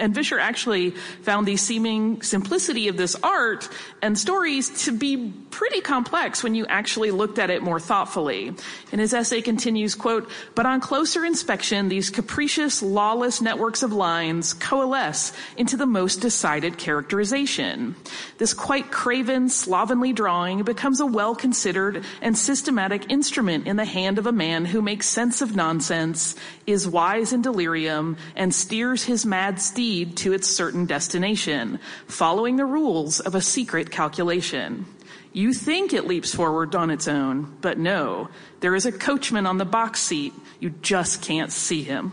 And 0.01 0.13
Vischer 0.13 0.41
actually 0.41 0.91
found 0.91 1.47
the 1.47 1.57
seeming 1.57 2.21
simplicity 2.21 2.89
of 2.89 2.97
this 2.97 3.15
art 3.23 3.69
and 4.03 4.19
stories 4.19 4.85
to 4.87 4.93
be 4.93 5.33
pretty 5.51 5.81
complex 5.81 6.43
when 6.43 6.57
you 6.57 6.67
actually 6.67 7.13
looked 7.13 7.39
at 7.39 7.49
it 7.49 7.63
more 7.63 7.79
thoughtfully. 7.79 8.53
And 8.91 9.01
his 9.01 9.15
essay 9.15 9.41
continues, 9.41 9.95
quote, 9.95 10.29
but 10.57 10.67
on 10.67 10.81
closer 10.81 11.25
inspection, 11.25 11.89
these 11.89 12.11
capricious, 12.11 12.83
lawless 12.83 13.41
networks 13.41 13.85
of 13.85 13.93
lines 13.93 14.53
coalesce 14.53 15.33
into 15.57 15.77
the 15.77 15.87
most 15.87 16.17
decided 16.17 16.77
characterization. 16.77 17.95
This 18.39 18.53
quite 18.53 18.91
craven, 18.91 19.49
slovenly 19.49 20.13
drawing 20.13 20.65
becomes 20.65 20.99
a 20.99 21.07
well-considered 21.07 22.05
and 22.21 22.37
systematic 22.37 23.13
instrument 23.13 23.69
in 23.69 23.77
the 23.77 23.85
hand 23.85 24.19
of 24.19 24.27
a 24.27 24.33
man 24.33 24.65
who 24.65 24.83
makes 24.83 25.07
sense 25.07 25.41
of 25.41 25.55
nonsense, 25.55 26.35
is 26.67 26.89
wise 26.89 27.33
in 27.33 27.43
delirium, 27.43 28.17
and 28.35 28.53
steers 28.53 29.05
his 29.05 29.25
mad 29.25 29.61
steed 29.61 29.84
to 30.17 30.33
its 30.33 30.49
certain 30.49 30.87
destination, 30.87 31.79
following 32.07 32.57
the 32.57 32.65
rules 32.65 33.21
of 33.21 33.35
a 33.35 33.41
secret 33.41 33.91
calculation. 33.91 34.87
You 35.33 35.53
think 35.53 35.93
it 35.93 36.07
leaps 36.07 36.35
forward 36.35 36.75
on 36.75 36.91
its 36.91 37.09
own, 37.09 37.57
but 37.61 37.79
no, 37.79 38.29
there 38.61 38.75
is 38.75 38.87
a 38.87 38.93
coachman 38.93 39.47
on 39.47 39.59
the 39.59 39.65
box 39.65 40.01
seat. 40.01 40.33
You 40.61 40.71
just 40.71 41.23
can't 41.23 41.53
see 41.53 41.83
him. 41.83 42.13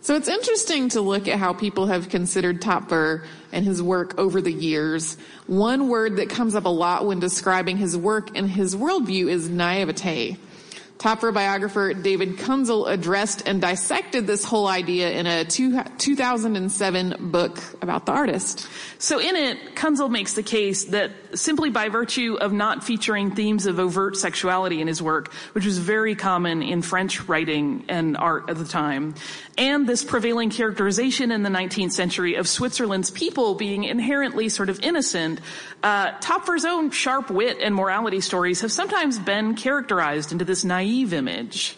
So 0.00 0.14
it's 0.14 0.28
interesting 0.28 0.88
to 0.90 1.00
look 1.00 1.26
at 1.26 1.38
how 1.38 1.52
people 1.52 1.86
have 1.86 2.08
considered 2.08 2.62
Töpffer 2.62 3.26
and 3.52 3.64
his 3.64 3.82
work 3.82 4.18
over 4.18 4.40
the 4.40 4.52
years. 4.52 5.16
One 5.46 5.88
word 5.88 6.16
that 6.16 6.30
comes 6.30 6.54
up 6.54 6.64
a 6.64 6.70
lot 6.70 7.04
when 7.06 7.18
describing 7.18 7.76
his 7.76 7.96
work 7.96 8.36
and 8.36 8.48
his 8.48 8.76
worldview 8.76 9.28
is 9.28 9.48
naivete. 9.48 10.38
Töpffer 10.98 11.32
biographer 11.32 11.94
David 11.94 12.38
Kunzle 12.38 12.90
addressed 12.90 13.46
and 13.46 13.60
dissected 13.60 14.26
this 14.26 14.42
whole 14.42 14.66
idea 14.66 15.10
in 15.10 15.26
a 15.28 15.44
two, 15.44 15.80
2007 15.96 17.30
book 17.30 17.56
about 17.80 18.04
the 18.04 18.10
artist. 18.10 18.68
So 18.98 19.20
in 19.20 19.36
it, 19.36 19.76
Kunzle 19.76 20.10
makes 20.10 20.34
the 20.34 20.42
case 20.42 20.86
that 20.86 21.12
simply 21.34 21.70
by 21.70 21.88
virtue 21.88 22.36
of 22.40 22.52
not 22.52 22.82
featuring 22.82 23.30
themes 23.30 23.66
of 23.66 23.78
overt 23.78 24.16
sexuality 24.16 24.80
in 24.80 24.88
his 24.88 25.00
work, 25.00 25.32
which 25.52 25.64
was 25.64 25.78
very 25.78 26.16
common 26.16 26.62
in 26.62 26.82
French 26.82 27.28
writing 27.28 27.84
and 27.88 28.16
art 28.16 28.50
at 28.50 28.56
the 28.56 28.64
time, 28.64 29.14
and 29.56 29.86
this 29.86 30.02
prevailing 30.02 30.50
characterization 30.50 31.30
in 31.30 31.44
the 31.44 31.50
19th 31.50 31.92
century 31.92 32.34
of 32.34 32.48
Switzerland's 32.48 33.12
people 33.12 33.54
being 33.54 33.84
inherently 33.84 34.48
sort 34.48 34.68
of 34.68 34.80
innocent, 34.80 35.40
uh, 35.84 36.10
Töpffer's 36.18 36.64
own 36.64 36.90
sharp 36.90 37.30
wit 37.30 37.58
and 37.62 37.72
morality 37.72 38.20
stories 38.20 38.62
have 38.62 38.72
sometimes 38.72 39.20
been 39.20 39.54
characterized 39.54 40.32
into 40.32 40.44
this 40.44 40.64
naive 40.64 40.87
image. 40.88 41.76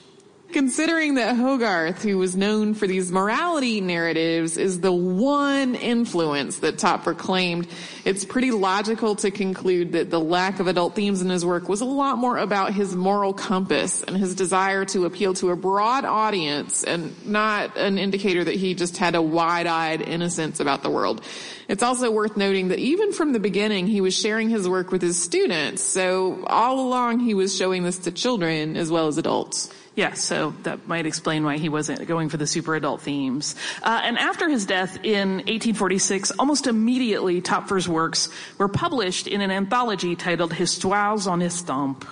Considering 0.53 1.15
that 1.15 1.37
Hogarth, 1.37 2.03
who 2.03 2.19
was 2.19 2.37
known 2.37 2.75
for 2.75 2.89
these 2.89 3.13
morality 3.13 3.81
narratives, 3.81 4.57
is 4.57 4.81
the 4.81 4.93
one 4.93 5.77
influence 5.77 6.59
that 6.59 6.77
Töpffer 6.77 7.17
claimed, 7.17 7.69
it's 8.05 8.25
pretty 8.25 8.51
logical 8.51 9.15
to 9.17 9.31
conclude 9.31 9.93
that 9.93 10.11
the 10.11 10.19
lack 10.19 10.59
of 10.59 10.67
adult 10.67 10.97
themes 10.97 11.23
in 11.23 11.29
his 11.29 11.45
work 11.45 11.69
was 11.69 11.81
a 11.81 11.85
lot 11.85 12.19
more 12.19 12.37
about 12.37 12.75
his 12.75 12.97
moral 12.97 13.33
compass 13.33 14.03
and 14.03 14.17
his 14.17 14.35
desire 14.35 14.85
to 14.87 15.05
appeal 15.05 15.35
to 15.35 15.51
a 15.51 15.57
broad 15.57 16.05
audience 16.05 16.83
and 16.83 17.15
not 17.25 17.77
an 17.77 17.97
indicator 17.97 18.43
that 18.43 18.57
he 18.57 18.75
just 18.75 18.97
had 18.97 19.15
a 19.15 19.23
wide-eyed 19.23 20.03
innocence 20.03 20.59
about 20.59 20.83
the 20.83 20.91
world. 20.91 21.23
It's 21.69 21.85
also 21.85 22.11
worth 22.11 22.37
noting 22.37 22.69
that 22.69 22.81
even 22.81 23.13
from 23.13 23.33
the 23.33 23.41
beginning, 23.41 23.87
he 23.87 24.01
was 24.01 24.19
sharing 24.19 24.51
his 24.51 24.69
work 24.69 24.91
with 24.91 25.03
his 25.03 25.21
students. 25.23 25.83
So 25.83 26.45
all 26.47 26.81
along, 26.81 27.21
he 27.21 27.35
was 27.35 27.57
showing 27.57 27.85
this 27.85 27.99
to 28.01 28.11
children 28.11 28.77
as 28.77 28.91
well 28.91 29.07
as 29.07 29.17
adults. 29.17 29.73
Yeah, 29.97 30.15
so 30.15 30.55
that 30.63 30.87
might 30.87 31.05
explain 31.05 31.45
why 31.45 31.59
he 31.59 31.69
wasn't 31.69 32.07
going 32.07 32.29
for 32.29 32.37
the 32.37 32.47
super 32.47 32.77
adult 32.77 33.03
themes. 33.03 33.57
Uh, 33.83 34.01
and 34.05 34.19
after 34.19 34.49
his 34.49 34.65
death 34.65 34.97
in 35.03 35.39
1846, 35.39 36.31
almost 36.39 36.69
immediately 36.69 37.43
Töpffer's 37.43 37.89
works 37.89 38.29
were 38.57 38.69
published 38.69 39.27
in 39.27 39.41
an 39.41 39.51
anthology 39.51 40.15
titled 40.15 40.53
Histoires 40.53 41.27
en 41.27 41.41
Estampes. 41.41 42.07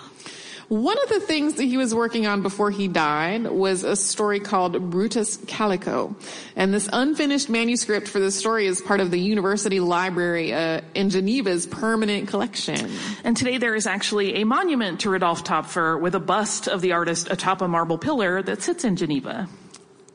One 0.69 0.99
of 1.03 1.09
the 1.09 1.21
things 1.21 1.55
that 1.55 1.65
he 1.65 1.79
was 1.79 1.95
working 1.95 2.27
on 2.27 2.43
before 2.43 2.71
he 2.71 2.89
died 2.89 3.47
was 3.47 3.85
a 3.85 3.97
story 3.97 4.39
called 4.39 4.91
Brutus 4.91 5.39
Calico. 5.47 6.15
And 6.57 6.75
this 6.75 6.91
unfinished 6.93 7.49
manuscript 7.49 8.07
for 8.07 8.19
the 8.19 8.31
story 8.31 8.67
is 8.67 8.83
part 8.83 9.01
of 9.01 9.11
the 9.11 9.19
university 9.19 9.81
library 9.81 10.53
uh, 10.53 10.83
in 10.95 11.09
Geneva's 11.09 11.67
permanent 11.67 12.29
collection. 12.29 12.91
And 13.25 13.35
today 13.35 13.57
there 13.57 13.75
is 13.75 13.87
actually 13.87 14.43
a 14.43 14.45
monument 14.45 15.01
to 15.01 15.11
Rudolf 15.11 15.43
Töpffer 15.43 15.99
with 15.99 16.15
a 16.15 16.21
bust 16.21 16.69
of 16.69 16.83
the 16.83 16.93
artist 16.93 17.29
atop 17.31 17.63
a 17.63 17.69
marble 17.69 17.97
pillar 17.97 18.43
that 18.43 18.61
sits 18.61 18.85
in 18.85 18.97
Geneva. 18.97 19.49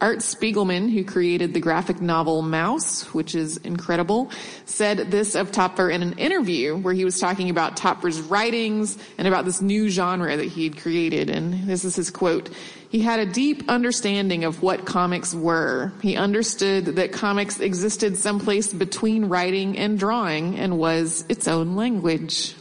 Art 0.04 0.20
Spiegelman, 0.20 0.91
who 0.91 1.06
created 1.06 1.54
the 1.54 1.62
graphic 1.62 2.01
novel 2.01 2.43
Maus, 2.43 3.04
which 3.14 3.36
is 3.36 3.56
incredible, 3.56 4.32
said 4.66 4.97
this 5.10 5.34
of 5.34 5.54
Töpffer 5.54 5.89
in 5.89 6.04
an 6.04 6.20
interview 6.20 6.76
where 6.76 6.93
he 6.93 7.06
was 7.06 7.18
talking 7.18 7.49
about 7.49 7.78
Töpffer's 7.78 8.20
writings 8.20 8.97
and 9.18 9.30
about 9.30 9.45
this 9.45 9.62
new 9.62 9.88
genre 9.88 10.36
that 10.36 10.43
he 10.43 10.66
had 10.66 10.78
created. 10.78 11.30
And 11.30 11.70
this 11.70 11.86
is 11.86 11.95
his 11.95 12.10
quote. 12.10 12.49
He 12.89 12.99
had 12.99 13.22
a 13.22 13.26
deep 13.26 13.64
understanding 13.70 14.43
of 14.43 14.62
what 14.62 14.86
comics 14.86 15.34
were. 15.34 15.93
He 16.01 16.18
understood 16.18 16.97
that 16.97 17.14
comics 17.14 17.62
existed 17.62 18.18
someplace 18.18 18.74
between 18.74 19.30
writing 19.30 19.78
and 19.78 19.97
drawing 19.97 20.60
and 20.60 20.78
was 20.78 21.24
its 21.30 21.47
own 21.47 21.78
language. 21.78 22.56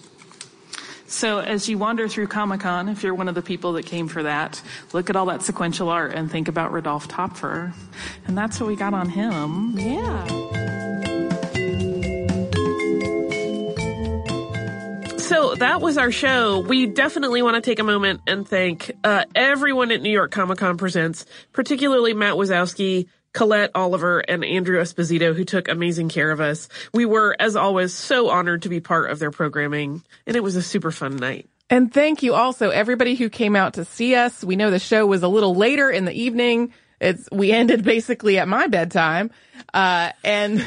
So 1.12 1.40
as 1.40 1.68
you 1.68 1.76
wander 1.76 2.08
through 2.08 2.28
Comic 2.28 2.62
Con, 2.62 2.88
if 2.88 3.02
you're 3.02 3.14
one 3.14 3.28
of 3.28 3.34
the 3.34 3.42
people 3.42 3.74
that 3.74 3.84
came 3.84 4.08
for 4.08 4.22
that, 4.22 4.60
look 4.94 5.10
at 5.10 5.14
all 5.14 5.26
that 5.26 5.42
sequential 5.42 5.90
art 5.90 6.14
and 6.14 6.30
think 6.30 6.48
about 6.48 6.72
Rudolf 6.72 7.06
Töpffer. 7.06 7.74
And 8.26 8.36
that's 8.36 8.58
what 8.58 8.66
we 8.66 8.76
got 8.76 8.94
on 8.94 9.10
him. 9.10 9.78
Yeah. 9.78 10.26
So 15.18 15.54
that 15.56 15.80
was 15.82 15.98
our 15.98 16.10
show. 16.10 16.60
We 16.60 16.86
definitely 16.86 17.42
want 17.42 17.56
to 17.56 17.60
take 17.60 17.78
a 17.78 17.84
moment 17.84 18.22
and 18.26 18.48
thank 18.48 18.90
uh, 19.04 19.26
everyone 19.34 19.90
at 19.90 20.00
New 20.00 20.10
York 20.10 20.30
Comic 20.30 20.58
Con 20.58 20.78
Presents, 20.78 21.26
particularly 21.52 22.14
Matt 22.14 22.34
Wazowski, 22.34 23.06
Colette 23.33 23.70
Oliver 23.74 24.20
and 24.20 24.45
Andrew 24.45 24.80
Esposito 24.80 25.35
who 25.35 25.45
took 25.45 25.68
amazing 25.68 26.09
care 26.09 26.30
of 26.30 26.41
us. 26.41 26.68
We 26.93 27.07
were, 27.07 27.35
as 27.39 27.57
always, 27.57 27.93
so 27.95 28.28
honored 28.28 28.62
to 28.62 28.68
be 28.68 28.80
part 28.80 29.11
of 29.11 29.18
their 29.18 29.30
programming 29.30 30.03
and 30.26 30.37
it 30.37 30.43
was 30.43 30.57
a 30.57 30.62
super 30.62 30.91
fun 30.91 31.16
night. 31.16 31.49
And 31.70 31.93
thank 31.93 32.22
you 32.22 32.35
also 32.35 32.68
everybody 32.68 33.14
who 33.14 33.30
came 33.30 33.57
out 33.57 33.74
to 33.74 33.87
see 33.87 34.14
us. 34.14 34.45
We 34.45 34.57
know 34.57 34.70
the 34.70 34.78
show 34.78 35.07
was 35.07 35.22
a 35.22 35.28
little 35.28 35.55
later 35.55 35.91
in 35.91 36.05
the 36.05 36.12
evening. 36.12 36.74
It's, 37.01 37.28
we 37.33 37.51
ended 37.51 37.83
basically 37.85 38.39
at 38.39 38.47
my 38.47 38.66
bedtime. 38.66 39.30
Uh, 39.72 40.11
and, 40.22 40.66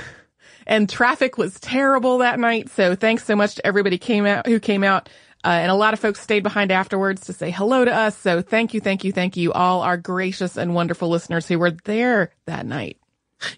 and 0.65 0.89
traffic 0.89 1.37
was 1.37 1.59
terrible 1.59 2.19
that 2.19 2.39
night. 2.39 2.69
So 2.71 2.95
thanks 2.95 3.23
so 3.23 3.35
much 3.35 3.55
to 3.55 3.67
everybody 3.67 3.99
came 3.99 4.25
out 4.25 4.47
who 4.47 4.59
came 4.59 4.83
out. 4.83 5.09
Uh, 5.45 5.49
and 5.49 5.69
a 5.69 5.75
lot 5.75 5.93
of 5.93 5.99
folks 5.99 6.19
stayed 6.19 6.41
behind 6.41 6.71
afterwards 6.71 7.27
to 7.27 7.33
say 7.33 7.51
hello 7.51 7.85
to 7.85 7.93
us. 7.93 8.17
So 8.17 8.41
thank 8.41 8.73
you, 8.73 8.81
thank 8.81 9.03
you, 9.03 9.11
thank 9.11 9.37
you, 9.37 9.53
all 9.53 9.83
our 9.83 9.95
gracious 9.95 10.57
and 10.57 10.73
wonderful 10.73 11.07
listeners 11.09 11.47
who 11.47 11.59
were 11.59 11.69
there 11.69 12.31
that 12.47 12.65
night. 12.65 12.97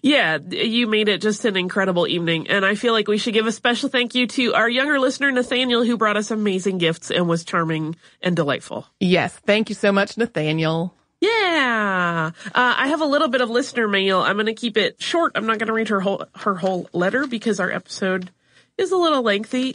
Yeah, 0.02 0.36
you 0.50 0.86
made 0.86 1.08
it 1.08 1.22
just 1.22 1.46
an 1.46 1.56
incredible 1.56 2.06
evening. 2.06 2.48
And 2.48 2.66
I 2.66 2.74
feel 2.74 2.92
like 2.92 3.08
we 3.08 3.16
should 3.16 3.32
give 3.32 3.46
a 3.46 3.52
special 3.52 3.88
thank 3.88 4.14
you 4.14 4.26
to 4.26 4.52
our 4.52 4.68
younger 4.68 5.00
listener, 5.00 5.30
Nathaniel, 5.30 5.82
who 5.82 5.96
brought 5.96 6.18
us 6.18 6.30
amazing 6.30 6.76
gifts 6.76 7.10
and 7.10 7.26
was 7.26 7.42
charming 7.44 7.96
and 8.20 8.36
delightful. 8.36 8.86
Yes. 9.00 9.34
Thank 9.46 9.70
you 9.70 9.74
so 9.74 9.90
much, 9.90 10.18
Nathaniel. 10.18 10.94
Yeah. 11.20 12.32
Uh, 12.46 12.50
I 12.54 12.88
have 12.88 13.00
a 13.00 13.06
little 13.06 13.28
bit 13.28 13.40
of 13.40 13.48
listener 13.48 13.88
mail. 13.88 14.20
I'm 14.20 14.36
going 14.36 14.46
to 14.46 14.52
keep 14.52 14.76
it 14.76 15.00
short. 15.00 15.32
I'm 15.36 15.46
not 15.46 15.58
going 15.58 15.68
to 15.68 15.72
read 15.72 15.88
her 15.88 16.00
whole, 16.00 16.24
her 16.36 16.54
whole 16.54 16.90
letter 16.92 17.26
because 17.26 17.60
our 17.60 17.70
episode 17.70 18.30
is 18.76 18.92
a 18.92 18.96
little 18.96 19.22
lengthy. 19.22 19.72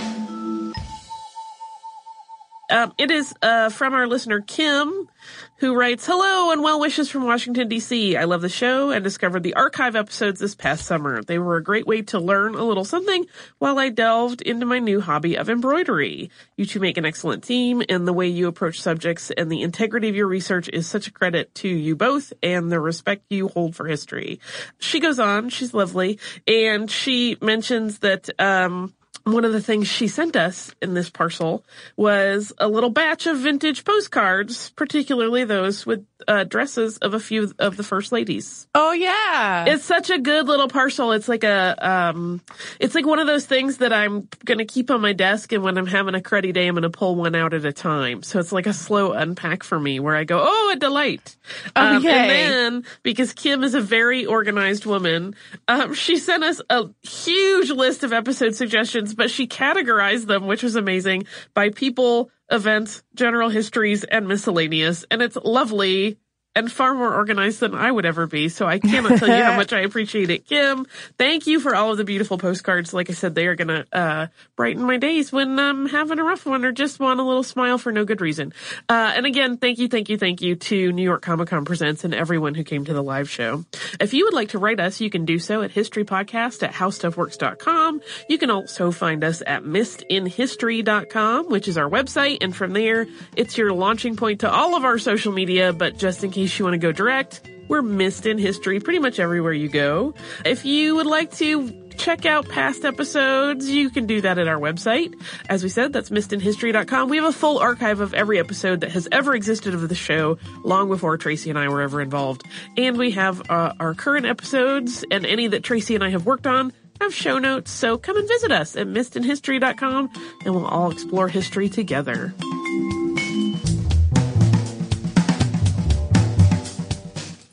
Um, 2.70 2.94
it 2.98 3.12
is 3.12 3.34
uh, 3.42 3.70
from 3.70 3.94
our 3.94 4.08
listener 4.08 4.40
Kim, 4.40 5.10
who 5.58 5.76
writes, 5.76 6.06
"Hello 6.06 6.52
and 6.52 6.64
well 6.64 6.80
wishes 6.80 7.10
from 7.10 7.26
Washington 7.26 7.68
D.C. 7.68 8.16
I 8.16 8.24
love 8.24 8.42
the 8.42 8.48
show 8.48 8.90
and 8.90 9.04
discovered 9.04 9.44
the 9.44 9.54
archive 9.56 9.98
episodes 9.98 10.40
this 10.40 10.56
past 10.56 10.86
summer. 10.86 11.22
They 11.22 11.38
were 11.40 11.58
a 11.58 11.64
great 11.64 11.86
way 11.86 12.04
to 12.04 12.20
learn 12.20 12.56
a 12.56 12.64
little 12.64 12.86
something 12.86 13.26
while 13.60 13.78
I 13.78 13.90
delved 13.90 14.42
into 14.42 14.66
my 14.66 14.80
new 14.80 15.02
hobby 15.02 15.36
of 15.36 15.50
embroidery. 15.50 16.32
You 16.56 16.66
two 16.66 16.80
make 16.80 16.98
an 16.98 17.06
excellent 17.06 17.44
team, 17.44 17.84
and 17.90 18.08
the 18.08 18.14
way 18.14 18.28
you 18.28 18.48
approach 18.48 18.80
subjects 18.80 19.30
and 19.32 19.52
the 19.52 19.62
integrity 19.62 20.08
of 20.08 20.16
your 20.16 20.28
research 20.28 20.70
is 20.72 20.88
such 20.88 21.08
a 21.08 21.12
credit 21.12 21.54
to 21.56 21.68
you 21.68 21.98
both 21.98 22.32
and 22.42 22.72
the 22.72 22.80
respect 22.80 23.26
you 23.30 23.50
hold 23.50 23.76
for 23.76 23.88
history." 23.88 24.40
She 24.80 25.02
goes 25.02 25.20
on, 25.20 25.50
she's 25.50 25.74
lovely, 25.74 26.18
and 26.48 26.90
she 26.90 27.36
mentions 27.42 28.00
that. 28.00 28.30
Um, 28.40 28.94
one 29.24 29.46
of 29.46 29.54
the 29.54 29.62
things 29.62 29.88
she 29.88 30.08
sent 30.08 30.36
us 30.36 30.74
in 30.82 30.94
this 30.94 31.10
parcel 31.10 31.64
was 31.96 32.52
a 32.58 32.68
little 32.68 32.90
batch 32.90 33.26
of 33.26 33.38
vintage 33.38 33.86
postcards, 33.86 34.72
particularly 34.72 35.46
those 35.46 35.86
with 35.86 36.06
uh, 36.28 36.44
dresses 36.44 36.98
of 36.98 37.14
a 37.14 37.20
few 37.20 37.52
of 37.60 37.78
the 37.78 37.84
first 37.84 38.12
ladies. 38.12 38.68
Oh 38.76 38.92
yeah. 38.92 39.66
It's 39.68 39.86
such 39.86 40.10
a 40.10 40.20
good 40.20 40.48
little 40.48 40.68
parcel. 40.68 41.14
It's 41.14 41.28
like 41.28 41.44
a, 41.44 41.76
um, 41.80 42.42
it's 42.80 42.96
like 42.96 43.06
one 43.06 43.20
of 43.20 43.28
those 43.28 43.46
things 43.46 43.78
that 43.78 43.94
I'm 43.94 44.28
going 44.44 44.58
to 44.58 44.66
keep 44.66 44.92
on 44.92 45.02
my 45.02 45.14
desk 45.14 45.52
and 45.54 45.64
when 45.64 45.78
I'm 45.78 45.88
having 45.88 46.16
a 46.16 46.20
cruddy 46.20 46.54
day, 46.54 46.68
I'm 46.68 46.76
going 46.76 46.84
to 46.84 46.90
pull 46.90 47.16
one 47.16 47.36
out 47.36 47.54
at 47.54 47.66
a 47.66 47.74
time. 47.74 48.24
So 48.24 48.40
it's 48.40 48.52
like 48.52 48.68
a 48.68 48.74
slow 48.74 49.14
unpack 49.14 49.64
for 49.64 49.80
me 49.80 50.00
where 50.00 50.16
I 50.16 50.26
go, 50.26 50.44
oh, 50.46 50.72
a 50.74 50.76
delight. 50.76 51.38
Um, 51.76 52.06
and 52.06 52.30
then 52.30 52.84
because 53.04 53.34
Kim 53.34 53.64
is 53.64 53.74
a 53.74 53.82
very 53.82 54.26
organized 54.26 54.86
woman, 54.86 55.36
um, 55.68 55.94
she 55.94 56.18
sent 56.18 56.44
us 56.44 56.62
a 56.70 56.90
huge 57.04 57.70
list 57.70 58.04
of 58.04 58.14
episode 58.14 58.56
suggestions, 58.56 59.13
but 59.14 59.32
she 59.32 59.48
categorized 59.48 60.28
them, 60.28 60.48
which 60.48 60.64
was 60.64 60.76
amazing 60.76 61.26
by 61.54 61.70
people 61.70 62.30
events, 62.52 63.04
general 63.16 63.50
histories, 63.50 64.04
and 64.04 64.28
miscellaneous. 64.28 65.06
And 65.10 65.22
it's 65.22 65.36
lovely 65.38 66.18
and 66.56 66.72
far 66.72 66.94
more 66.94 67.14
organized 67.14 67.60
than 67.60 67.74
I 67.74 67.92
would 67.92 68.06
ever 68.06 68.28
be. 68.28 68.50
So 68.50 68.68
I 68.68 68.80
cannot 68.80 69.18
tell 69.18 69.28
you 69.28 69.44
how 69.44 69.56
much 69.58 69.74
I 69.74 69.82
appreciate 69.82 70.30
it. 70.30 70.46
Kim, 70.46 70.86
thank 71.18 71.48
you 71.48 71.60
for 71.60 71.76
all 71.76 71.92
of 71.92 71.98
the 71.98 72.04
beautiful 72.04 72.38
postcards. 72.38 72.94
Like 72.94 73.10
I 73.10 73.14
said, 73.14 73.36
they 73.36 73.48
are 73.48 73.56
going 73.56 73.70
to, 73.70 73.86
uh, 73.92 74.28
brighten 74.56 74.84
my 74.84 74.98
days 74.98 75.32
when 75.32 75.58
I'm 75.58 75.88
having 75.88 76.20
a 76.20 76.24
rough 76.24 76.46
one 76.46 76.64
or 76.64 76.72
just 76.72 77.00
want 77.00 77.20
a 77.20 77.24
little 77.24 77.44
smile 77.44 77.78
for 77.78 77.92
no 77.92 78.06
good 78.06 78.22
reason. 78.22 78.54
Uh, 78.88 79.14
and 79.16 79.26
again, 79.26 79.58
thank 79.58 79.80
you, 79.80 79.88
thank 79.88 80.10
you, 80.10 80.18
thank 80.18 80.42
you 80.42 80.56
to 80.56 80.92
New 80.92 81.04
York 81.04 81.24
Comic 81.24 81.50
Con 81.50 81.66
Presents 81.66 82.04
and 82.04 82.14
everyone 82.14 82.54
who 82.54 82.64
came 82.64 82.86
to 82.86 82.94
the 82.94 83.02
live 83.02 83.30
show. 83.30 83.66
If 84.00 84.14
you 84.14 84.26
would 84.26 84.34
like 84.34 84.50
to 84.50 84.60
write 84.60 84.80
us, 84.80 85.02
you 85.02 85.10
can 85.10 85.26
do 85.26 85.40
so 85.40 85.62
at 85.64 85.72
historypodcast 85.72 86.62
at 86.64 86.74
howstuffworks.com. 86.74 88.02
You 88.30 88.38
can 88.38 88.52
also 88.52 88.92
find 88.92 89.24
us 89.24 89.42
at 89.46 89.64
missedinhistory.com, 89.64 91.50
which 91.50 91.68
is 91.68 91.78
our 91.78 91.90
website. 91.90 92.38
And 92.42 92.56
from 92.56 92.74
there, 92.74 93.08
it's 93.36 93.58
your 93.58 93.74
launching 93.74 94.16
point 94.16 94.42
to 94.42 94.52
all 94.52 94.76
of 94.76 94.86
our 94.86 95.00
social 95.00 95.32
media, 95.32 95.74
but 95.74 95.98
just 95.98 96.24
in 96.24 96.32
case 96.32 96.43
you 96.48 96.66
want 96.66 96.74
to 96.74 96.78
go 96.78 96.92
direct, 96.92 97.42
we're 97.68 97.82
Missed 97.82 98.26
in 98.26 98.38
History 98.38 98.80
pretty 98.80 99.00
much 99.00 99.20
everywhere 99.20 99.54
you 99.54 99.70
go. 99.70 100.14
If 100.46 100.66
you 100.66 100.96
would 100.96 101.08
like 101.08 101.32
to 101.38 101.84
check 101.98 102.26
out 102.26 102.50
past 102.50 102.86
episodes, 102.86 103.70
you 103.70 103.90
can 103.90 104.06
do 104.06 104.22
that 104.22 104.38
at 104.38 104.48
our 104.48 104.60
website. 104.60 105.14
As 105.50 105.64
we 105.64 105.70
said, 105.70 105.94
that's 105.94 106.10
missedinhistory.com. 106.10 107.10
We 107.10 107.18
have 107.18 107.26
a 107.26 107.32
full 107.32 107.60
archive 107.60 108.00
of 108.00 108.14
every 108.14 108.40
episode 108.40 108.82
that 108.82 108.92
has 108.92 109.08
ever 109.12 109.34
existed 109.36 109.74
of 109.74 109.88
the 109.88 109.96
show, 109.96 110.38
long 110.64 110.90
before 110.90 111.18
Tracy 111.18 111.50
and 111.50 111.60
I 111.60 111.70
were 111.70 111.82
ever 111.82 112.02
involved. 112.02 112.44
And 112.78 112.98
we 112.98 113.12
have 113.12 113.50
uh, 113.50 113.74
our 113.80 113.94
current 113.94 114.26
episodes 114.26 115.06
and 115.10 115.26
any 115.26 115.48
that 115.48 115.64
Tracy 115.64 115.96
and 115.96 116.04
I 116.04 116.10
have 116.10 116.26
worked 116.26 116.48
on 116.48 116.74
have 117.02 117.14
show 117.14 117.40
notes. 117.40 117.72
So 117.72 117.98
come 117.98 118.18
and 118.18 118.28
visit 118.28 118.52
us 118.52 118.76
at 118.76 118.88
missedinhistory.com 118.88 120.10
and 120.46 120.56
we'll 120.56 120.66
all 120.66 120.92
explore 120.92 121.28
history 121.28 121.70
together. 121.70 122.34